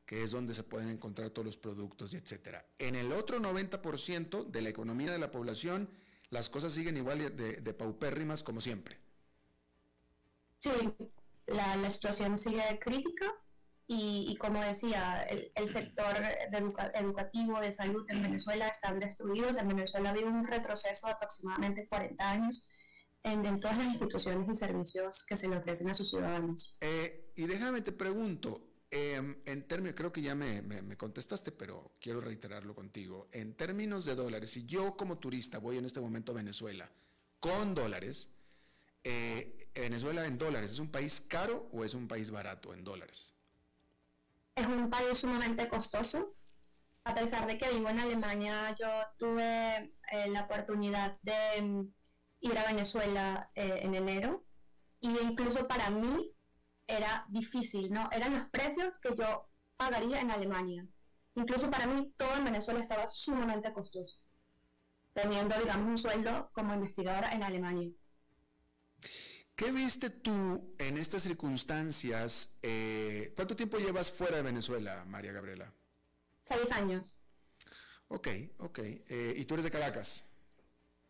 que 0.06 0.24
es 0.24 0.32
donde 0.32 0.54
se 0.54 0.64
pueden 0.64 0.90
encontrar 0.90 1.32
todos 1.32 1.46
los 1.46 1.58
productos 1.58 2.14
y 2.14 2.18
etcétera. 2.18 2.66
En 2.78 2.96
el 2.96 3.12
otro 3.12 3.40
90% 3.40 4.46
de 4.46 4.62
la 4.62 4.70
economía 4.70 5.12
de 5.12 5.20
la 5.20 5.32
población, 5.32 5.90
las 6.30 6.50
cosas 6.50 6.74
siguen 6.74 6.98
igual 6.98 7.36
de, 7.36 7.62
de 7.62 7.74
paupérrimas 7.74 8.44
como 8.44 8.62
siempre. 8.62 9.00
Sí, 10.60 10.72
la, 11.48 11.76
la 11.78 11.90
situación 11.90 12.38
sigue 12.38 12.80
crítica 12.80 13.34
y, 13.88 14.36
como 14.38 14.62
decía, 14.62 15.22
el, 15.24 15.70
sector 15.70 16.16
educativo 16.96 17.60
de 17.62 17.72
salud 17.72 18.04
en 18.10 18.24
Venezuela 18.24 18.68
están 18.68 19.00
destruidos. 19.00 19.56
En 19.58 19.68
Venezuela 19.68 20.10
ha 20.10 20.28
un 20.28 20.48
retroceso 20.48 21.06
de 21.06 21.14
aproximadamente 21.14 21.88
40 21.88 22.32
años 22.32 22.66
en, 23.26 23.60
todas 23.60 23.78
las 23.78 23.88
instituciones 23.88 24.48
y 24.50 24.56
servicios 24.56 25.26
que 25.26 25.36
se 25.36 25.48
le 25.48 25.58
ofrecen 25.58 25.90
a 25.90 25.94
sus 25.94 26.10
ciudadanos. 26.10 26.76
Eh, 26.82 27.32
y 27.36 27.46
déjame 27.46 27.82
te 27.82 27.92
pregunto, 27.92 28.62
em, 28.90 29.38
en 29.46 29.68
términos, 29.68 29.96
creo 29.98 30.12
que 30.12 30.22
ya 30.22 30.36
me, 30.36 30.96
contestaste, 30.98 31.52
pero 31.52 31.96
quiero 32.00 32.22
reiterarlo 32.22 32.74
contigo. 32.74 33.28
En 33.32 33.56
términos 33.56 34.06
de 34.06 34.16
dólares, 34.16 34.52
si 34.52 34.66
yo 34.66 34.96
como 34.96 35.18
turista 35.18 35.60
voy 35.60 35.78
en 35.78 35.86
este 35.86 36.00
momento 36.00 36.32
a 36.32 36.36
Venezuela 36.36 36.90
con 37.40 37.76
dólares, 37.76 38.30
eh, 39.04 39.70
¿Venezuela 39.76 40.26
en 40.26 40.38
dólares 40.38 40.72
es 40.72 40.80
un 40.80 40.90
país 40.90 41.22
caro 41.22 41.70
o 41.74 41.84
es 41.84 41.94
un 41.94 42.08
país 42.08 42.32
barato 42.32 42.74
en 42.74 42.84
dólares? 42.84 43.36
es 44.56 44.66
un 44.68 44.90
país 44.90 45.18
sumamente 45.18 45.68
costoso. 45.68 46.34
A 47.04 47.14
pesar 47.14 47.46
de 47.46 47.58
que 47.58 47.70
vivo 47.70 47.90
en 47.90 48.00
Alemania, 48.00 48.76
yo 48.80 48.88
tuve 49.18 49.94
eh, 50.12 50.30
la 50.30 50.44
oportunidad 50.44 51.18
de 51.22 51.86
ir 52.40 52.58
a 52.58 52.68
Venezuela 52.68 53.50
eh, 53.56 53.80
en 53.82 53.96
enero 53.96 54.46
y 55.00 55.10
incluso 55.20 55.68
para 55.68 55.90
mí 55.90 56.32
era 56.88 57.26
difícil, 57.30 57.92
¿no? 57.92 58.10
Eran 58.12 58.34
los 58.34 58.50
precios 58.50 59.00
que 59.00 59.16
yo 59.16 59.50
pagaría 59.78 60.22
en 60.22 60.32
Alemania. 60.32 60.88
Incluso 61.36 61.70
para 61.70 61.88
mí 61.88 62.14
todo 62.18 62.36
en 62.36 62.46
Venezuela 62.46 62.80
estaba 62.80 63.08
sumamente 63.08 63.74
costoso, 63.74 64.20
teniendo, 65.14 65.58
digamos, 65.60 65.88
un 65.88 65.98
sueldo 65.98 66.50
como 66.54 66.74
investigadora 66.74 67.32
en 67.34 67.44
Alemania. 67.44 67.92
¿Qué 69.56 69.72
viste 69.72 70.10
tú 70.10 70.76
en 70.78 70.98
estas 70.98 71.24
circunstancias? 71.24 72.50
Eh, 72.62 73.34
¿Cuánto 73.36 73.56
tiempo 73.56 73.78
llevas 73.78 74.12
fuera 74.12 74.38
de 74.38 74.44
Venezuela, 74.44 75.06
María 75.06 75.32
Gabriela? 75.32 75.74
Seis 76.38 76.72
años. 76.72 77.22
Ok, 78.10 78.28
ok. 78.60 78.80
Eh, 78.80 79.34
¿Y 79.38 79.46
tú 79.46 79.56
eres 79.56 79.64
de 79.64 79.72
Caracas? 79.72 80.26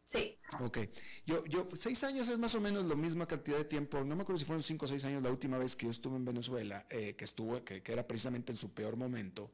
Sí. 0.06 0.38
Ok. 0.60 0.78
Yo, 1.26 1.44
yo, 1.46 1.68
seis 1.74 2.04
años 2.04 2.30
es 2.30 2.38
más 2.38 2.54
o 2.54 2.62
menos 2.62 2.86
la 2.86 2.94
misma 2.94 3.28
cantidad 3.28 3.58
de 3.58 3.66
tiempo. 3.66 4.04
No 4.04 4.16
me 4.16 4.22
acuerdo 4.22 4.38
si 4.38 4.46
fueron 4.46 4.62
cinco 4.62 4.86
o 4.86 4.88
seis 4.88 5.04
años 5.04 5.24
la 5.24 5.32
última 5.32 5.58
vez 5.58 5.76
que 5.76 5.88
yo 5.88 5.92
estuve 5.92 6.16
en 6.16 6.26
Venezuela, 6.26 6.86
eh, 6.92 7.16
que 7.16 7.26
estuvo, 7.26 7.64
que, 7.66 7.82
que, 7.82 7.92
era 7.92 8.08
precisamente 8.08 8.52
en 8.52 8.58
su 8.58 8.72
peor 8.72 8.98
momento, 8.98 9.52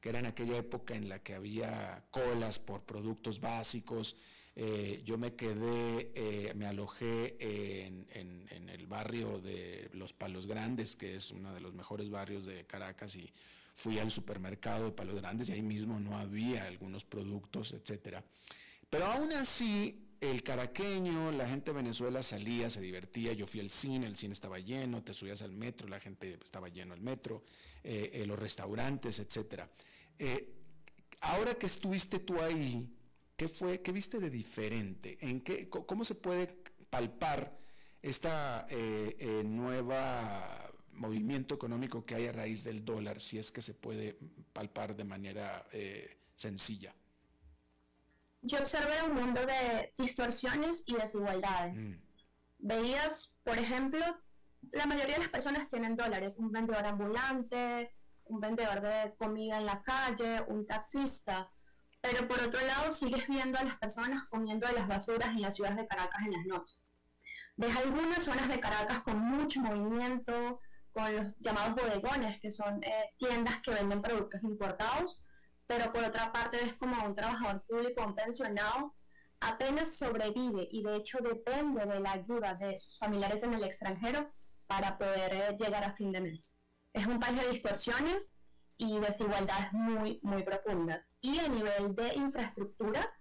que 0.00 0.08
era 0.08 0.18
en 0.18 0.26
aquella 0.26 0.56
época 0.56 0.96
en 0.96 1.08
la 1.08 1.20
que 1.20 1.34
había 1.34 2.04
colas 2.10 2.58
por 2.58 2.82
productos 2.82 3.40
básicos, 3.40 4.16
eh, 4.54 5.00
yo 5.04 5.16
me 5.16 5.34
quedé, 5.34 6.12
eh, 6.14 6.52
me 6.54 6.66
alojé 6.66 7.36
en, 7.40 8.06
el 8.68 8.86
barrio 8.86 9.38
de 9.38 9.88
Los 9.92 10.12
Palos 10.12 10.46
Grandes, 10.46 10.96
que 10.96 11.14
es 11.14 11.30
uno 11.30 11.54
de 11.54 11.60
los 11.60 11.72
mejores 11.74 12.10
barrios 12.10 12.44
de 12.44 12.66
Caracas, 12.66 13.16
y 13.16 13.32
fui 13.74 13.98
al 13.98 14.10
supermercado 14.10 14.86
de 14.86 14.92
Palos 14.92 15.16
Grandes 15.16 15.48
y 15.48 15.52
ahí 15.52 15.62
mismo 15.62 16.00
no 16.00 16.18
había 16.18 16.64
algunos 16.64 17.04
productos, 17.04 17.72
etcétera. 17.72 18.24
Pero 18.92 19.06
aún 19.06 19.32
así, 19.32 20.16
el 20.20 20.42
caraqueño, 20.42 21.32
la 21.32 21.48
gente 21.48 21.70
de 21.70 21.78
Venezuela 21.78 22.22
salía, 22.22 22.68
se 22.68 22.82
divertía, 22.82 23.32
yo 23.32 23.46
fui 23.46 23.60
al 23.60 23.70
cine, 23.70 24.06
el 24.06 24.16
cine 24.16 24.34
estaba 24.34 24.58
lleno, 24.58 25.02
te 25.02 25.14
subías 25.14 25.40
al 25.40 25.52
metro, 25.52 25.88
la 25.88 25.98
gente 25.98 26.38
estaba 26.44 26.68
lleno 26.68 26.92
al 26.92 27.00
metro, 27.00 27.42
eh, 27.82 28.22
los 28.26 28.38
restaurantes, 28.38 29.18
etcétera. 29.18 29.70
ahora 31.22 31.54
que 31.54 31.66
estuviste 31.66 32.18
tú 32.18 32.38
ahí, 32.40 32.86
¿Qué 33.42 33.48
fue, 33.48 33.82
qué 33.82 33.90
viste 33.90 34.20
de 34.20 34.30
diferente? 34.30 35.18
¿En 35.20 35.40
qué, 35.40 35.68
cómo 35.68 36.04
se 36.04 36.14
puede 36.14 36.46
palpar 36.90 37.58
esta 38.00 38.66
eh, 38.70 39.16
eh, 39.18 39.42
nueva 39.44 40.70
movimiento 40.92 41.54
económico 41.54 42.04
que 42.04 42.14
hay 42.14 42.26
a 42.26 42.32
raíz 42.32 42.62
del 42.62 42.84
dólar, 42.84 43.20
si 43.20 43.38
es 43.38 43.50
que 43.50 43.62
se 43.62 43.74
puede 43.74 44.16
palpar 44.52 44.94
de 44.94 45.04
manera 45.04 45.66
eh, 45.72 46.18
sencilla? 46.36 46.94
Yo 48.42 48.58
observé 48.58 49.02
un 49.08 49.14
mundo 49.14 49.40
de 49.46 49.94
distorsiones 49.98 50.84
y 50.86 50.94
desigualdades. 50.94 51.96
Mm. 51.96 52.66
Veías, 52.66 53.34
por 53.42 53.58
ejemplo, 53.58 54.04
la 54.72 54.86
mayoría 54.86 55.14
de 55.14 55.20
las 55.20 55.30
personas 55.30 55.68
tienen 55.68 55.96
dólares, 55.96 56.36
un 56.38 56.52
vendedor 56.52 56.86
ambulante, 56.86 57.94
un 58.24 58.40
vendedor 58.40 58.80
de 58.80 59.14
comida 59.16 59.58
en 59.58 59.66
la 59.66 59.82
calle, 59.82 60.42
un 60.48 60.66
taxista 60.66 61.50
pero 62.02 62.26
por 62.26 62.42
otro 62.42 62.60
lado 62.66 62.92
sigues 62.92 63.26
viendo 63.28 63.58
a 63.58 63.64
las 63.64 63.76
personas 63.76 64.24
comiendo 64.26 64.66
de 64.66 64.74
las 64.74 64.88
basuras 64.88 65.28
en 65.28 65.40
las 65.40 65.54
ciudades 65.54 65.78
de 65.78 65.86
Caracas 65.86 66.26
en 66.26 66.32
las 66.32 66.46
noches. 66.46 67.00
Ves 67.56 67.76
algunas 67.76 68.24
zonas 68.24 68.48
de 68.48 68.58
Caracas 68.58 69.02
con 69.04 69.20
mucho 69.20 69.60
movimiento, 69.60 70.60
con 70.90 71.14
los 71.14 71.26
llamados 71.38 71.76
bodegones, 71.76 72.40
que 72.40 72.50
son 72.50 72.82
eh, 72.82 73.14
tiendas 73.18 73.62
que 73.62 73.70
venden 73.70 74.02
productos 74.02 74.42
importados, 74.42 75.22
pero 75.66 75.92
por 75.92 76.04
otra 76.04 76.32
parte 76.32 76.58
ves 76.58 76.74
como 76.74 76.96
a 76.96 77.04
un 77.04 77.14
trabajador 77.14 77.62
público, 77.66 78.04
un 78.04 78.14
pensionado, 78.14 78.94
apenas 79.40 79.96
sobrevive 79.96 80.68
y 80.70 80.82
de 80.82 80.96
hecho 80.96 81.18
depende 81.18 81.84
de 81.84 82.00
la 82.00 82.12
ayuda 82.12 82.54
de 82.54 82.78
sus 82.78 82.98
familiares 82.98 83.42
en 83.42 83.54
el 83.54 83.64
extranjero 83.64 84.30
para 84.66 84.96
poder 84.96 85.34
eh, 85.34 85.56
llegar 85.58 85.84
a 85.84 85.94
fin 85.94 86.12
de 86.12 86.20
mes. 86.20 86.62
Es 86.92 87.06
un 87.06 87.18
país 87.18 87.40
de 87.40 87.50
distorsiones 87.50 88.42
y 88.76 88.98
desigualdades 89.00 89.72
muy, 89.72 90.18
muy 90.22 90.42
profundas. 90.42 91.10
Y 91.20 91.38
a 91.38 91.48
nivel 91.48 91.94
de 91.94 92.14
infraestructura, 92.14 93.12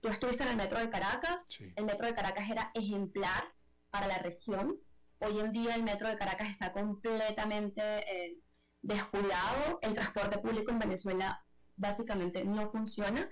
tú 0.00 0.08
estuviste 0.08 0.42
en 0.44 0.50
el 0.50 0.56
metro 0.56 0.78
de 0.78 0.90
Caracas, 0.90 1.48
el 1.76 1.84
metro 1.84 2.06
de 2.06 2.14
Caracas 2.14 2.50
era 2.50 2.70
ejemplar 2.74 3.44
para 3.90 4.06
la 4.06 4.18
región. 4.18 4.78
Hoy 5.20 5.40
en 5.40 5.52
día 5.52 5.74
el 5.74 5.82
metro 5.82 6.08
de 6.08 6.16
Caracas 6.16 6.50
está 6.50 6.72
completamente 6.72 7.82
eh, 7.82 8.38
descuidado, 8.82 9.78
el 9.82 9.94
transporte 9.94 10.38
público 10.38 10.70
en 10.70 10.78
Venezuela 10.78 11.44
básicamente 11.78 12.44
no 12.44 12.70
funciona 12.70 13.30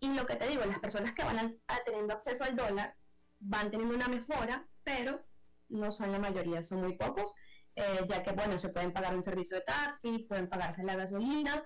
y 0.00 0.14
lo 0.14 0.26
que 0.26 0.36
te 0.36 0.48
digo, 0.48 0.64
las 0.64 0.78
personas 0.78 1.12
que 1.12 1.24
van 1.24 1.60
a, 1.68 1.84
teniendo 1.84 2.14
acceso 2.14 2.42
al 2.44 2.56
dólar 2.56 2.96
van 3.38 3.70
teniendo 3.70 3.94
una 3.94 4.08
mejora, 4.08 4.66
pero 4.82 5.22
no 5.68 5.92
son 5.92 6.10
la 6.10 6.18
mayoría, 6.18 6.62
son 6.62 6.80
muy 6.80 6.96
pocos, 6.96 7.34
eh, 7.76 8.06
ya 8.08 8.22
que, 8.22 8.32
bueno, 8.32 8.56
se 8.56 8.70
pueden 8.70 8.92
pagar 8.92 9.14
un 9.14 9.22
servicio 9.22 9.58
de 9.58 9.62
taxi, 9.62 10.20
pueden 10.20 10.48
pagarse 10.48 10.82
la 10.82 10.96
gasolina, 10.96 11.62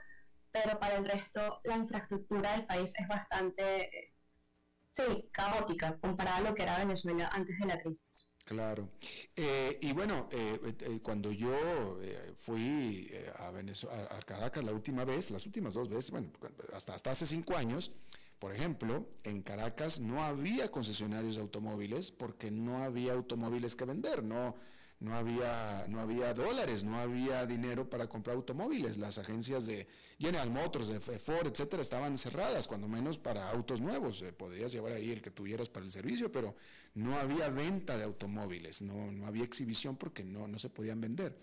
pero 0.50 0.78
para 0.78 0.96
el 0.96 1.04
resto 1.04 1.60
la 1.64 1.76
infraestructura 1.76 2.52
del 2.52 2.66
país 2.66 2.92
es 2.98 3.08
bastante, 3.08 4.12
sí, 4.90 5.28
caótica 5.32 5.98
comparada 6.00 6.38
a 6.38 6.42
lo 6.42 6.54
que 6.54 6.64
era 6.64 6.78
Venezuela 6.78 7.28
antes 7.32 7.56
de 7.58 7.66
la 7.66 7.80
crisis. 7.80 8.33
Claro. 8.44 8.90
Eh, 9.36 9.78
y 9.80 9.92
bueno, 9.92 10.28
eh, 10.30 11.00
cuando 11.02 11.32
yo 11.32 11.98
fui 12.36 13.10
a, 13.38 13.50
Venezuela, 13.50 14.08
a 14.10 14.20
Caracas 14.20 14.62
la 14.62 14.72
última 14.72 15.04
vez, 15.04 15.30
las 15.30 15.46
últimas 15.46 15.74
dos 15.74 15.88
veces, 15.88 16.10
bueno, 16.10 16.28
hasta, 16.74 16.94
hasta 16.94 17.10
hace 17.10 17.24
cinco 17.24 17.56
años, 17.56 17.92
por 18.38 18.54
ejemplo, 18.54 19.08
en 19.22 19.42
Caracas 19.42 20.00
no 20.00 20.22
había 20.22 20.70
concesionarios 20.70 21.36
de 21.36 21.40
automóviles 21.40 22.10
porque 22.10 22.50
no 22.50 22.82
había 22.82 23.14
automóviles 23.14 23.74
que 23.74 23.86
vender, 23.86 24.22
no, 24.22 24.54
no, 25.04 25.14
había, 25.14 25.84
no 25.88 26.00
había 26.00 26.32
dólares, 26.32 26.82
no 26.82 26.98
había 26.98 27.44
dinero 27.44 27.88
para 27.88 28.08
comprar 28.08 28.36
automóviles. 28.36 28.96
Las 28.96 29.18
agencias 29.18 29.66
de 29.66 29.86
General 30.18 30.50
Motors, 30.50 30.88
de 30.88 31.00
Ford, 31.00 31.46
etcétera, 31.46 31.82
estaban 31.82 32.16
cerradas, 32.16 32.66
cuando 32.66 32.88
menos 32.88 33.18
para 33.18 33.50
autos 33.50 33.80
nuevos. 33.80 34.22
Eh, 34.22 34.32
podrías 34.32 34.72
llevar 34.72 34.92
ahí 34.92 35.10
el 35.10 35.20
que 35.20 35.30
tuvieras 35.30 35.68
para 35.68 35.84
el 35.84 35.92
servicio, 35.92 36.32
pero 36.32 36.54
no 36.94 37.18
había 37.18 37.48
venta 37.48 37.98
de 37.98 38.04
automóviles, 38.04 38.80
no, 38.80 39.12
no 39.12 39.26
había 39.26 39.44
exhibición 39.44 39.96
porque 39.96 40.24
no, 40.24 40.48
no 40.48 40.58
se 40.58 40.70
podían 40.70 41.00
vender. 41.00 41.38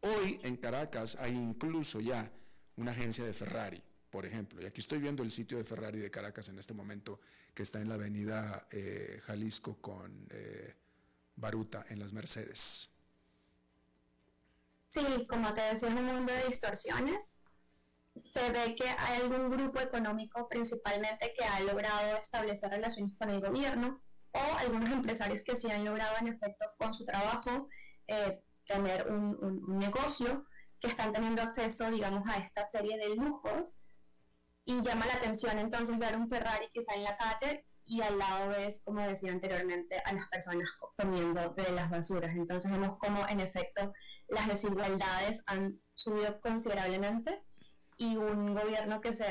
Hoy 0.00 0.40
en 0.42 0.56
Caracas 0.56 1.16
hay 1.20 1.32
incluso 1.32 2.00
ya 2.00 2.30
una 2.76 2.90
agencia 2.90 3.24
de 3.24 3.32
Ferrari 3.32 3.82
por 4.10 4.26
ejemplo. 4.26 4.62
Y 4.62 4.66
aquí 4.66 4.80
estoy 4.80 5.00
viendo 5.00 5.24
el 5.24 5.32
sitio 5.32 5.58
de 5.58 5.64
Ferrari 5.64 5.98
de 5.98 6.08
Caracas 6.08 6.48
en 6.48 6.56
este 6.56 6.72
momento, 6.72 7.18
que 7.52 7.64
está 7.64 7.80
en 7.80 7.88
la 7.88 7.96
avenida 7.96 8.68
eh, 8.70 9.20
Jalisco 9.24 9.76
con 9.80 10.28
eh, 10.30 10.72
Baruta, 11.34 11.84
en 11.88 11.98
las 11.98 12.12
Mercedes. 12.12 12.93
Sí, 14.94 15.26
como 15.28 15.52
te 15.54 15.60
decía, 15.60 15.88
es 15.88 15.94
un 15.96 16.04
mundo 16.04 16.32
de 16.32 16.46
distorsiones. 16.46 17.42
Se 18.14 18.48
ve 18.52 18.76
que 18.76 18.88
hay 18.88 19.22
algún 19.22 19.50
grupo 19.50 19.80
económico 19.80 20.48
principalmente 20.48 21.34
que 21.36 21.44
ha 21.44 21.58
logrado 21.62 22.16
establecer 22.18 22.70
relaciones 22.70 23.12
con 23.18 23.28
el 23.30 23.40
gobierno 23.40 24.00
o 24.30 24.56
algunos 24.56 24.88
empresarios 24.90 25.42
que 25.44 25.56
sí 25.56 25.68
han 25.68 25.84
logrado 25.84 26.16
en 26.20 26.28
efecto 26.28 26.66
con 26.78 26.94
su 26.94 27.04
trabajo 27.04 27.68
eh, 28.06 28.40
tener 28.68 29.10
un, 29.10 29.36
un 29.66 29.78
negocio 29.80 30.46
que 30.78 30.86
están 30.86 31.12
teniendo 31.12 31.42
acceso, 31.42 31.90
digamos, 31.90 32.24
a 32.28 32.36
esta 32.36 32.64
serie 32.64 32.96
de 32.96 33.16
lujos 33.16 33.76
y 34.64 34.80
llama 34.80 35.06
la 35.06 35.14
atención 35.14 35.58
entonces 35.58 35.98
ver 35.98 36.16
un 36.16 36.28
Ferrari 36.28 36.70
está 36.72 36.94
en 36.94 37.02
la 37.02 37.16
calle 37.16 37.66
y 37.86 38.00
al 38.00 38.18
lado 38.18 38.50
ves, 38.50 38.80
como 38.84 39.00
decía 39.00 39.32
anteriormente, 39.32 40.00
a 40.04 40.12
las 40.12 40.28
personas 40.28 40.68
comiendo 40.96 41.50
de 41.50 41.72
las 41.72 41.90
basuras. 41.90 42.34
Entonces 42.34 42.70
vemos 42.70 42.96
como 42.98 43.26
en 43.28 43.40
efecto 43.40 43.92
las 44.28 44.48
desigualdades 44.48 45.42
han 45.46 45.80
subido 45.94 46.40
considerablemente 46.40 47.42
y 47.96 48.16
un 48.16 48.54
gobierno 48.54 49.00
que 49.00 49.12
se 49.12 49.26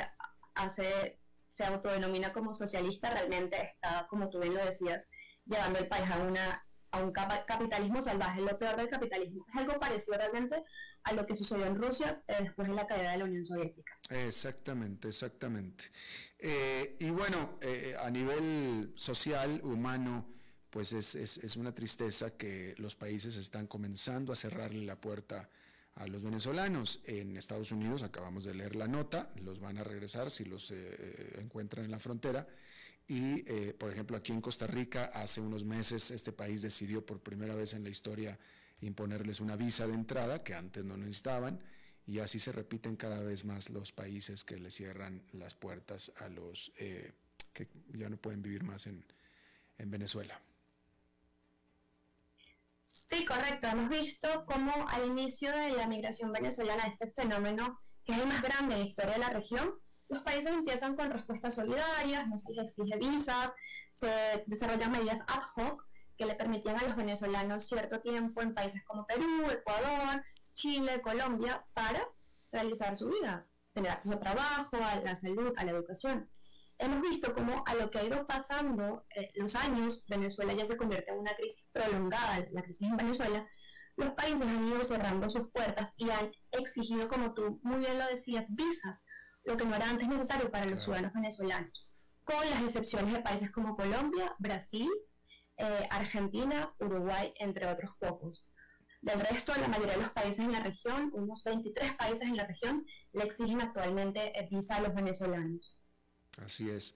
hace, 0.55 1.19
se 1.49 1.65
autodenomina 1.65 2.31
como 2.31 2.53
socialista 2.53 3.09
realmente 3.11 3.61
está, 3.61 4.07
como 4.09 4.29
tú 4.29 4.39
bien 4.39 4.53
lo 4.55 4.65
decías, 4.65 5.09
llevando 5.45 5.79
el 5.79 5.87
país 5.87 6.09
a 6.09 6.17
una 6.19 6.63
a 6.93 7.03
un 7.03 7.11
capitalismo 7.11 8.01
salvaje. 8.01 8.39
Lo 8.41 8.57
peor 8.57 8.77
del 8.77 8.87
capitalismo 8.87 9.45
es 9.49 9.55
algo 9.55 9.79
parecido 9.79 10.15
realmente 10.15 10.63
a 11.03 11.13
lo 11.13 11.25
que 11.25 11.35
sucedió 11.35 11.65
en 11.65 11.75
Rusia 11.75 12.21
eh, 12.27 12.37
después 12.41 12.67
de 12.67 12.75
la 12.75 12.87
caída 12.87 13.11
de 13.11 13.17
la 13.17 13.25
Unión 13.25 13.43
Soviética. 13.43 13.97
Exactamente, 14.09 15.09
exactamente. 15.09 15.85
Eh, 16.37 16.95
y 16.99 17.09
bueno, 17.09 17.57
eh, 17.61 17.95
a 17.99 18.09
nivel 18.11 18.93
social, 18.95 19.59
humano, 19.63 20.32
pues 20.73 20.91
es, 20.91 21.55
una 21.55 21.71
tristeza 21.75 22.31
que 22.31 22.73
los 22.79 22.95
países 22.95 23.37
están 23.37 23.67
comenzando 23.67 24.33
a 24.33 24.35
cerrarle 24.35 24.83
la 24.83 24.99
puerta 24.99 25.47
a 25.93 26.07
los 26.07 26.23
venezolanos. 26.23 26.99
En 27.05 27.37
Estados 27.37 27.71
Unidos, 27.71 28.01
acabamos 28.01 28.43
de 28.43 28.55
leer 28.55 28.75
la 28.75 28.87
nota, 28.87 29.31
los 29.43 29.59
van 29.59 29.77
a 29.77 29.83
regresar 29.83 30.31
si 30.31 30.45
los 30.45 30.73
encuentran 31.37 31.85
en 31.85 31.91
la 31.91 31.99
frontera. 31.99 32.47
Y, 33.07 33.43
por 33.73 33.91
ejemplo, 33.91 34.17
aquí 34.17 34.31
en 34.31 34.41
Costa 34.41 34.65
Rica, 34.65 35.11
hace 35.13 35.41
unos 35.41 35.63
meses, 35.63 36.09
este 36.09 36.31
país 36.31 36.63
decidió 36.63 37.05
por 37.05 37.19
primera 37.19 37.53
vez 37.53 37.75
en 37.75 37.83
la 37.83 37.91
historia 37.91 38.39
imponerles 38.81 39.41
una 39.41 39.55
visa 39.55 39.85
de 39.85 39.93
entrada 39.93 40.43
que 40.43 40.55
antes 40.55 40.83
no 40.83 40.97
necesitaban 40.97 41.63
y 42.07 42.17
así 42.17 42.39
se 42.39 42.51
repiten 42.51 42.95
cada 42.95 43.21
vez 43.21 43.45
más 43.45 43.69
los 43.69 43.91
países 43.91 44.43
que 44.43 44.57
le 44.57 44.71
cierran 44.71 45.21
las 45.33 45.53
puertas 45.53 46.11
a 46.17 46.29
los 46.29 46.71
eh, 46.79 47.11
que 47.53 47.67
ya 47.93 48.09
no 48.09 48.17
pueden 48.17 48.41
vivir 48.41 48.63
más 48.63 48.87
en 48.87 49.05
Venezuela. 49.77 50.41
Sí, 52.83 53.25
correcto. 53.25 53.67
Hemos 53.67 53.89
visto 53.89 54.45
cómo 54.45 54.73
al 54.89 55.05
inicio 55.05 55.51
de 55.55 55.71
la 55.71 55.87
migración 55.87 56.33
venezolana, 56.33 56.83
este 56.83 57.07
fenómeno 57.09 57.79
que 58.03 58.11
es 58.11 58.19
el 58.19 58.27
más 58.27 58.41
grande 58.41 58.73
en 58.73 58.81
la 58.81 58.85
historia 58.85 59.13
de 59.13 59.19
la 59.19 59.29
región, 59.29 59.73
los 60.09 60.21
países 60.21 60.51
empiezan 60.51 60.97
con 60.97 61.09
respuestas 61.09 61.55
solidarias, 61.55 62.27
no 62.27 62.37
se 62.37 62.51
les 62.51 62.65
exige 62.65 62.97
visas, 62.97 63.55
se 63.91 64.43
desarrollan 64.47 64.91
medidas 64.91 65.21
ad 65.27 65.43
hoc 65.55 65.85
que 66.17 66.25
le 66.25 66.35
permitían 66.35 66.77
a 66.77 66.83
los 66.83 66.97
venezolanos 66.97 67.69
cierto 67.69 68.01
tiempo 68.01 68.41
en 68.41 68.53
países 68.53 68.83
como 68.83 69.07
Perú, 69.07 69.49
Ecuador, 69.49 70.21
Chile, 70.53 71.01
Colombia, 71.01 71.65
para 71.73 72.05
realizar 72.51 72.97
su 72.97 73.07
vida, 73.07 73.47
tener 73.73 73.91
acceso 73.91 74.15
a 74.15 74.19
trabajo, 74.19 74.75
a 74.75 74.97
la 74.97 75.15
salud, 75.15 75.53
a 75.55 75.63
la 75.63 75.71
educación. 75.71 76.29
Hemos 76.83 77.01
visto 77.01 77.33
cómo 77.33 77.63
a 77.65 77.75
lo 77.75 77.89
que 77.89 77.99
ha 77.99 78.03
ido 78.03 78.27
pasando 78.27 79.05
eh, 79.15 79.31
los 79.35 79.55
años, 79.55 80.03
Venezuela 80.09 80.51
ya 80.51 80.65
se 80.65 80.75
convierte 80.75 81.11
en 81.11 81.19
una 81.19 81.33
crisis 81.33 81.65
prolongada, 81.71 82.45
la 82.51 82.61
crisis 82.61 82.89
en 82.89 82.97
Venezuela, 82.97 83.47
los 83.95 84.11
países 84.15 84.41
han 84.41 84.67
ido 84.67 84.83
cerrando 84.83 85.29
sus 85.29 85.49
puertas 85.51 85.93
y 85.95 86.09
han 86.09 86.29
exigido, 86.51 87.07
como 87.07 87.33
tú 87.33 87.61
muy 87.63 87.77
bien 87.77 87.97
lo 87.97 88.05
decías, 88.07 88.53
visas, 88.53 89.05
lo 89.45 89.55
que 89.55 89.63
no 89.63 89.75
era 89.75 89.89
antes 89.89 90.09
necesario 90.09 90.51
para 90.51 90.65
los 90.65 90.83
ciudadanos 90.83 91.13
venezolanos, 91.13 91.87
con 92.25 92.49
las 92.49 92.61
excepciones 92.61 93.13
de 93.13 93.21
países 93.21 93.49
como 93.51 93.77
Colombia, 93.77 94.35
Brasil, 94.39 94.91
eh, 95.55 95.87
Argentina, 95.89 96.75
Uruguay, 96.81 97.33
entre 97.39 97.65
otros 97.65 97.91
pocos. 97.97 98.45
Del 99.01 99.21
resto, 99.21 99.53
la 99.55 99.69
mayoría 99.69 99.93
de 99.93 100.01
los 100.01 100.11
países 100.11 100.39
en 100.39 100.51
la 100.51 100.59
región, 100.59 101.11
unos 101.13 101.45
23 101.45 101.93
países 101.93 102.27
en 102.27 102.35
la 102.35 102.45
región, 102.45 102.85
le 103.13 103.23
exigen 103.23 103.61
actualmente 103.61 104.37
eh, 104.37 104.49
visa 104.51 104.75
a 104.75 104.81
los 104.81 104.93
venezolanos. 104.93 105.77
Así 106.37 106.69
es. 106.69 106.95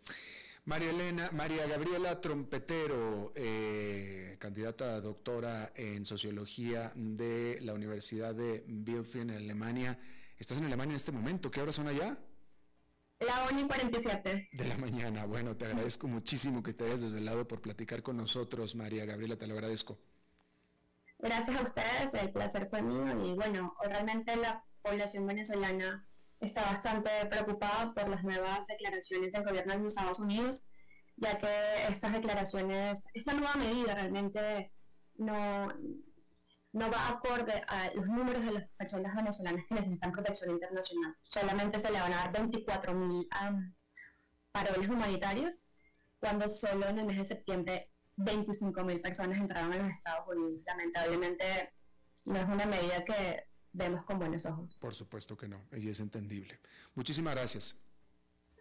María 0.66 0.90
Elena, 0.90 1.30
María 1.32 1.66
Gabriela 1.66 2.20
Trompetero, 2.20 3.32
eh, 3.36 4.36
candidata 4.38 4.96
a 4.96 5.02
doctora 5.02 5.72
en 5.76 6.06
sociología 6.06 6.92
de 6.94 7.60
la 7.62 7.74
Universidad 7.74 8.36
de 8.36 8.66
Bielefeld 8.68 9.32
en 9.32 9.38
Alemania. 9.38 9.98
¿Estás 10.38 10.58
en 10.58 10.66
Alemania 10.66 10.92
en 10.92 10.98
este 10.98 11.14
momento? 11.14 11.50
¿Qué 11.50 11.62
horas 11.62 11.76
son 11.76 11.88
allá? 11.88 12.18
La 13.20 13.48
1 13.50 13.62
y 13.62 13.64
47. 13.64 14.50
De 14.52 14.68
la 14.68 14.78
mañana. 14.78 15.26
Bueno, 15.26 15.56
te 15.56 15.66
agradezco 15.66 16.08
muchísimo 16.08 16.62
que 16.62 16.74
te 16.74 16.86
hayas 16.86 17.02
desvelado 17.02 17.48
por 17.48 17.62
platicar 17.62 18.04
con 18.04 18.18
nosotros, 18.18 18.76
María 18.76 19.06
Gabriela, 19.06 19.38
te 19.38 19.48
lo 19.48 19.54
agradezco. 19.54 19.98
Gracias 21.20 21.58
a 21.58 21.64
ustedes, 21.64 22.14
el 22.14 22.32
placer 22.32 22.68
fue 22.70 22.82
mío 22.82 23.26
y 23.26 23.34
bueno, 23.34 23.76
realmente 23.82 24.36
la 24.36 24.64
población 24.84 25.26
venezolana 25.26 26.06
está 26.40 26.62
bastante 26.64 27.10
preocupada 27.30 27.94
por 27.94 28.10
las 28.10 28.24
nuevas 28.24 28.68
declaraciones 28.68 29.32
del 29.32 29.44
gobierno 29.44 29.74
de 29.74 29.80
los 29.80 29.94
Estados 29.94 30.20
Unidos, 30.20 30.70
ya 31.16 31.38
que 31.38 31.48
estas 31.90 32.14
declaraciones, 32.14 33.08
esta 33.14 33.34
nueva 33.34 33.56
medida 33.56 33.96
realmente 33.96 34.72
no, 35.16 35.68
no 36.74 36.92
va 36.92 37.10
acorde 37.10 37.64
a 37.68 37.92
los 37.96 38.06
números 38.06 38.46
de 38.46 38.52
las 38.52 38.70
personas 38.78 39.16
venezolanas 39.16 39.66
que 39.68 39.76
necesitan 39.76 40.12
protección 40.12 40.52
internacional. 40.52 41.16
Solamente 41.30 41.80
se 41.80 41.92
le 41.92 42.00
van 42.00 42.14
a 42.14 42.18
dar 42.18 42.32
24 42.34 42.94
mil 42.94 43.28
paroles 44.52 44.90
humanitarios, 44.90 45.66
cuando 46.20 46.48
solo 46.50 46.88
en 46.88 47.00
el 47.00 47.06
mes 47.06 47.18
de 47.18 47.26
septiembre 47.26 47.90
25 48.18 48.84
mil 48.84 49.02
personas 49.02 49.38
entraron 49.38 49.74
a 49.74 49.78
los 49.78 49.92
Estados 49.92 50.28
Unidos. 50.28 50.62
Lamentablemente 50.66 51.74
no 52.26 52.38
es 52.40 52.46
una 52.46 52.66
medida 52.66 53.06
que 53.06 53.47
vemos 53.78 54.04
con 54.06 54.20
buenos 54.20 54.46
ojos. 54.46 54.78
Por 54.80 54.94
supuesto 54.94 55.38
que 55.38 55.48
no, 55.48 55.62
y 55.72 55.88
es 55.88 56.00
entendible. 56.00 56.60
Muchísimas 56.96 57.36
gracias. 57.36 57.76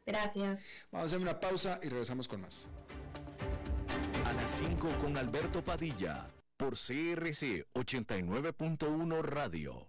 Gracias. 0.04 0.62
Vamos 0.92 1.04
a 1.04 1.06
hacer 1.06 1.20
una 1.20 1.40
pausa 1.40 1.80
y 1.82 1.88
regresamos 1.88 2.28
con 2.28 2.42
más. 2.42 2.68
las 4.36 4.50
5 4.50 4.88
con 5.00 5.16
Alberto 5.16 5.64
Padilla 5.64 6.28
por 6.56 6.74
CRC 6.74 7.66
89.1 7.74 9.22
Radio. 9.22 9.88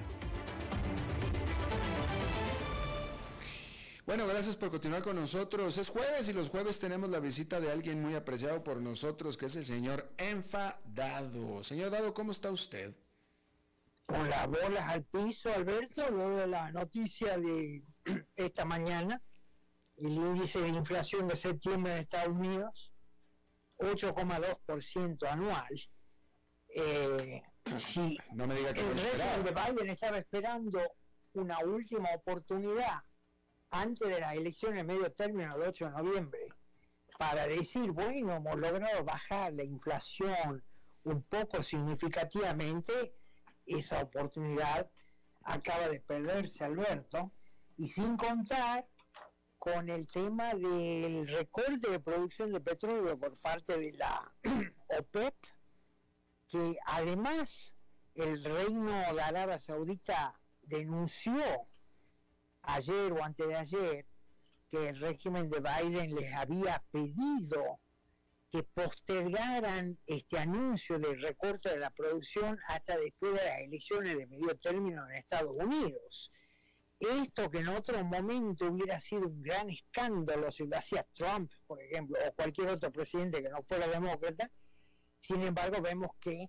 Bueno, 4.05 4.25
gracias 4.25 4.55
por 4.55 4.71
continuar 4.71 5.03
con 5.03 5.15
nosotros. 5.15 5.77
Es 5.77 5.89
jueves 5.89 6.27
y 6.27 6.33
los 6.33 6.49
jueves 6.49 6.79
tenemos 6.79 7.09
la 7.09 7.19
visita 7.19 7.59
de 7.59 7.71
alguien 7.71 8.01
muy 8.01 8.15
apreciado 8.15 8.63
por 8.63 8.81
nosotros, 8.81 9.37
que 9.37 9.45
es 9.45 9.55
el 9.55 9.65
señor 9.65 10.11
Enfadado. 10.17 11.63
Señor 11.63 11.91
Dado, 11.91 12.11
¿cómo 12.13 12.31
está 12.31 12.49
usted? 12.51 12.95
Con 14.07 14.27
las 14.27 14.47
bolas 14.47 14.89
al 14.89 15.03
piso, 15.03 15.53
Alberto, 15.53 16.09
luego 16.09 16.37
de 16.37 16.47
la 16.47 16.71
noticia 16.71 17.37
de 17.37 17.83
esta 18.35 18.65
mañana, 18.65 19.21
el 19.97 20.13
índice 20.13 20.59
de 20.61 20.69
inflación 20.69 21.27
de 21.27 21.35
septiembre 21.35 21.93
en 21.93 21.99
Estados 21.99 22.35
Unidos, 22.35 22.91
8,2% 23.77 25.27
anual. 25.29 25.89
Eh, 26.73 27.41
si 27.77 28.17
no 28.33 28.47
me 28.47 28.55
diga 28.55 28.73
que 28.73 28.81
el 28.81 28.97
récord 28.97 29.43
de 29.45 29.73
Biden 29.73 29.89
estaba 29.91 30.17
esperando 30.17 30.81
una 31.33 31.59
última 31.59 32.09
oportunidad 32.15 33.03
antes 33.71 34.07
de 34.07 34.19
las 34.19 34.35
elecciones 34.35 34.85
medio 34.85 35.11
término 35.11 35.57
del 35.57 35.69
8 35.69 35.85
de 35.85 35.91
noviembre 35.91 36.47
para 37.17 37.47
decir, 37.47 37.91
bueno, 37.91 38.35
hemos 38.35 38.57
logrado 38.57 39.03
bajar 39.03 39.53
la 39.53 39.63
inflación 39.63 40.63
un 41.03 41.23
poco 41.23 41.61
significativamente, 41.61 43.15
esa 43.65 44.01
oportunidad 44.01 44.89
acaba 45.43 45.87
de 45.87 45.99
perderse 45.99 46.63
Alberto, 46.63 47.31
y 47.77 47.87
sin 47.87 48.17
contar 48.17 48.87
con 49.57 49.89
el 49.89 50.07
tema 50.07 50.53
del 50.53 51.27
recorte 51.27 51.89
de 51.89 51.99
producción 51.99 52.51
de 52.51 52.59
petróleo 52.59 53.17
por 53.19 53.39
parte 53.39 53.77
de 53.77 53.93
la 53.93 54.33
OPEP, 54.99 55.35
que 56.47 56.77
además 56.87 57.73
el 58.15 58.43
reino 58.43 58.91
de 59.13 59.21
Arabia 59.21 59.59
Saudita 59.59 60.33
denunció 60.63 61.67
ayer 62.63 63.11
o 63.11 63.23
antes 63.23 63.47
de 63.47 63.55
ayer 63.55 64.05
que 64.69 64.89
el 64.89 64.99
régimen 64.99 65.49
de 65.49 65.59
Biden 65.59 66.15
les 66.15 66.33
había 66.33 66.83
pedido 66.91 67.79
que 68.51 68.63
postergaran 68.63 69.97
este 70.05 70.37
anuncio 70.37 70.99
del 70.99 71.21
recorte 71.21 71.69
de 71.69 71.79
la 71.79 71.89
producción 71.89 72.59
hasta 72.67 72.97
después 72.97 73.33
de 73.33 73.45
las 73.45 73.59
elecciones 73.59 74.17
de 74.17 74.27
medio 74.27 74.57
término 74.57 75.07
en 75.07 75.15
Estados 75.15 75.55
Unidos. 75.57 76.31
Esto 76.99 77.49
que 77.49 77.59
en 77.59 77.69
otro 77.69 78.03
momento 78.03 78.67
hubiera 78.67 78.99
sido 78.99 79.27
un 79.27 79.41
gran 79.41 79.69
escándalo 79.69 80.51
si 80.51 80.67
lo 80.67 80.77
hacía 80.77 81.03
Trump, 81.13 81.49
por 81.65 81.81
ejemplo, 81.81 82.19
o 82.27 82.33
cualquier 82.33 82.69
otro 82.69 82.91
presidente 82.91 83.41
que 83.41 83.49
no 83.49 83.63
fuera 83.63 83.87
demócrata, 83.87 84.51
sin 85.19 85.41
embargo 85.41 85.81
vemos 85.81 86.11
que 86.19 86.47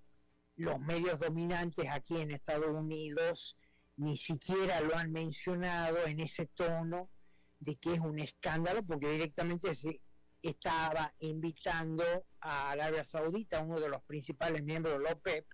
los 0.57 0.79
medios 0.81 1.19
dominantes 1.19 1.87
aquí 1.89 2.21
en 2.21 2.33
Estados 2.33 2.69
Unidos 2.69 3.57
ni 3.97 4.17
siquiera 4.17 4.81
lo 4.81 4.97
han 4.97 5.13
mencionado 5.13 6.05
en 6.07 6.21
ese 6.21 6.47
tono 6.47 7.11
de 7.59 7.77
que 7.77 7.95
es 7.95 8.01
un 8.01 8.19
escándalo, 8.19 8.83
porque 8.83 9.09
directamente 9.09 9.75
se 9.75 10.01
estaba 10.43 11.15
invitando 11.21 12.05
a 12.41 12.73
Arabia 12.73 13.05
Saudita, 13.05 13.61
uno 13.61 13.79
de 13.79 13.89
los 13.89 14.03
principales 14.05 14.63
miembros 14.65 14.99
de 14.99 15.05
la 15.05 15.13
OPEP, 15.13 15.47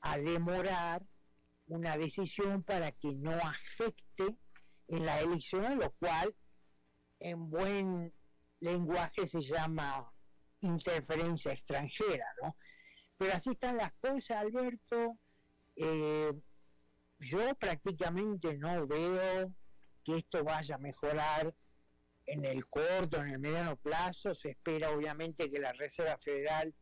a 0.00 0.16
demorar 0.18 1.02
una 1.66 1.96
decisión 1.96 2.62
para 2.62 2.92
que 2.92 3.12
no 3.14 3.32
afecte 3.32 4.38
en 4.88 5.06
la 5.06 5.20
elección, 5.20 5.78
lo 5.78 5.90
cual 5.92 6.34
en 7.20 7.50
buen 7.50 8.12
lenguaje 8.60 9.26
se 9.26 9.40
llama 9.40 10.10
interferencia 10.60 11.52
extranjera, 11.52 12.26
¿no? 12.42 12.56
Pero 13.16 13.34
así 13.34 13.50
están 13.50 13.76
las 13.76 13.92
cosas, 13.94 14.38
Alberto. 14.38 15.18
Eh, 15.76 16.32
yo 17.24 17.54
prácticamente 17.54 18.56
no 18.56 18.86
veo 18.86 19.52
que 20.04 20.16
esto 20.16 20.44
vaya 20.44 20.74
a 20.74 20.78
mejorar 20.78 21.54
en 22.26 22.44
el 22.44 22.66
corto, 22.66 23.16
en 23.16 23.28
el 23.28 23.38
mediano 23.38 23.76
plazo. 23.76 24.34
Se 24.34 24.50
espera 24.50 24.90
obviamente 24.90 25.50
que 25.50 25.58
la 25.58 25.72
Reserva 25.72 26.18
Federal 26.18 26.74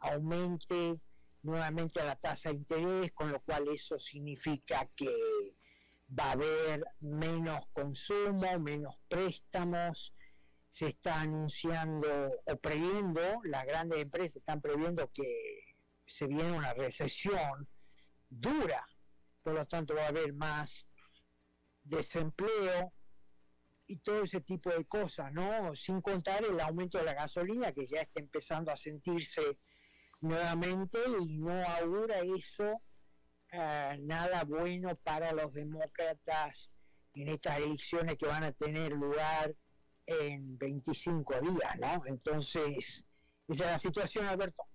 aumente 0.00 1.00
nuevamente 1.42 2.04
la 2.04 2.16
tasa 2.16 2.50
de 2.50 2.56
interés, 2.56 3.12
con 3.12 3.32
lo 3.32 3.40
cual 3.40 3.68
eso 3.68 3.98
significa 3.98 4.88
que 4.94 5.54
va 6.18 6.24
a 6.24 6.32
haber 6.32 6.84
menos 7.00 7.66
consumo, 7.72 8.58
menos 8.58 8.96
préstamos. 9.08 10.14
Se 10.66 10.88
está 10.88 11.22
anunciando 11.22 12.30
o 12.44 12.56
previendo, 12.56 13.20
las 13.44 13.64
grandes 13.64 14.02
empresas 14.02 14.36
están 14.36 14.60
previendo 14.60 15.10
que 15.12 15.74
se 16.04 16.26
viene 16.26 16.52
una 16.52 16.74
recesión 16.74 17.66
dura 18.28 18.86
por 19.48 19.56
lo 19.56 19.64
tanto 19.64 19.94
va 19.94 20.02
a 20.02 20.08
haber 20.08 20.34
más 20.34 20.86
desempleo 21.82 22.92
y 23.86 23.96
todo 24.00 24.24
ese 24.24 24.42
tipo 24.42 24.68
de 24.68 24.84
cosas, 24.84 25.32
¿no? 25.32 25.74
Sin 25.74 26.02
contar 26.02 26.44
el 26.44 26.60
aumento 26.60 26.98
de 26.98 27.04
la 27.04 27.14
gasolina 27.14 27.72
que 27.72 27.86
ya 27.86 28.02
está 28.02 28.20
empezando 28.20 28.70
a 28.70 28.76
sentirse 28.76 29.58
nuevamente 30.20 30.98
y 31.22 31.38
no 31.38 31.66
augura 31.66 32.18
eso 32.18 32.82
eh, 33.50 33.96
nada 34.02 34.44
bueno 34.44 34.94
para 34.96 35.32
los 35.32 35.54
demócratas 35.54 36.70
en 37.14 37.28
estas 37.28 37.56
elecciones 37.60 38.18
que 38.18 38.26
van 38.26 38.44
a 38.44 38.52
tener 38.52 38.92
lugar 38.92 39.56
en 40.04 40.58
25 40.58 41.40
días, 41.40 41.78
¿no? 41.80 42.04
Entonces, 42.04 43.02
esa 43.48 43.64
es 43.64 43.70
la 43.70 43.78
situación, 43.78 44.26
Alberto. 44.26 44.67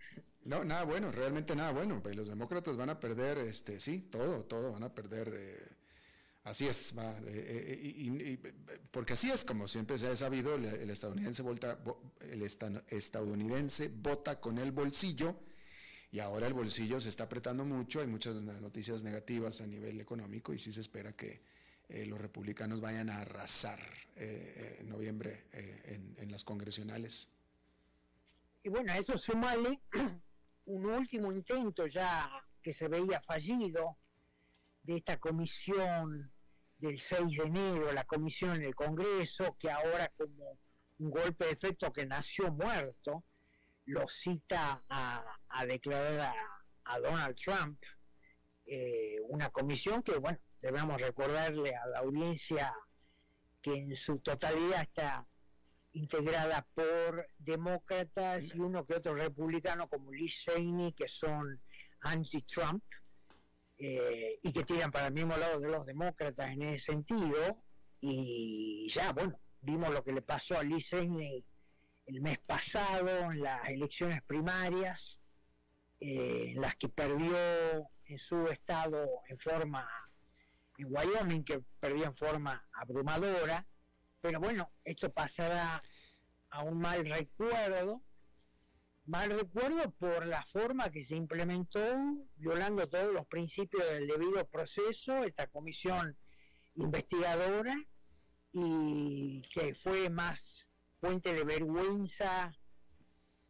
No, 0.45 0.65
nada 0.65 0.83
bueno, 0.83 1.11
realmente 1.11 1.55
nada 1.55 1.71
bueno. 1.71 2.01
Pues 2.01 2.15
los 2.15 2.27
demócratas 2.27 2.75
van 2.75 2.89
a 2.89 2.99
perder, 2.99 3.37
este, 3.39 3.79
sí, 3.79 4.07
todo, 4.11 4.45
todo, 4.45 4.73
van 4.73 4.83
a 4.83 4.93
perder. 4.93 5.33
Eh, 5.35 5.67
así 6.43 6.67
es, 6.67 6.93
va, 6.97 7.17
eh, 7.25 7.79
eh, 7.95 8.53
porque 8.91 9.13
así 9.13 9.31
es, 9.31 9.45
como 9.45 9.67
siempre 9.67 9.97
se 9.97 10.07
ha 10.07 10.15
sabido, 10.15 10.55
el, 10.55 10.89
estadounidense 10.89 11.41
vota, 11.41 11.79
el 12.19 12.41
estadounidense 12.41 13.87
vota 13.87 14.41
con 14.41 14.57
el 14.57 14.71
bolsillo 14.71 15.37
y 16.11 16.19
ahora 16.19 16.47
el 16.47 16.53
bolsillo 16.53 16.99
se 16.99 17.09
está 17.09 17.23
apretando 17.23 17.63
mucho. 17.63 18.01
Hay 18.01 18.07
muchas 18.07 18.35
noticias 18.35 19.01
negativas 19.01 19.61
a 19.61 19.67
nivel 19.67 20.01
económico 20.01 20.53
y 20.53 20.59
sí 20.59 20.73
se 20.73 20.81
espera 20.81 21.13
que 21.13 21.41
los 22.05 22.19
republicanos 22.19 22.81
vayan 22.81 23.09
a 23.09 23.19
arrasar 23.19 23.79
en 24.15 24.89
noviembre 24.89 25.45
en, 25.51 26.31
las 26.31 26.43
congresionales. 26.43 27.29
Y 28.63 28.69
bueno, 28.69 28.93
eso 28.93 29.17
sumale 29.17 29.79
un 30.65 30.85
último 30.85 31.31
intento 31.31 31.85
ya 31.87 32.29
que 32.61 32.73
se 32.73 32.87
veía 32.87 33.21
fallido 33.21 33.97
de 34.83 34.95
esta 34.95 35.19
comisión 35.19 36.31
del 36.77 36.99
6 36.99 37.37
de 37.37 37.43
enero, 37.43 37.91
la 37.91 38.03
comisión 38.03 38.55
en 38.55 38.63
el 38.63 38.75
Congreso, 38.75 39.55
que 39.57 39.69
ahora 39.69 40.11
como 40.17 40.59
un 40.99 41.09
golpe 41.11 41.45
de 41.45 41.51
efecto 41.51 41.91
que 41.91 42.05
nació 42.05 42.51
muerto, 42.51 43.23
lo 43.85 44.07
cita 44.07 44.83
a, 44.89 45.65
declarar 45.65 46.33
a, 46.85 46.99
Donald 46.99 47.35
Trump, 47.35 47.81
eh, 48.65 49.17
una 49.27 49.49
comisión 49.49 50.03
que, 50.03 50.17
bueno, 50.17 50.39
debemos 50.61 51.01
recordarle 51.01 51.75
a 51.75 51.85
la 51.87 51.99
audiencia 51.99 52.73
que 53.61 53.75
en 53.75 53.95
su 53.95 54.19
totalidad 54.19 54.81
está 54.81 55.27
integrada 55.93 56.67
por 56.73 57.27
demócratas 57.37 58.53
y 58.55 58.59
uno 58.59 58.85
que 58.85 58.95
otro 58.95 59.13
republicano 59.13 59.87
como 59.87 60.11
Lee 60.11 60.29
Cheney, 60.29 60.93
que 60.93 61.07
son 61.07 61.61
anti-Trump. 62.01 62.83
eh, 63.77 64.39
y 64.41 64.53
que 64.53 64.63
tiran 64.63 64.91
para 64.91 65.07
el 65.07 65.13
mismo 65.13 65.35
lado 65.35 65.59
de 65.59 65.67
los 65.67 65.85
demócratas 65.85 66.49
en 66.51 66.61
ese 66.61 66.91
sentido. 66.91 67.63
Y 67.99 68.89
ya, 68.93 69.11
bueno, 69.11 69.39
vimos 69.61 69.89
lo 69.91 70.03
que 70.03 70.13
le 70.13 70.21
pasó 70.21 70.57
a 70.57 70.63
Lee 70.63 70.81
Cheney 70.81 71.45
el 72.05 72.21
mes 72.21 72.39
pasado 72.39 73.31
en 73.31 73.41
las 73.41 73.67
elecciones 73.69 74.21
primarias, 74.23 75.21
eh, 75.99 76.51
en 76.51 76.61
las 76.61 76.75
que 76.75 76.89
perdió 76.89 77.35
en 78.05 78.17
su 78.17 78.47
estado 78.47 79.21
en 79.27 79.37
forma, 79.37 79.87
en 80.77 80.87
Wyoming, 80.93 81.43
que 81.43 81.61
perdió 81.79 82.05
en 82.05 82.13
forma 82.13 82.67
abrumadora, 82.73 83.65
pero 84.23 84.39
bueno, 84.39 84.71
esto 84.85 85.11
pasará 85.11 85.83
a 86.49 86.63
un 86.63 86.79
mal 86.79 87.03
recuerdo, 87.03 88.01
mal 89.03 89.29
recuerdo 89.31 89.91
por 89.91 90.25
la 90.25 90.41
forma 90.43 90.89
que 90.89 91.03
se 91.03 91.17
implementó, 91.17 91.83
violando 92.37 92.87
todos 92.87 93.13
los 93.13 93.25
principios 93.25 93.83
del 93.85 94.07
debido 94.07 94.47
proceso, 94.47 95.25
esta 95.25 95.47
comisión 95.47 96.17
investigadora, 96.75 97.75
y 98.53 99.41
que 99.53 99.75
fue 99.75 100.09
más 100.09 100.65
fuente 101.01 101.33
de 101.33 101.43
vergüenza 101.43 102.49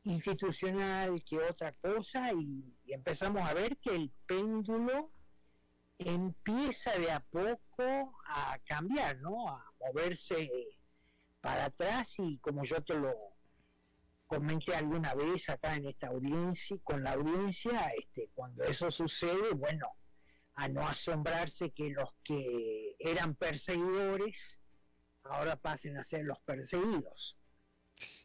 institucional 0.05 1.23
que 1.23 1.37
otra 1.37 1.73
cosa 1.73 2.31
y, 2.33 2.73
empezamos 2.91 3.47
a 3.47 3.53
ver 3.53 3.77
que 3.77 3.93
el 3.95 4.11
péndulo 4.25 5.11
empieza 5.99 6.97
de 6.97 7.11
a 7.11 7.19
poco 7.19 8.17
a 8.25 8.57
cambiar, 8.65 9.19
¿no? 9.21 9.55
Moverse 9.85 10.49
para 11.41 11.65
atrás 11.65 12.15
y 12.19 12.37
como 12.37 12.63
yo 12.63 12.81
te 12.81 12.95
lo 12.95 13.13
comenté 14.27 14.73
alguna 14.75 15.13
vez 15.13 15.49
acá 15.49 15.75
en 15.75 15.85
esta 15.85 16.07
audiencia, 16.07 16.77
con 16.83 17.03
la 17.03 17.11
audiencia, 17.11 17.87
este, 17.97 18.29
cuando 18.33 18.63
eso 18.63 18.89
sucede, 18.89 19.51
bueno, 19.53 19.87
a 20.55 20.67
no 20.67 20.87
asombrarse 20.87 21.71
que 21.71 21.89
los 21.89 22.09
que 22.23 22.95
eran 22.99 23.35
perseguidores 23.35 24.59
ahora 25.23 25.55
pasen 25.55 25.97
a 25.97 26.03
ser 26.03 26.25
los 26.25 26.39
perseguidos. 26.39 27.37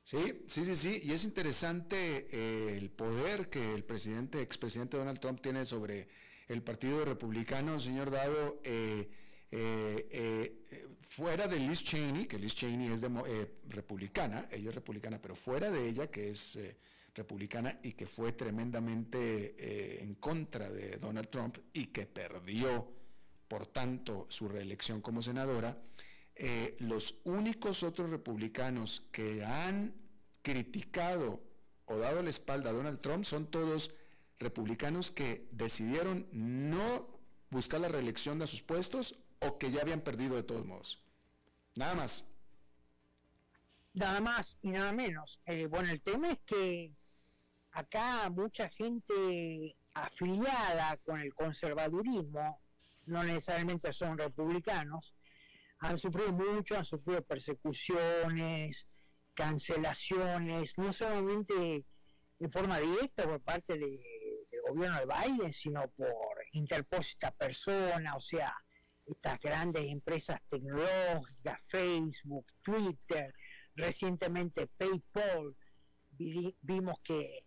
Sí, 0.02 0.44
sí, 0.46 0.64
sí, 0.64 0.74
sí, 0.74 1.00
y 1.04 1.12
es 1.12 1.24
interesante 1.24 2.28
eh, 2.30 2.78
el 2.78 2.90
poder 2.90 3.50
que 3.50 3.74
el 3.74 3.84
presidente, 3.84 4.40
expresidente 4.40 4.96
Donald 4.96 5.20
Trump 5.20 5.40
tiene 5.42 5.66
sobre 5.66 6.08
el 6.48 6.62
Partido 6.62 7.04
Republicano, 7.04 7.78
señor 7.78 8.10
Dado, 8.10 8.60
eh, 8.64 9.10
eh, 9.50 10.88
fuera 11.08 11.48
de 11.48 11.58
Liz 11.58 11.82
Cheney, 11.82 12.26
que 12.26 12.38
Liz 12.38 12.54
Cheney 12.54 12.92
es 12.92 13.02
republicana, 13.68 14.48
ella 14.50 14.70
es 14.70 14.74
republicana, 14.74 15.20
pero 15.20 15.34
fuera 15.34 15.70
de 15.70 15.88
ella, 15.88 16.10
que 16.10 16.30
es 16.30 16.58
republicana 17.14 17.80
y 17.82 17.92
que 17.92 18.06
fue 18.06 18.32
tremendamente 18.32 20.00
en 20.02 20.14
contra 20.14 20.68
de 20.70 20.98
Donald 20.98 21.28
Trump 21.28 21.58
y 21.72 21.86
que 21.86 22.06
perdió, 22.06 22.88
por 23.48 23.66
tanto, 23.66 24.26
su 24.28 24.48
reelección 24.48 25.00
como 25.00 25.20
senadora, 25.20 25.76
eh, 26.40 26.76
los 26.78 27.16
únicos 27.24 27.82
otros 27.82 28.10
republicanos 28.10 29.02
que 29.10 29.44
han 29.44 29.92
criticado 30.40 31.42
o 31.86 31.98
dado 31.98 32.22
la 32.22 32.30
espalda 32.30 32.70
a 32.70 32.72
Donald 32.72 33.00
Trump 33.00 33.24
son 33.24 33.50
todos 33.50 33.90
republicanos 34.38 35.10
que 35.10 35.48
decidieron 35.50 36.28
no 36.30 37.08
buscar 37.50 37.80
la 37.80 37.88
reelección 37.88 38.38
de 38.38 38.46
sus 38.46 38.62
puestos 38.62 39.16
o 39.40 39.58
que 39.58 39.70
ya 39.70 39.82
habían 39.82 40.00
perdido 40.00 40.36
de 40.36 40.42
todos 40.42 40.64
modos. 40.64 41.02
Nada 41.76 41.94
más. 41.94 42.24
Nada 43.94 44.20
más 44.20 44.58
y 44.62 44.70
nada 44.70 44.92
menos. 44.92 45.40
Eh, 45.46 45.66
bueno, 45.66 45.90
el 45.90 46.02
tema 46.02 46.30
es 46.30 46.38
que 46.46 46.92
acá 47.72 48.28
mucha 48.30 48.68
gente 48.68 49.76
afiliada 49.94 50.96
con 50.98 51.20
el 51.20 51.34
conservadurismo, 51.34 52.60
no 53.06 53.24
necesariamente 53.24 53.92
son 53.92 54.18
republicanos, 54.18 55.14
han 55.80 55.96
sufrido 55.96 56.32
mucho, 56.32 56.76
han 56.76 56.84
sufrido 56.84 57.22
persecuciones, 57.22 58.86
cancelaciones, 59.34 60.76
no 60.78 60.92
solamente 60.92 61.84
en 62.40 62.50
forma 62.50 62.78
directa 62.78 63.24
por 63.24 63.40
parte 63.40 63.78
del 63.78 63.98
gobierno 64.68 64.98
de 64.98 65.06
Biden, 65.06 65.52
sino 65.52 65.88
por 65.90 66.08
interpósita 66.52 67.30
persona, 67.30 68.16
o 68.16 68.20
sea, 68.20 68.54
estas 69.08 69.40
grandes 69.40 69.88
empresas 69.88 70.40
tecnológicas, 70.48 71.62
Facebook, 71.68 72.46
Twitter, 72.62 73.34
recientemente 73.74 74.66
PayPal, 74.66 75.56
vimos 76.10 77.00
que 77.02 77.44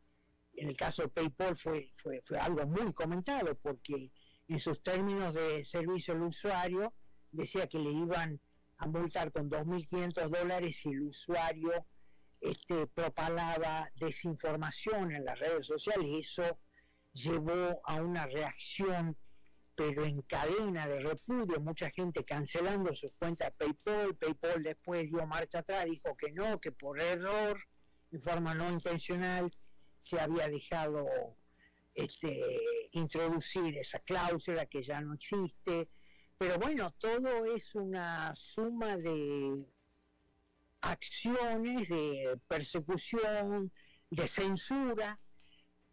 en 0.53 0.69
el 0.69 0.75
caso 0.75 1.03
de 1.03 1.09
PayPal 1.09 1.55
fue, 1.55 1.91
fue, 1.95 2.19
fue 2.21 2.37
algo 2.37 2.65
muy 2.65 2.93
comentado 2.93 3.55
porque 3.55 4.11
en 4.47 4.59
sus 4.59 4.81
términos 4.81 5.33
de 5.33 5.63
servicio 5.63 6.13
al 6.13 6.23
usuario 6.23 6.93
decía 7.31 7.67
que 7.67 7.79
le 7.79 7.91
iban 7.91 8.39
a 8.77 8.87
multar 8.87 9.31
con 9.31 9.49
2.500 9.49 10.29
dólares 10.29 10.77
si 10.81 10.89
el 10.89 11.03
usuario 11.03 11.85
este, 12.41 12.87
propalaba 12.87 13.89
desinformación 13.95 15.11
en 15.11 15.25
las 15.25 15.39
redes 15.39 15.67
sociales. 15.67 16.09
Eso 16.17 16.57
llevó 17.13 17.79
a 17.85 18.01
una 18.01 18.25
reacción, 18.25 19.15
pero 19.83 20.05
en 20.05 20.21
cadena 20.21 20.85
de 20.85 20.99
repudio, 20.99 21.59
mucha 21.59 21.89
gente 21.89 22.23
cancelando 22.23 22.93
sus 22.93 23.11
cuentas 23.13 23.51
PayPal. 23.57 24.15
PayPal 24.15 24.61
después 24.61 25.09
dio 25.09 25.25
marcha 25.25 25.59
atrás, 25.59 25.85
dijo 25.85 26.15
que 26.15 26.31
no, 26.31 26.59
que 26.59 26.71
por 26.71 26.99
error, 26.99 27.57
de 28.11 28.19
forma 28.19 28.53
no 28.53 28.69
intencional, 28.69 29.51
se 29.99 30.19
había 30.19 30.47
dejado 30.47 31.07
este, 31.95 32.59
introducir 32.91 33.75
esa 33.77 33.99
cláusula 33.99 34.65
que 34.65 34.83
ya 34.83 35.01
no 35.01 35.13
existe 35.13 35.89
pero 36.41 36.57
bueno, 36.57 36.89
todo 36.97 37.45
es 37.53 37.75
una 37.75 38.33
suma 38.33 38.97
de 38.97 39.63
acciones, 40.81 41.87
de 41.87 42.35
persecución, 42.47 43.71
de 44.09 44.27
censura, 44.27 45.19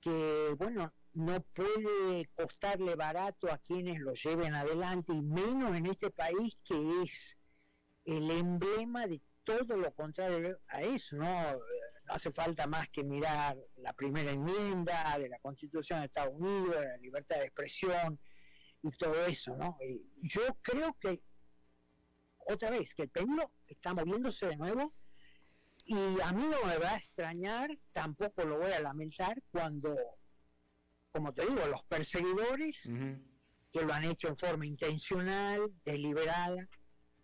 que 0.01 0.55
bueno, 0.57 0.91
no 1.19 1.43
puede 1.43 2.27
costarle 2.37 2.95
barato 2.95 3.51
a 3.51 3.59
quienes 3.59 3.99
lo 3.99 4.15
lleven 4.15 4.55
adelante, 4.55 5.13
y 5.13 5.21
menos 5.21 5.77
en 5.77 5.87
este 5.87 6.11
país 6.11 6.57
que 6.65 7.03
es 7.03 7.37
el 8.05 8.31
emblema 8.31 9.07
de 9.07 9.21
todo 9.43 9.77
lo 9.77 9.93
contrario 9.95 10.61
a 10.69 10.83
eso, 10.83 11.17
¿no? 11.17 11.53
No 11.55 12.15
hace 12.15 12.31
falta 12.31 12.67
más 12.67 12.89
que 12.91 13.03
mirar 13.03 13.57
la 13.77 13.93
primera 13.95 14.31
enmienda 14.31 15.19
de 15.19 15.29
la 15.29 15.41
Constitución 15.41 16.01
de 16.01 16.07
Estados 16.07 16.35
Unidos, 16.35 16.77
la 16.77 16.97
libertad 16.99 17.37
de 17.37 17.47
expresión, 17.47 18.21
y 18.83 18.91
todo 18.93 19.27
eso, 19.27 19.57
¿no? 19.57 19.77
Y 19.81 20.29
yo 20.29 20.43
creo 20.63 20.97
que, 21.01 21.21
otra 22.47 22.71
vez, 22.71 22.95
que 22.95 23.03
el 23.03 23.11
péndulo 23.11 23.51
está 23.67 23.93
moviéndose 23.93 24.47
de 24.47 24.57
nuevo 24.57 24.95
y 25.85 26.21
a 26.21 26.33
mí 26.33 26.45
no 26.45 26.65
me 26.65 26.79
va 26.79 26.93
a 26.93 26.99
extrañar, 26.99 27.71
tampoco 27.93 28.45
lo 28.45 28.59
voy 28.59 28.71
a 28.71 28.81
lamentar 28.81 29.43
cuando, 29.51 29.97
como 31.13 31.33
te 31.33 31.47
digo, 31.47 31.67
los 31.67 31.83
perseguidores, 31.85 32.89
que 33.71 33.83
lo 33.83 33.93
han 33.93 34.05
hecho 34.05 34.29
en 34.29 34.37
forma 34.37 34.67
intencional, 34.67 35.73
deliberada, 35.85 36.69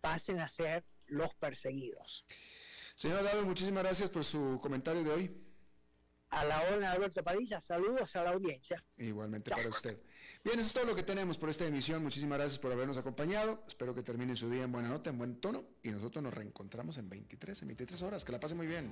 pasen 0.01 0.39
a 0.39 0.47
ser 0.47 0.83
los 1.07 1.33
perseguidos. 1.35 2.25
Señor 2.95 3.23
Dado, 3.23 3.45
muchísimas 3.45 3.83
gracias 3.83 4.09
por 4.09 4.23
su 4.23 4.59
comentario 4.61 5.03
de 5.03 5.11
hoy. 5.11 5.41
A 6.29 6.43
la 6.43 6.61
hora 6.63 6.91
Alberto 6.91 7.23
Padilla, 7.23 7.61
saludos 7.61 8.15
a 8.15 8.23
la 8.23 8.31
audiencia. 8.31 8.83
Igualmente 8.97 9.51
para 9.51 9.69
usted. 9.69 10.01
Bien, 10.43 10.59
eso 10.59 10.67
es 10.67 10.73
todo 10.73 10.85
lo 10.85 10.95
que 10.95 11.03
tenemos 11.03 11.37
por 11.37 11.49
esta 11.49 11.65
emisión. 11.65 12.03
Muchísimas 12.03 12.37
gracias 12.37 12.59
por 12.59 12.71
habernos 12.71 12.97
acompañado. 12.97 13.63
Espero 13.67 13.93
que 13.93 14.03
termine 14.03 14.35
su 14.35 14.49
día 14.49 14.63
en 14.63 14.71
buena 14.71 14.89
nota, 14.89 15.09
en 15.09 15.17
buen 15.17 15.39
tono. 15.39 15.63
Y 15.83 15.89
nosotros 15.89 16.23
nos 16.23 16.33
reencontramos 16.33 16.97
en 16.97 17.09
23, 17.09 17.61
en 17.61 17.67
23 17.69 18.01
horas. 18.01 18.25
Que 18.25 18.31
la 18.31 18.39
pase 18.39 18.55
muy 18.55 18.67
bien. 18.67 18.91